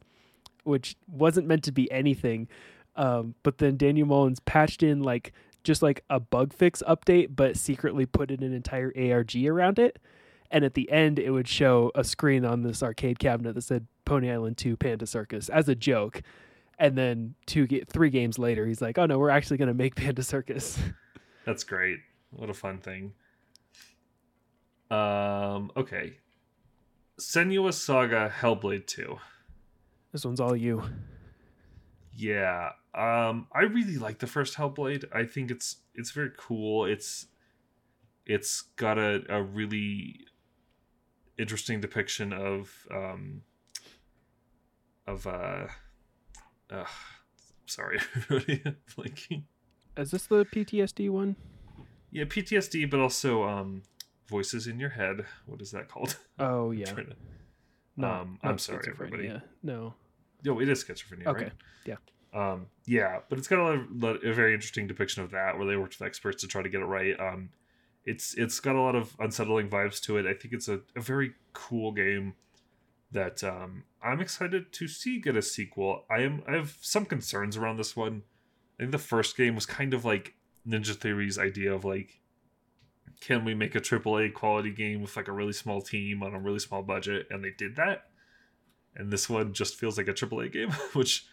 [0.64, 2.48] which wasn't meant to be anything.
[2.96, 5.34] Um, but then Daniel Mullins patched in like
[5.64, 9.98] just like a bug fix update, but secretly put in an entire ARG around it.
[10.52, 13.88] and at the end it would show a screen on this arcade cabinet that said
[14.06, 16.22] Pony Island 2 Panda Circus as a joke.
[16.78, 19.96] And then two, three games later, he's like, "Oh no, we're actually going to make
[19.96, 20.78] Panda Circus."
[21.46, 22.00] That's great.
[22.32, 23.14] What a fun thing.
[24.90, 25.72] Um.
[25.78, 26.18] Okay.
[27.20, 29.18] Senua Saga Hellblade Two.
[30.12, 30.84] This one's all you.
[32.14, 32.72] Yeah.
[32.94, 33.48] Um.
[33.54, 35.06] I really like the first Hellblade.
[35.14, 36.86] I think it's it's very cool.
[36.86, 37.28] It's
[38.26, 40.26] it's got a, a really
[41.38, 43.42] interesting depiction of um
[45.06, 45.68] of uh
[46.72, 46.86] uh
[47.66, 48.00] sorry
[48.96, 49.46] blinking
[49.98, 51.36] is this the ptsd one?
[52.12, 53.84] Yeah ptsd but also um
[54.28, 55.26] voices in your head.
[55.46, 56.18] What is that called?
[56.40, 56.86] Oh yeah.
[56.86, 57.06] to,
[57.96, 59.28] no um, i'm sorry everybody.
[59.28, 59.94] Yeah, no.
[60.44, 61.52] No it is schizophrenia okay right?
[61.86, 61.96] yeah.
[62.34, 65.98] Um yeah but it's got a, a very interesting depiction of that where they worked
[66.00, 67.20] with experts to try to get it right.
[67.20, 67.50] Um
[68.06, 70.26] it's it's got a lot of unsettling vibes to it.
[70.26, 72.36] I think it's a, a very cool game
[73.12, 76.04] that um, I'm excited to see get a sequel.
[76.10, 78.24] I am I have some concerns around this one.
[78.78, 80.36] I think the first game was kind of like
[80.68, 82.20] Ninja Theory's idea of like,
[83.22, 86.40] can we make a AAA quality game with like a really small team on a
[86.40, 87.28] really small budget?
[87.30, 88.08] And they did that.
[88.96, 91.26] And this one just feels like a AAA game, which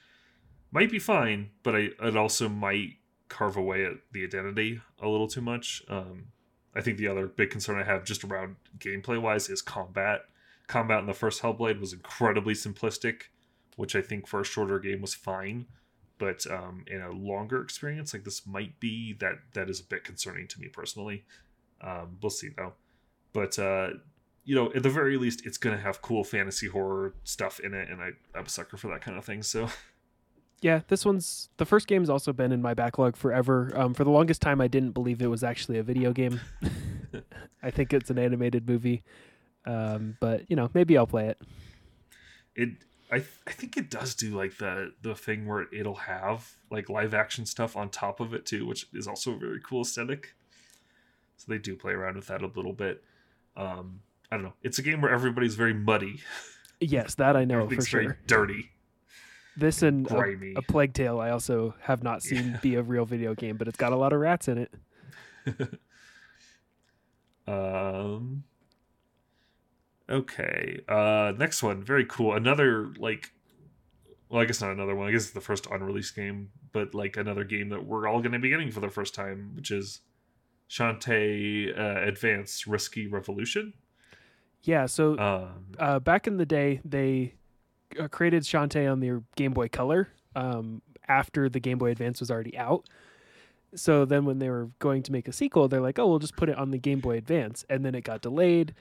[0.71, 2.97] might be fine, but I it also might
[3.29, 5.83] carve away at the identity a little too much.
[5.89, 6.27] Um,
[6.75, 10.23] I think the other big concern I have just around gameplay wise is combat.
[10.67, 13.25] Combat in the first Hellblade was incredibly simplistic,
[13.77, 15.67] which I think for a shorter game was fine.
[16.23, 20.05] But um, in a longer experience like this might be that that is a bit
[20.05, 21.25] concerning to me personally.
[21.81, 22.75] Um, we'll see though.
[23.33, 23.89] But uh,
[24.45, 27.91] you know, at the very least, it's gonna have cool fantasy horror stuff in it,
[27.91, 29.43] and I, I'm a sucker for that kind of thing.
[29.43, 29.69] So
[30.61, 33.73] Yeah, this one's the first game's also been in my backlog forever.
[33.75, 36.41] Um, for the longest time, I didn't believe it was actually a video game.
[37.65, 39.03] I think it's an animated movie,
[39.67, 41.43] um, but you know, maybe I'll play it.
[42.55, 42.69] It,
[43.13, 46.89] I, th- I think it does do like the the thing where it'll have like
[46.89, 50.35] live action stuff on top of it too, which is also a very cool aesthetic.
[51.37, 53.05] So they do play around with that a little bit.
[53.55, 54.55] Um, I don't know.
[54.63, 56.21] It's a game where everybody's very muddy.
[56.81, 58.19] Yes, that I know for sure.
[58.27, 58.71] dirty.
[59.57, 62.59] This and a, a, Plague Tale I also have not seen yeah.
[62.63, 65.79] be a real video game, but it's got a lot of rats in it.
[67.47, 68.45] um.
[70.13, 70.81] Okay.
[70.87, 72.35] Uh, next one, very cool.
[72.35, 73.33] Another like,
[74.29, 75.09] well, I guess not another one.
[75.09, 78.33] I guess it's the first unreleased game, but like another game that we're all going
[78.33, 80.01] to be getting for the first time, which is
[80.69, 83.73] Shantae uh, Advance Risky Revolution.
[84.63, 84.87] Yeah.
[84.87, 87.35] So um, uh, back in the day, they
[87.99, 92.31] uh, created Shantae on the Game Boy Color um, after the Game Boy Advance was
[92.31, 92.87] already out.
[93.75, 96.37] So then when they were going to make a sequel, they're like, "Oh, we'll just
[96.37, 98.75] put it on the Game Boy Advance," and then it got delayed,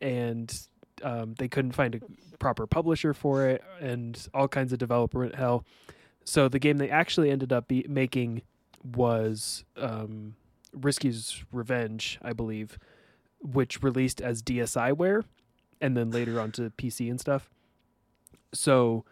[0.00, 0.56] and
[1.02, 2.00] um, they couldn't find a
[2.38, 5.64] proper publisher for it, and all kinds of development hell.
[6.24, 8.42] So the game they actually ended up be- making
[8.84, 10.34] was um,
[10.74, 12.78] Risky's Revenge, I believe,
[13.40, 15.24] which released as DSiWare,
[15.80, 17.48] and then later onto PC and stuff.
[18.52, 19.04] So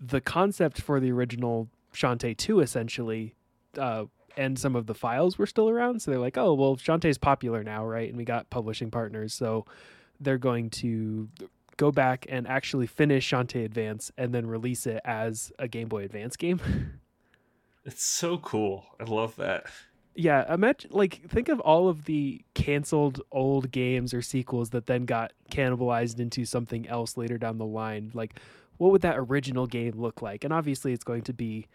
[0.00, 3.34] the concept for the original Shantae 2 essentially
[3.76, 4.04] uh,
[4.36, 6.00] and some of the files were still around.
[6.00, 8.08] So they're like, oh, well, Shantae's popular now, right?
[8.08, 9.34] And we got publishing partners.
[9.34, 9.66] So
[10.20, 11.28] they're going to
[11.76, 16.04] go back and actually finish Shantae Advance and then release it as a Game Boy
[16.04, 16.60] Advance game.
[17.84, 18.84] it's so cool.
[19.00, 19.66] I love that.
[20.14, 25.04] Yeah, imagine like think of all of the canceled old games or sequels that then
[25.04, 28.10] got cannibalized into something else later down the line.
[28.14, 28.40] Like
[28.78, 30.44] what would that original game look like?
[30.44, 31.66] And obviously, it's going to be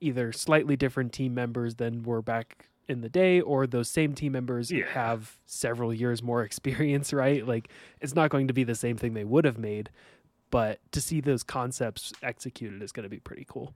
[0.00, 4.32] either slightly different team members than were back in the day, or those same team
[4.32, 4.86] members yeah.
[4.92, 7.46] have several years more experience, right?
[7.46, 7.68] Like,
[8.00, 9.90] it's not going to be the same thing they would have made,
[10.50, 13.74] but to see those concepts executed is going to be pretty cool.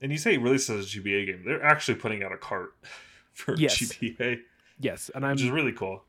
[0.00, 2.74] And you say released as a GBA game, they're actually putting out a cart
[3.32, 3.76] for yes.
[3.76, 4.40] GBA.
[4.80, 6.04] Yes, and I'm which is really cool.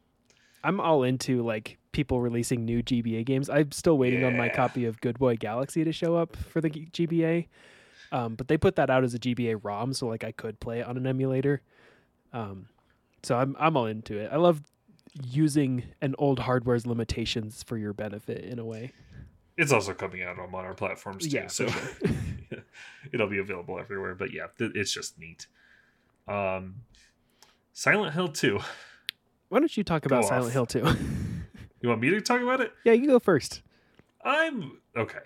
[0.64, 3.50] I'm all into like people releasing new GBA games.
[3.50, 4.28] I'm still waiting yeah.
[4.28, 7.48] on my copy of Good Boy Galaxy to show up for the GBA.
[8.12, 10.80] Um, but they put that out as a GBA ROM, so like I could play
[10.80, 11.62] it on an emulator.
[12.34, 12.68] Um,
[13.24, 14.30] so I'm I'm all into it.
[14.32, 14.62] I love
[15.24, 18.94] using an old hardware's limitations for your benefit in a way.
[19.58, 22.20] It's also coming out on modern platforms too, yeah, so sure.
[23.14, 24.16] it'll be available everywhere.
[24.16, 25.48] But yeah, it's just neat.
[26.28, 26.76] Um,
[27.74, 28.60] Silent Hill 2.
[29.50, 30.80] Why don't you talk about Silent Hill 2?
[31.82, 32.72] you want me to talk about it?
[32.86, 33.62] Yeah, you go first.
[34.24, 35.20] I'm okay.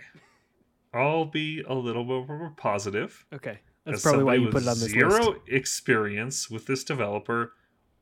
[0.94, 3.26] I'll be a little more positive.
[3.34, 3.60] Okay.
[3.86, 5.42] That's probably why you put it on this zero list.
[5.48, 7.54] experience with this developer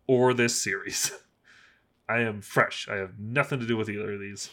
[0.08, 1.12] or this series.
[2.10, 2.88] I am fresh.
[2.90, 4.50] I have nothing to do with either of these.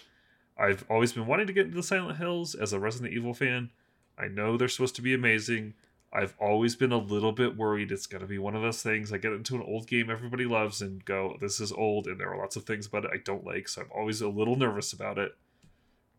[0.58, 3.70] I've always been wanting to get into the Silent Hills as a Resident Evil fan.
[4.18, 5.74] I know they're supposed to be amazing.
[6.12, 9.12] I've always been a little bit worried it's going to be one of those things.
[9.12, 12.32] I get into an old game everybody loves and go, this is old, and there
[12.32, 14.92] are lots of things about it I don't like, so I'm always a little nervous
[14.92, 15.36] about it.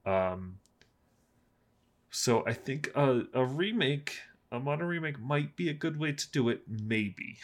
[0.06, 0.60] Um,
[2.11, 4.19] so I think a, a remake,
[4.51, 6.61] a modern remake, might be a good way to do it.
[6.67, 7.38] Maybe.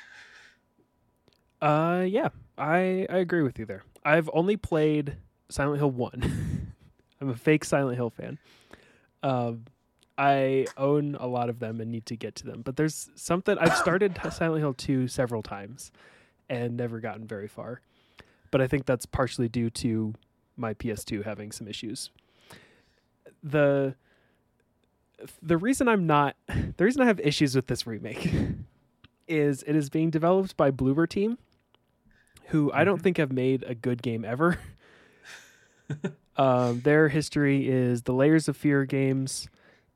[1.62, 3.84] Uh, yeah, I I agree with you there.
[4.04, 5.18] I've only played
[5.50, 6.74] Silent Hill one.
[7.22, 8.38] I'm a fake Silent Hill fan.
[9.24, 9.66] Um,
[10.18, 13.58] I own a lot of them and need to get to them, but there's something
[13.58, 15.92] I've started Silent Hill two several times
[16.50, 17.82] and never gotten very far.
[18.52, 20.14] But I think that's partially due to
[20.56, 22.12] my PS2 having some issues.
[23.44, 23.96] The
[25.42, 26.36] the reason I'm not
[26.78, 28.30] the reason I have issues with this remake
[29.28, 31.38] is it is being developed by Bloober Team,
[32.48, 33.04] who I don't Mhm.
[33.04, 34.60] think have made a good game ever.
[36.38, 39.48] um, their history is the Layers of Fear games,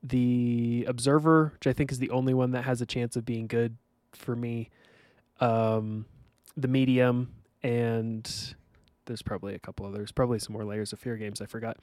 [0.01, 3.47] the Observer, which I think is the only one that has a chance of being
[3.47, 3.75] good
[4.13, 4.69] for me,
[5.39, 6.05] um,
[6.55, 7.33] the Medium,
[7.63, 8.53] and
[9.05, 11.77] there's probably a couple others, probably some more Layers of Fear games I forgot.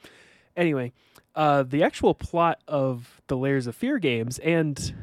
[0.57, 0.91] Anyway,
[1.35, 4.93] uh, the actual plot of the Layers of Fear games and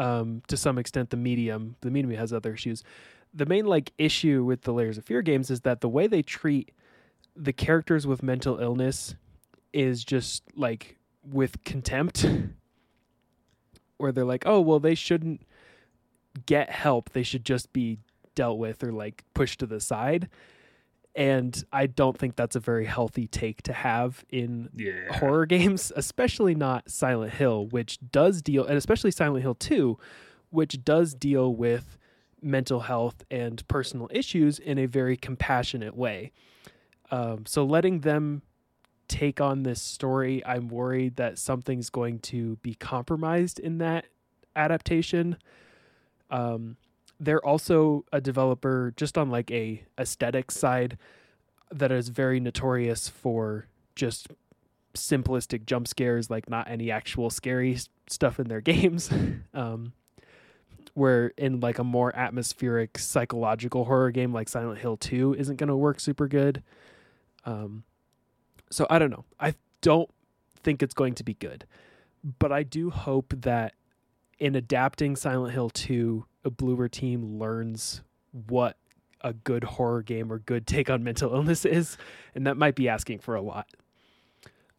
[0.00, 2.82] um, to some extent the medium the medium has other issues.
[3.34, 6.22] The main like issue with the layers of fear games is that the way they
[6.22, 6.72] treat
[7.36, 9.14] the characters with mental illness
[9.72, 12.26] is just like with contempt
[13.98, 15.42] where they're like oh well they shouldn't
[16.46, 17.10] get help.
[17.10, 17.98] They should just be
[18.34, 20.28] dealt with or like pushed to the side
[21.16, 25.12] and i don't think that's a very healthy take to have in Yeah.
[25.18, 29.98] horror games, especially not Silent Hill, which does deal, and especially Silent Hill 2,
[30.50, 31.98] which does deal with
[32.42, 36.32] mental health and personal issues in a very compassionate way.
[37.10, 38.42] Um, so letting them
[39.08, 44.06] take on this story, I'm worried that something's going to be compromised in that
[44.54, 45.36] adaptation.
[46.30, 46.76] Um,
[47.20, 50.96] they're also a developer just on like a aesthetic side
[51.70, 54.28] that is very notorious for just
[54.94, 57.78] simplistic jump scares, like not any actual scary
[58.08, 59.10] stuff in their games.
[59.54, 59.92] um,
[60.94, 65.68] where in like a more atmospheric psychological horror game like Silent Hill 2 isn't going
[65.68, 66.62] to work super good.
[67.44, 67.84] Um,
[68.70, 69.24] so I don't know.
[69.38, 70.10] I don't
[70.62, 71.64] think it's going to be good,
[72.38, 73.74] but I do hope that
[74.38, 78.02] in adapting Silent Hill 2, a Bloober team learns
[78.48, 78.76] what
[79.22, 81.96] a good horror game or good take on mental illness is,
[82.34, 83.68] and that might be asking for a lot.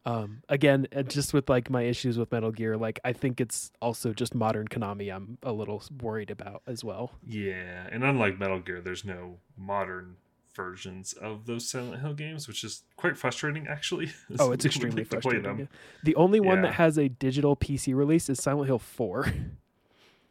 [0.03, 3.71] Um, again, uh, just with like my issues with Metal Gear, like I think it's
[3.81, 5.13] also just modern Konami.
[5.13, 7.11] I'm a little worried about as well.
[7.23, 10.15] Yeah, and unlike Metal Gear, there's no modern
[10.55, 14.11] versions of those Silent Hill games, which is quite frustrating actually.
[14.39, 15.59] Oh, it's extremely like to play frustrating.
[15.59, 15.65] yeah.
[16.03, 16.63] The only one Yeah.
[16.63, 19.31] that has a digital PC release is Silent Hill 4.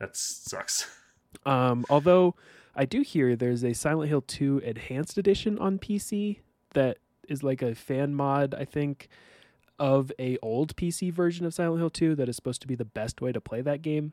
[0.01, 0.89] That sucks.
[1.47, 2.35] Um, although
[2.75, 6.39] I do hear there's a Silent Hill 2 Enhanced Edition on PC
[6.75, 6.99] that
[7.29, 9.09] is like a fan mod, I think,
[9.79, 12.85] of a old PC version of Silent Hill 2 that is supposed to be the
[12.85, 14.13] best way to play that game.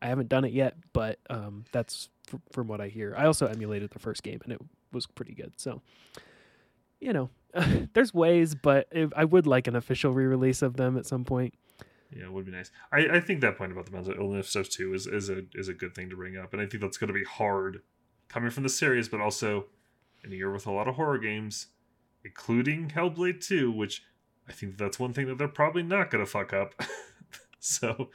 [0.00, 3.14] I haven't done it yet, but um, that's f- from what I hear.
[3.16, 4.60] I also emulated the first game and it
[4.92, 5.52] was pretty good.
[5.56, 5.82] So,
[7.00, 7.30] you know,
[7.94, 11.54] there's ways, but if, I would like an official re-release of them at some point.
[12.10, 12.70] Yeah, it would be nice.
[12.90, 15.68] I, I think that point about the mental illness stuff too is, is a is
[15.68, 17.82] a good thing to bring up, and I think that's going to be hard
[18.28, 19.66] coming from the series, but also
[20.24, 21.68] in a year with a lot of horror games,
[22.24, 24.02] including Hellblade 2, which
[24.48, 26.74] I think that's one thing that they're probably not going to fuck up.
[27.60, 28.08] so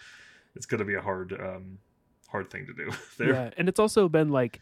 [0.55, 1.79] it's going to be a hard um
[2.29, 3.33] hard thing to do there.
[3.33, 4.59] Yeah, and it's also been like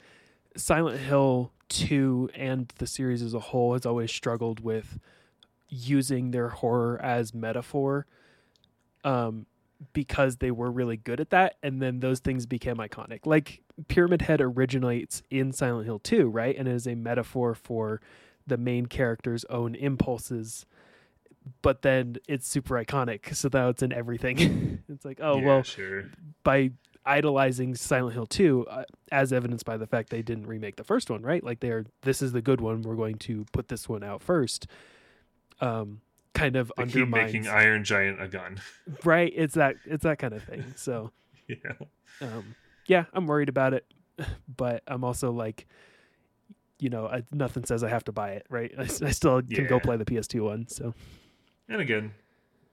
[0.58, 5.00] Silent Hill 2 and the series as a whole has always struggled with
[5.70, 8.06] using their horror as metaphor
[9.04, 9.46] um
[9.94, 13.26] because they were really good at that and then those things became iconic.
[13.26, 16.56] Like Pyramid Head originates in Silent Hill 2, right?
[16.56, 18.00] And is a metaphor for
[18.46, 20.66] the main character's own impulses.
[21.64, 24.84] But then it's super iconic, so now it's in everything.
[24.90, 26.06] it's like, oh Yeah, well, sure.
[26.44, 26.72] by
[27.04, 31.10] idolizing Silent Hill 2 uh, as evidenced by the fact they didn't remake the first
[31.10, 31.44] one, right?
[31.44, 34.68] Like they're this is the good one, we're going to put this one out first.
[35.60, 36.02] Um
[36.34, 38.62] kind of They keep undermines making Iron Giant a gun.
[39.04, 40.74] right it's that it's that kind of thing.
[40.76, 41.12] So
[41.48, 41.74] yeah.
[42.22, 42.56] um
[42.88, 43.86] yeah, I'm worried about it,
[44.58, 45.68] but I'm also like
[46.80, 48.74] you know, I, nothing says I have to buy it, right?
[48.78, 50.94] I still can go play the PS2 one, so
[51.70, 52.12] And again,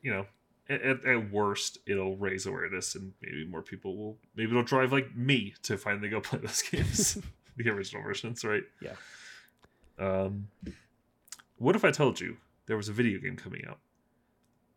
[0.01, 0.27] you know,
[0.69, 4.17] at, at, at worst, it'll raise awareness, and maybe more people will.
[4.35, 7.19] Maybe it'll drive like me to finally go play those games,
[7.57, 8.63] the original versions, right?
[8.81, 8.95] Yeah.
[9.99, 10.49] Um,
[11.57, 12.37] what if I told you
[12.69, 13.81] there was a video game coming out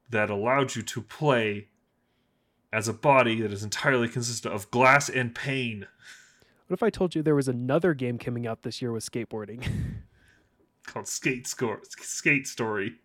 [0.10, 1.68] that allowed you to play
[2.74, 5.88] as a body that is entirely consistent of glass and pain?
[6.68, 9.66] What if I told you there was another game coming out this year with skateboarding?
[10.86, 12.96] called Skate Score Skate Story.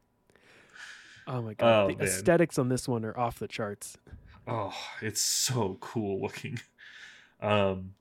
[1.26, 2.06] Oh my god, oh, the man.
[2.06, 3.96] aesthetics on this one are off the charts.
[4.46, 6.60] Oh, it's so cool looking.
[7.40, 7.94] Um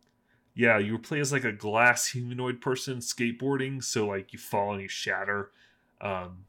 [0.53, 4.81] yeah, you play as like a glass humanoid person skateboarding, so like you fall and
[4.81, 5.51] you shatter.
[5.99, 6.45] Um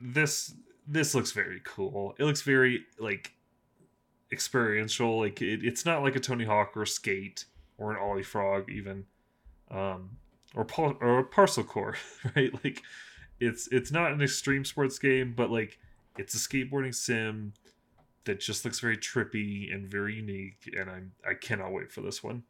[0.00, 0.54] this
[0.86, 2.14] this looks very cool.
[2.18, 3.32] It looks very like
[4.32, 5.18] experiential.
[5.20, 7.44] Like it, it's not like a Tony Hawk or Skate
[7.76, 9.04] or an Ollie Frog even.
[9.70, 10.16] Um
[10.54, 10.66] or
[11.00, 11.96] or Parcel Core,
[12.36, 12.52] right?
[12.64, 12.82] Like
[13.40, 15.78] it's it's not an extreme sports game, but like
[16.16, 17.52] it's a skateboarding sim
[18.24, 22.22] that just looks very trippy and very unique, and I'm I cannot wait for this
[22.22, 22.44] one.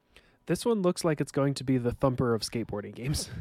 [0.47, 3.31] This one looks like it's going to be the thumper of skateboarding games.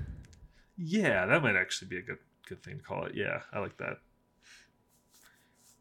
[0.80, 3.14] Yeah, that might actually be a good good thing to call it.
[3.16, 3.98] Yeah, I like that.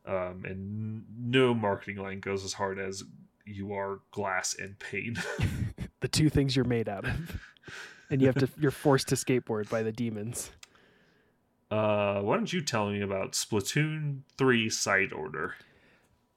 [0.06, 3.02] Um, and no marketing line goes as hard as
[3.44, 5.16] you are glass and pain.
[6.00, 7.40] the two things you're made out of
[8.10, 10.50] and you have to you're forced to skateboard by the demons.
[11.70, 15.54] Uh, why don't you tell me about Splatoon three side order?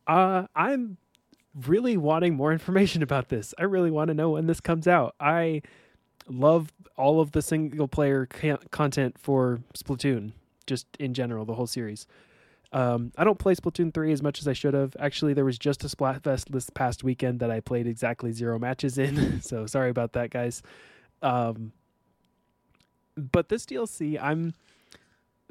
[0.07, 0.97] Uh, I'm
[1.67, 3.53] really wanting more information about this.
[3.57, 5.15] I really want to know when this comes out.
[5.19, 5.61] I
[6.29, 10.33] love all of the single player ca- content for Splatoon,
[10.67, 12.07] just in general, the whole series.
[12.71, 14.95] Um, I don't play Splatoon 3 as much as I should have.
[14.99, 18.97] Actually, there was just a Splatfest this past weekend that I played exactly zero matches
[18.97, 19.41] in.
[19.41, 20.61] so sorry about that, guys.
[21.21, 21.71] Um,
[23.15, 24.53] but this DLC, I'm.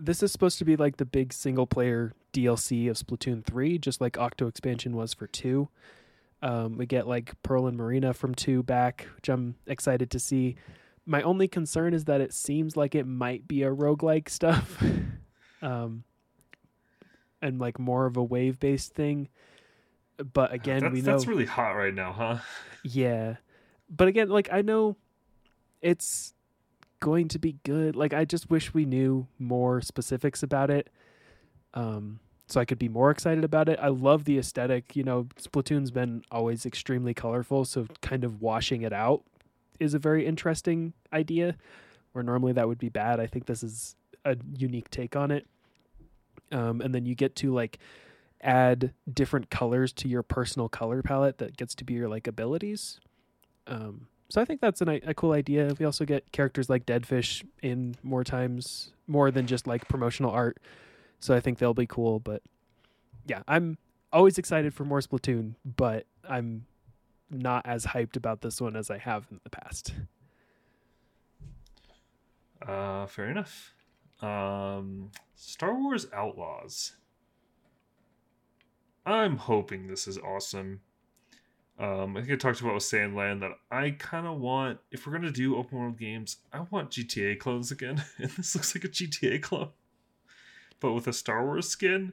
[0.01, 4.01] This is supposed to be like the big single player DLC of Splatoon 3, just
[4.01, 5.69] like Octo expansion was for 2.
[6.41, 10.57] Um, we get like Pearl and Marina from 2 back, which I'm excited to see.
[11.05, 14.83] My only concern is that it seems like it might be a roguelike stuff.
[15.63, 16.05] um,
[17.43, 19.29] and like more of a wave based thing.
[20.33, 22.39] But again, that's, we know that's really hot right now, huh?
[22.85, 23.37] Yeah.
[23.91, 24.97] But again, like I know
[25.83, 26.35] it's
[27.01, 27.97] going to be good.
[27.97, 30.89] Like I just wish we knew more specifics about it.
[31.75, 33.79] Um so I could be more excited about it.
[33.81, 34.97] I love the aesthetic.
[34.97, 39.23] You know, Splatoon's been always extremely colorful, so kind of washing it out
[39.79, 41.57] is a very interesting idea.
[42.13, 43.21] Where normally that would be bad.
[43.21, 43.95] I think this is
[44.25, 45.47] a unique take on it.
[46.51, 47.79] Um, and then you get to like
[48.41, 52.99] add different colors to your personal color palette that gets to be your like abilities.
[53.67, 55.75] Um, so I think that's an, a cool idea.
[55.79, 60.59] We also get characters like Dedf1sh in more times, more than just like promotional art.
[61.21, 62.21] So I think they'll be cool.
[62.21, 62.43] But
[63.27, 63.79] yeah, I'm
[64.13, 66.67] always excited for more Splatoon, but I'm
[67.31, 69.93] not as hyped about this one as I have in the past.
[72.67, 73.75] Uh, fair enough.
[74.21, 76.97] Um, Star Wars Outlaws.
[79.07, 80.81] I'm hoping this is awesome.
[81.79, 85.07] Um, I think I talked about with Sand Land that I kind of want, if
[85.07, 88.85] we're gonna do open world games, I want GTA clones again, and this looks like
[88.85, 89.71] a GTA clone,
[90.81, 92.13] but with a Star Wars skin,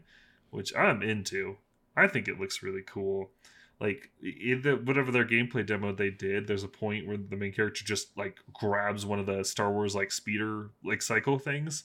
[0.50, 1.58] which I'm into.
[1.98, 3.32] I think it looks really cool.
[3.80, 7.84] Like the, whatever their gameplay demo they did, there's a point where the main character
[7.84, 11.84] just like grabs one of the Star Wars like speeder like cycle things.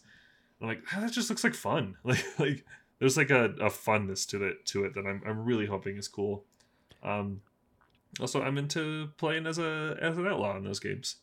[0.60, 1.96] I'm like, ah, that just looks like fun.
[2.04, 2.64] Like like
[2.98, 6.06] there's like a, a funness to it to it that I'm I'm really hoping is
[6.06, 6.44] cool.
[7.02, 7.40] Um,
[8.20, 11.16] also, I'm into playing as a as an outlaw in those games.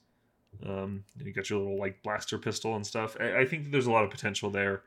[0.65, 3.15] Um, you got your little like blaster pistol and stuff.
[3.19, 4.83] I, I think there's a lot of potential there.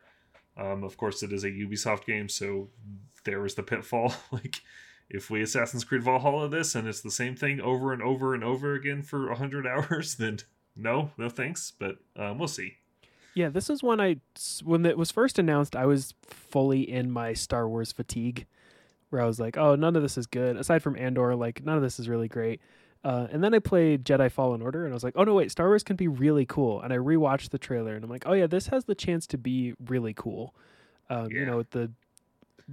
[0.60, 2.68] Um, of course, it is a Ubisoft game, so
[3.24, 4.14] there is the pitfall.
[4.30, 4.60] like,
[5.08, 8.44] if we Assassin's Creed Valhalla this and it's the same thing over and over and
[8.44, 10.38] over again for hundred hours, then
[10.76, 11.72] no, no thanks.
[11.76, 12.74] But um, we'll see.
[13.34, 14.16] Yeah, this is when I
[14.62, 18.46] when it was first announced, I was fully in my Star Wars fatigue
[19.08, 20.56] where I was like, oh, none of this is good.
[20.56, 22.60] Aside from Andor, like none of this is really great.
[23.02, 25.50] Uh, and then I played Jedi Fallen Order, and I was like, oh no, wait,
[25.50, 26.82] Star Wars can be really cool.
[26.82, 29.38] And I rewatched the trailer, and I'm like, oh yeah, this has the chance to
[29.38, 30.54] be really cool.
[31.08, 31.40] Um, yeah.
[31.40, 31.90] You know, with the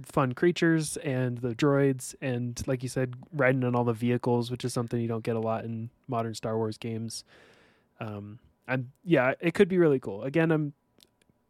[0.04, 4.64] fun creatures and the droids, and like you said, riding on all the vehicles, which
[4.64, 7.24] is something you don't get a lot in modern Star Wars games.
[8.00, 10.22] Um, and yeah, it could be really cool.
[10.22, 10.74] Again, I'm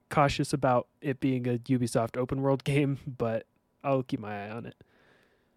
[0.08, 3.46] cautious about it being a Ubisoft open world game, but
[3.82, 4.76] I'll keep my eye on it.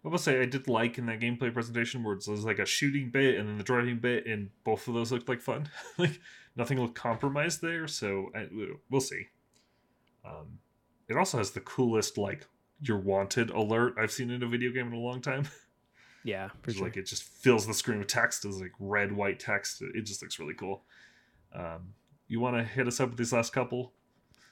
[0.04, 2.66] I will say I did like in that gameplay presentation where it was like a
[2.66, 5.68] shooting bit and then the driving bit, and both of those looked like fun.
[5.98, 6.20] like
[6.56, 8.48] nothing looked compromised there, so I,
[8.90, 9.28] we'll see.
[10.24, 10.58] Um,
[11.08, 12.46] it also has the coolest like
[12.80, 15.48] "you're wanted" alert I've seen in a video game in a long time.
[16.24, 16.84] Yeah, for sure.
[16.84, 19.82] Like it just fills the screen with text as like red white text.
[19.82, 20.84] It just looks really cool.
[21.52, 21.94] Um,
[22.28, 23.92] you want to hit us up with these last couple?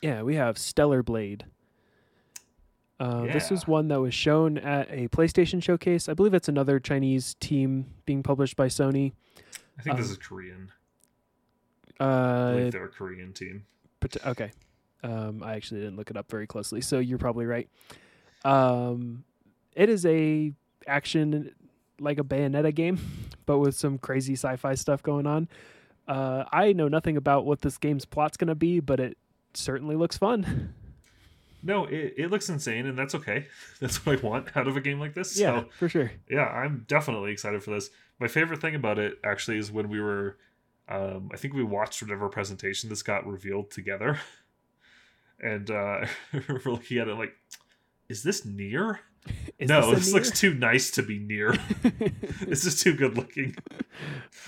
[0.02, 1.44] Yeah, we have Stellar Blade.
[3.00, 3.70] Uh, This was Yeah.
[3.70, 6.08] one that was shown at a PlayStation showcase.
[6.08, 9.12] I believe it's another Chinese team being published by Sony.
[9.78, 10.70] I think this Um, is Korean.
[11.98, 13.64] I Uh, believe they're a Korean team.
[14.00, 14.52] Pot- okay.
[15.02, 17.68] Um, I actually didn't look it up very closely, so you're probably right.
[18.44, 19.24] Um,
[19.74, 20.52] it is a
[20.86, 21.54] action
[21.98, 22.98] like a Bayonetta game,
[23.46, 25.48] but with some crazy sci-fi stuff going on.
[26.06, 29.16] Uh, I know nothing about what this game's plot's gonna be, but it
[29.54, 30.74] certainly looks fun.
[31.62, 33.46] No, it, it looks insane, and that's okay.
[33.80, 35.38] That's what I want out of a game like this.
[35.38, 36.10] yeah, So, for sure.
[36.28, 37.90] yeah, I'm definitely excited for this.
[38.18, 40.36] My favorite thing about it actually is when we were,
[40.88, 44.18] um, I think we watched whatever presentation this got revealed together,
[45.40, 46.06] and uh,
[46.48, 47.34] we're looking at it like,
[48.08, 48.98] is this NieR?
[49.58, 51.58] Is no, this this looks too nice to be NieR.
[52.46, 53.54] this is too good looking.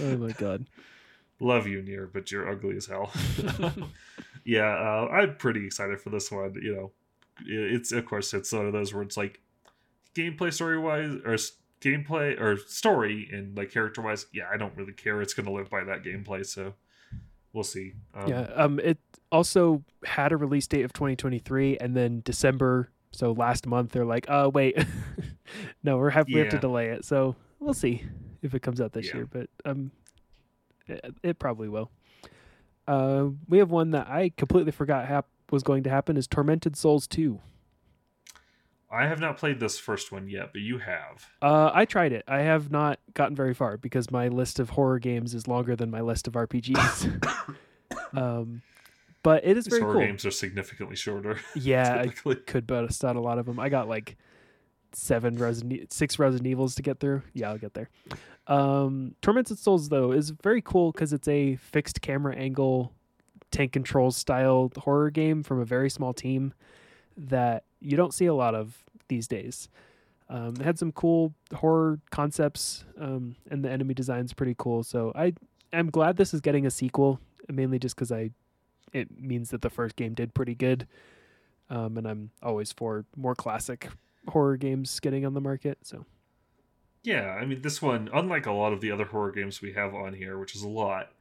[0.01, 0.67] oh my god.
[1.41, 3.13] Love you, NieR, but you're ugly as hell.
[4.45, 6.55] yeah, uh, I'm pretty excited for this one.
[6.63, 6.91] You know,
[7.47, 9.41] it's of course it's one of those where it's like
[10.15, 11.37] gameplay story wise or
[11.81, 14.27] gameplay or story and like character wise.
[14.33, 15.21] Yeah, I don't really care.
[15.23, 16.75] It's gonna live by that gameplay, so
[17.53, 17.95] we'll see.
[18.15, 18.43] Um, yeah.
[18.55, 18.99] Um, it
[19.31, 22.91] also had a release date of 2023, and then December.
[23.11, 24.77] So last month they're like, "Uh, wait,
[25.83, 28.03] no, we're have we have to delay it." So we'll see
[28.43, 29.17] if it comes out this Yeah.
[29.17, 29.91] year, but um,
[30.87, 31.91] it, it probably will.
[32.89, 36.77] Uh, we have one that I completely forgot hap- was going to happen is Tormented
[36.77, 37.39] Souls 2.
[38.91, 41.27] I have not played this first one yet, but you have.
[41.41, 42.25] Uh, I tried it.
[42.29, 45.91] I have not gotten very far because my list of horror games is longer than
[45.91, 47.57] my list of RPGs.
[48.15, 48.61] um,
[49.23, 50.03] but it is These very horror cool.
[50.07, 51.39] games are significantly shorter.
[51.55, 53.59] Yeah, I could bust out a lot of them.
[53.59, 54.17] I got like
[54.93, 57.23] seven Resident, six Resident Evils to get through.
[57.33, 57.89] Yeah, I'll get there.
[58.47, 62.93] Um, Tormented Souls though is very cool because it's a fixed camera angle,
[63.53, 66.53] tank controls style horror game from a very small team
[67.17, 69.69] that you don't see a lot of these days.
[70.29, 74.83] Um, it had some cool horror concepts, um, and the enemy design's pretty cool.
[74.83, 75.35] So I
[75.73, 78.31] am glad this is getting a sequel, mainly just because I
[78.93, 80.87] it means that the first game did pretty good
[81.73, 83.89] um, and I'm always for more classic
[84.29, 85.79] horror games getting on the market.
[85.83, 86.05] So
[87.03, 89.95] Yeah, I mean, this one, unlike a lot of the other horror games we have
[89.95, 91.13] on here, which is a lot,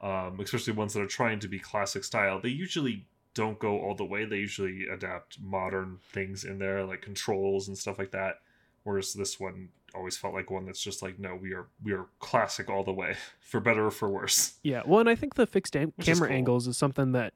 [0.00, 3.94] um, especially ones that are trying to be classic style, they usually don't go all
[3.94, 4.24] the way.
[4.24, 8.40] They usually adapt modern things in there, like controls and stuff like that.
[8.82, 12.06] Whereas this one always felt like one that's just like, no, we are we are
[12.18, 14.54] classic all the way, for better or for worse.
[14.62, 16.36] yeah, well, and I think the fixed an- Which is camera cool.
[16.38, 17.34] angles is something that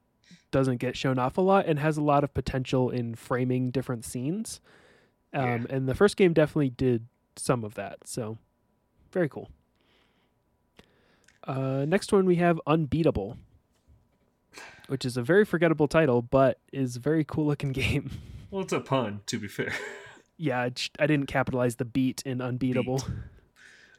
[0.51, 4.05] doesn't get shown off a lot and has a lot of potential in framing different
[4.05, 4.59] scenes.
[5.33, 5.65] Um, Yeah.
[5.69, 8.07] And the first game definitely did some of that.
[8.07, 8.37] So
[9.11, 9.49] very cool.
[11.45, 13.37] Uh, next one we have Unbeatable,
[14.87, 18.11] which is a very forgettable title, but is a very cool looking game.
[18.51, 19.73] Well, it's a pun, to be fair.
[20.37, 20.69] yeah,
[20.99, 23.03] I didn't capitalize the beat in Unbeatable.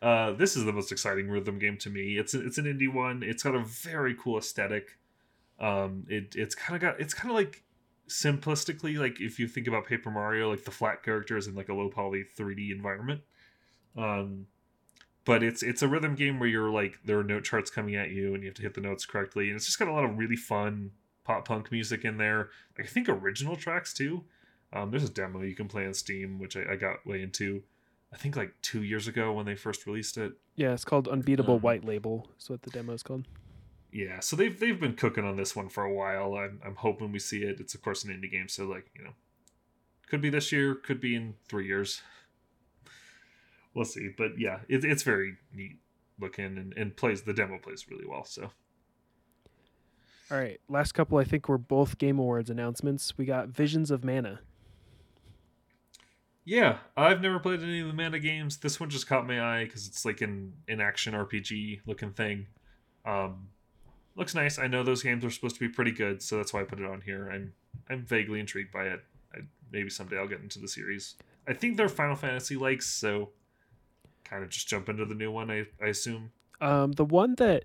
[0.03, 2.19] Uh, this is the most exciting rhythm game to me.
[2.19, 3.23] It's a, it's an indie one.
[3.23, 4.99] It's got a very cool aesthetic.
[5.59, 7.65] Um, it it's kind of got it's kind of like
[8.09, 11.75] simplistically like if you think about Paper Mario, like the flat characters in like a
[11.75, 13.23] low poly 3D environment.
[13.97, 14.47] Um,
[15.27, 18.11] but it's it's a rhythm game where you're like there are note charts coming at
[18.11, 20.05] you and you have to hit the notes correctly, and it's just got a lot
[20.05, 20.93] of really fun
[21.25, 22.49] pop punk music in there.
[22.79, 24.25] Like I think original tracks too.
[24.73, 27.63] Um, there's a demo you can play on Steam, which I, I got way into.
[28.13, 30.33] I think like two years ago when they first released it.
[30.55, 32.29] Yeah, it's called Unbeatable Um, White Label.
[32.41, 33.27] Is what the demo is called.
[33.93, 36.35] Yeah, so they've they've been cooking on this one for a while.
[36.35, 37.61] I'm I'm hoping we see it.
[37.61, 39.15] It's of course an indie game, so like you know,
[40.09, 42.03] could be this year, could be in three years.
[43.77, 45.77] We'll see, but yeah, it, it's very neat
[46.19, 48.25] looking and, and plays the demo plays really well.
[48.25, 48.51] So
[50.31, 53.19] All right, last couple I think were both Game Awards announcements.
[53.19, 54.41] We got Visions of Mana.
[56.47, 58.57] yeah, I've never played any of the Mana games.
[58.57, 62.47] This one just caught my eye because it's like an an action RPG looking thing.
[63.05, 63.49] Um,
[64.15, 64.59] looks nice.
[64.59, 66.81] I know those games are supposed to be pretty good, so that's why I put
[66.81, 67.29] it on here.
[67.31, 67.53] I'm
[67.91, 69.01] I'm vaguely intrigued by it.
[69.35, 69.41] I,
[69.71, 71.17] maybe someday I'll get into the series.
[71.47, 73.31] I think they're Final Fantasy likes, so
[74.29, 75.51] kind of just jump into the new one.
[75.51, 76.33] I, I assume.
[76.61, 77.65] Um, the one that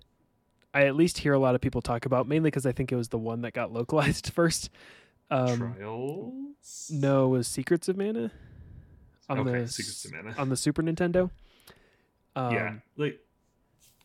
[0.74, 2.96] I at least hear a lot of people talk about, mainly because I think it
[2.96, 4.70] was the one that got localized first.
[5.30, 6.90] Um, Trials.
[6.90, 8.30] no, was Secrets of Mana
[9.28, 10.34] on okay, the Secrets of Mana.
[10.38, 11.30] on the Super Nintendo.
[12.36, 13.20] Um, yeah, like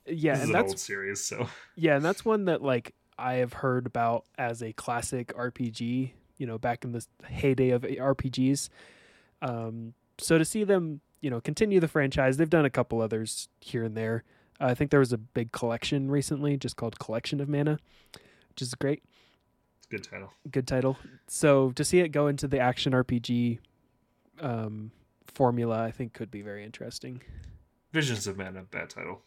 [0.05, 3.53] yeah, and an that's old series, so Yeah, and that's one that like I have
[3.53, 8.69] heard about as a classic RPG, you know, back in the heyday of RPGs.
[9.41, 13.49] Um, so to see them, you know, continue the franchise, they've done a couple others
[13.59, 14.23] here and there.
[14.61, 17.79] I think there was a big collection recently, just called Collection of Mana,
[18.47, 19.03] which is great.
[19.77, 20.31] It's a good title.
[20.49, 20.95] Good title.
[21.27, 23.59] So to see it go into the action RPG
[24.39, 24.91] um,
[25.25, 27.21] formula, I think could be very interesting.
[27.91, 29.21] Visions of Mana, bad title.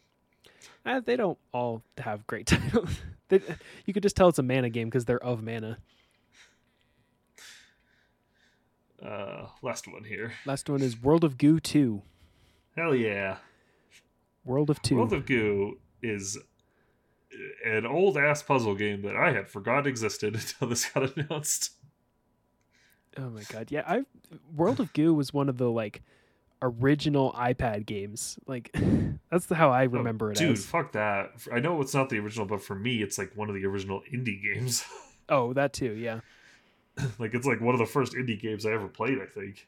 [0.83, 2.97] Uh, they don't all have great titles.
[3.29, 3.41] they,
[3.85, 5.77] you could just tell it's a mana game because they're of mana.
[9.03, 10.33] Uh, last one here.
[10.45, 12.01] Last one is World of Goo 2.
[12.77, 13.37] Hell yeah.
[14.45, 14.95] World of 2.
[14.95, 16.37] World of Goo is
[17.65, 21.71] an old ass puzzle game that I had forgot existed until this got announced.
[23.17, 23.71] Oh my god.
[23.71, 24.03] Yeah, I
[24.55, 26.01] World of Goo was one of the like
[26.61, 28.37] original iPad games.
[28.47, 28.73] Like
[29.31, 30.65] that's how I remember oh, it dude, as.
[30.65, 31.31] fuck that.
[31.51, 34.01] I know it's not the original, but for me it's like one of the original
[34.13, 34.83] indie games.
[35.29, 36.19] Oh, that too, yeah.
[37.19, 39.67] like it's like one of the first indie games I ever played, I think.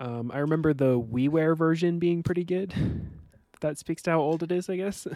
[0.00, 2.72] Um, I remember the WiiWare version being pretty good.
[3.60, 5.06] That speaks to how old it is, I guess.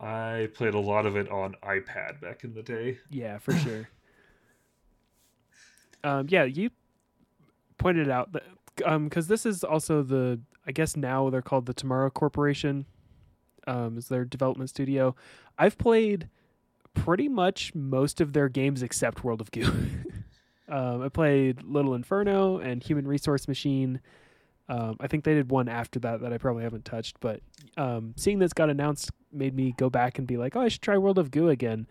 [0.00, 2.98] I played a lot of it on iPad back in the day.
[3.10, 3.90] Yeah, for sure.
[6.04, 6.70] um, yeah, you
[7.76, 8.44] pointed out that
[8.86, 12.86] um, because this is also the I guess now they're called the Tomorrow Corporation.
[13.66, 15.14] Um, is their development studio.
[15.58, 16.30] I've played
[16.94, 19.70] pretty much most of their games except World of Goo.
[20.70, 24.00] um, I played Little Inferno and Human Resource Machine.
[24.68, 27.40] Um, I think they did one after that that I probably haven't touched, but
[27.76, 30.82] um, seeing this got announced made me go back and be like, oh, I should
[30.82, 31.86] try World of Goo again.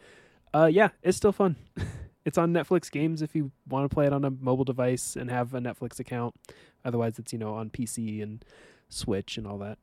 [0.53, 1.57] Uh, yeah, it's still fun.
[2.25, 5.29] it's on Netflix Games if you want to play it on a mobile device and
[5.29, 6.35] have a Netflix account.
[6.85, 8.45] Otherwise, it's you know on PC and
[8.87, 9.77] Switch and all that.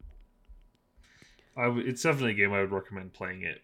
[1.59, 3.63] It's definitely a game I would recommend playing it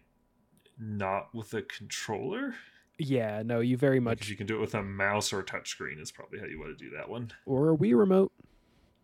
[0.79, 2.55] not with a controller.
[2.99, 5.43] Yeah, no, you very much if you can do it with a mouse or a
[5.43, 7.31] touchscreen, is probably how you want to do that one.
[7.45, 8.31] or a Wii remote.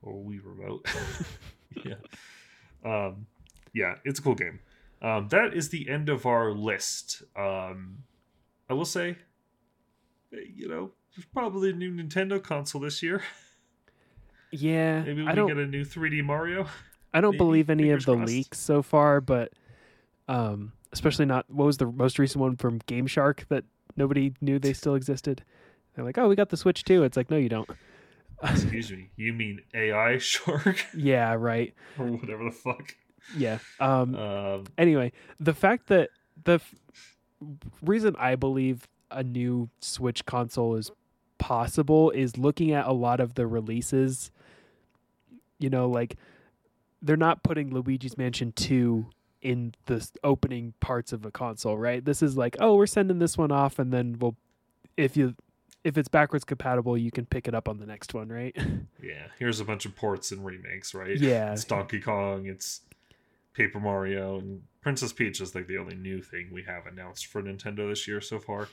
[0.02, 0.88] Or a Wii Remote.
[1.84, 1.96] yeah.
[2.86, 3.26] Um,
[3.74, 4.60] yeah, it's a cool game.
[5.02, 7.24] Um, that is the end of our list.
[7.36, 8.04] Um,
[8.70, 9.18] I will say,
[10.34, 13.24] eh, you know, there's probably a new Nintendo console this year.
[14.52, 15.48] Yeah, Maybe we I don't.
[15.48, 16.66] get a new 3D Mario.
[17.14, 18.28] I don't maybe, believe any of the crossed.
[18.32, 19.54] leaks so far, but
[20.28, 21.46] um, especially not.
[21.50, 23.64] What was the most recent one from GameShark that
[24.00, 25.44] nobody knew they still existed?
[25.96, 27.04] They're like, oh, we got the Switch too.
[27.04, 27.70] It's like, no, you don't.
[28.44, 29.10] Excuse me.
[29.18, 31.74] You mean AI Shark yeah, right.
[31.98, 32.96] or whatever the fuck?
[33.38, 33.60] Yeah.
[33.80, 36.10] Um, Um, anyway, the fact that
[36.46, 36.74] the f-
[37.82, 40.90] reason I believe a new Switch console is
[41.38, 44.32] possible is looking at a lot of the releases.
[45.60, 46.16] You know, like
[47.02, 49.06] they're not putting Luigi's Mansion 2
[49.42, 52.04] in the opening parts of a console, right?
[52.04, 54.36] This is like, oh, we're sending this one off and then we'll
[54.98, 55.36] if you
[55.84, 58.56] if it's backwards compatible, you can pick it up on the next one, right?
[59.02, 61.18] yeah, here's a bunch of ports and remakes, right?
[61.18, 61.54] Yeah.
[61.54, 62.82] It's Donkey Kong, it's
[63.54, 67.42] Paper Mario, and Princess Peach is like the only new thing we have announced for
[67.42, 68.68] Nintendo this year so far.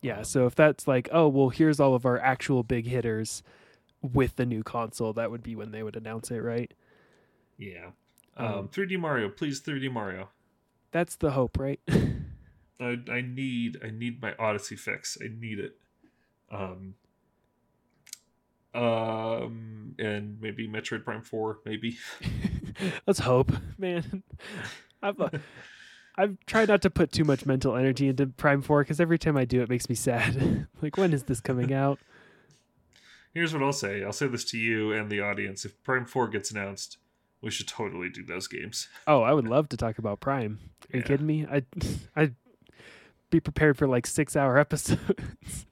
[0.00, 3.42] Yeah, Um, so if that's like, oh, well, here's all of our actual big hitters
[4.00, 6.72] with the new console, that would be when they would announce it, right?
[7.56, 7.90] Yeah.
[8.38, 10.28] Um, Um, 3D Mario, please 3D Mario.
[10.92, 11.80] That's the hope, right?
[12.80, 15.18] I, I need I need my Odyssey fix.
[15.20, 15.76] I need it.
[16.50, 16.94] Um
[18.74, 21.98] um and maybe Metroid Prime 4 maybe.
[23.06, 24.22] Let's hope, man.
[25.02, 25.30] I've uh,
[26.16, 29.36] I've tried not to put too much mental energy into Prime Four because every time
[29.36, 30.66] I do, it makes me sad.
[30.82, 32.00] like, when is this coming out?
[33.32, 34.02] Here's what I'll say.
[34.02, 35.64] I'll say this to you and the audience.
[35.64, 36.98] If Prime 4 gets announced,
[37.42, 38.88] we should totally do those games.
[39.06, 40.58] Oh, I would love to talk about Prime.
[40.92, 41.06] Are you Yeah.
[41.06, 41.46] kidding me?
[41.46, 41.62] I
[42.16, 42.34] I'd
[43.30, 45.66] be prepared for like six hour episodes.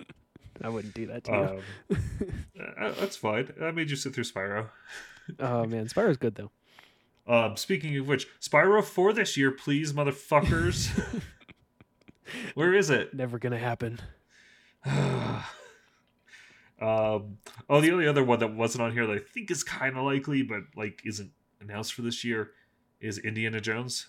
[0.63, 1.97] I wouldn't do that to you.
[1.97, 2.03] Um,
[2.81, 3.53] uh, that's fine.
[3.63, 4.69] I made you sit through Spyro.
[5.41, 6.51] oh man, Spyro's good though.
[7.29, 10.89] Um, speaking of which, Spyro 4 this year, please, motherfuckers.
[12.55, 13.13] Where is it?
[13.15, 13.99] Never gonna happen.
[14.87, 15.43] um,
[16.81, 20.05] oh, the only other one that wasn't on here that I think is kind of
[20.05, 21.33] likely, but like isn't
[21.69, 22.51] announced for this year,
[23.01, 24.07] is Indiana Jones.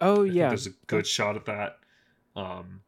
[0.00, 1.78] Oh I yeah, there's a good shot at that.
[2.34, 2.80] Um,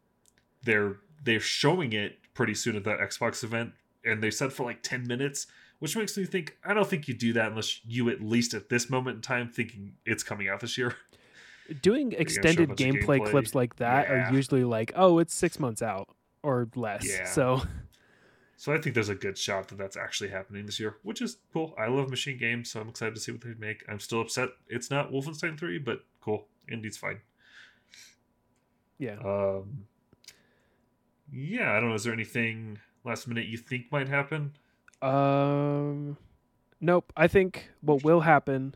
[0.63, 3.73] they're they're showing it pretty soon at that Xbox event,
[4.05, 5.47] and they said for like ten minutes,
[5.79, 8.69] which makes me think I don't think you do that unless you at least at
[8.69, 10.95] this moment in time thinking it's coming out this year.
[11.83, 13.31] doing extended gameplay, gameplay.
[13.31, 14.31] clips like that Yeah.
[14.31, 16.09] are usually like, oh, it's six months out
[16.43, 17.07] or less.
[17.09, 17.25] Yeah.
[17.25, 17.63] So
[18.61, 21.37] So I think there's a good shot that that's actually happening this year, which is
[21.53, 21.77] cool.
[21.79, 23.85] I love MachineGames, so I'm excited to see what they make.
[23.89, 26.49] I'm still upset it's not Wolfenstein 3, but cool.
[26.69, 27.21] Indy's fine.
[28.99, 29.87] yeah, Um,
[31.33, 31.95] yeah, I don't know.
[31.95, 34.55] Is there anything last minute you think might happen?
[35.03, 36.17] um,
[36.81, 37.13] nope.
[37.17, 38.75] I think what will happen,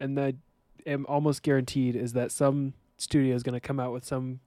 [0.00, 0.34] and I
[0.86, 4.40] am almost guaranteed, is that some studio is going to come out with some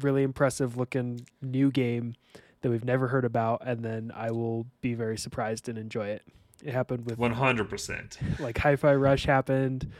[0.00, 2.16] really impressive looking new game
[2.62, 6.22] that we've never heard about, and then I will be very surprised and enjoy it.
[6.64, 8.18] It happened with One hundred percent.
[8.38, 9.92] like Hi-Fi Rush happened,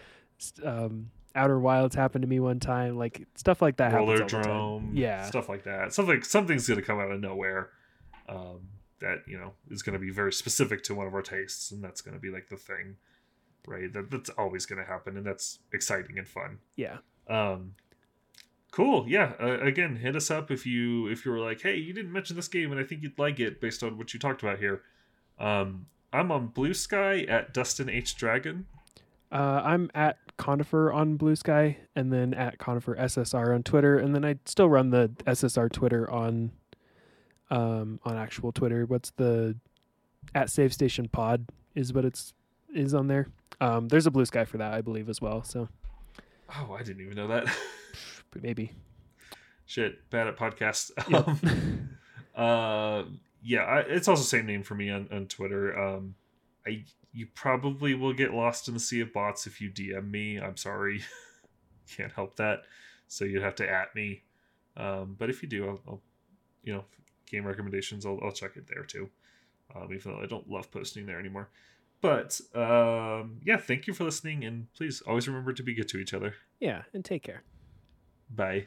[0.64, 2.96] um, Outer Wilds happened to me one time.
[2.96, 4.90] Like stuff like that Rollerdrome.
[4.94, 5.26] Yeah.
[5.26, 5.92] Stuff like that.
[5.92, 7.70] Something something's gonna come out of nowhere.
[8.28, 8.68] Um,
[9.00, 11.82] that you know is going to be very specific to one of our tastes, and
[11.82, 12.96] that's going to be like the thing,
[13.66, 13.92] right?
[13.92, 16.58] That that's always going to happen, and that's exciting and fun.
[16.76, 16.98] Yeah.
[17.28, 17.74] Um,
[18.76, 19.06] cool.
[19.08, 19.32] Yeah.
[19.40, 22.36] Uh, again, hit us up if you if you were like, hey, you didn't mention
[22.36, 24.82] this game, and I think you'd like it based on what you talked about here.
[25.38, 28.66] Um, I'm on Bluesky at Dustin H Dragon.
[29.32, 34.24] Uh, I'm at Conifer on Bluesky, and then at Conifer SSR on Twitter, and then
[34.24, 36.52] I still run the SSR Twitter on,
[37.50, 38.84] um, on actual Twitter.
[38.84, 39.56] What's the
[40.34, 42.34] at Save Station Pod is what it's
[42.74, 43.28] is on there.
[43.60, 45.42] Um, there's a Bluesky for that, I believe, as well.
[45.42, 45.68] So
[46.54, 47.46] Oh, I didn't even know that.
[48.42, 48.72] maybe.
[49.66, 50.92] Shit, bad at podcast.
[51.08, 51.28] Yep.
[51.28, 51.90] Um,
[52.36, 53.02] uh,
[53.42, 55.78] yeah, I, it's also same name for me on, on Twitter.
[55.78, 56.14] Um,
[56.66, 60.38] I you probably will get lost in the sea of bots if you DM me.
[60.38, 61.02] I'm sorry,
[61.96, 62.62] can't help that.
[63.08, 64.22] So you'd have to at me.
[64.76, 66.02] Um, but if you do, I'll, I'll
[66.62, 66.84] you know
[67.30, 68.04] game recommendations.
[68.04, 69.08] I'll, I'll check it there too.
[69.74, 71.48] Um, even though I don't love posting there anymore.
[72.00, 75.98] But um, yeah, thank you for listening, and please always remember to be good to
[75.98, 76.34] each other.
[76.60, 77.42] yeah, and take care.
[78.30, 78.66] Bye.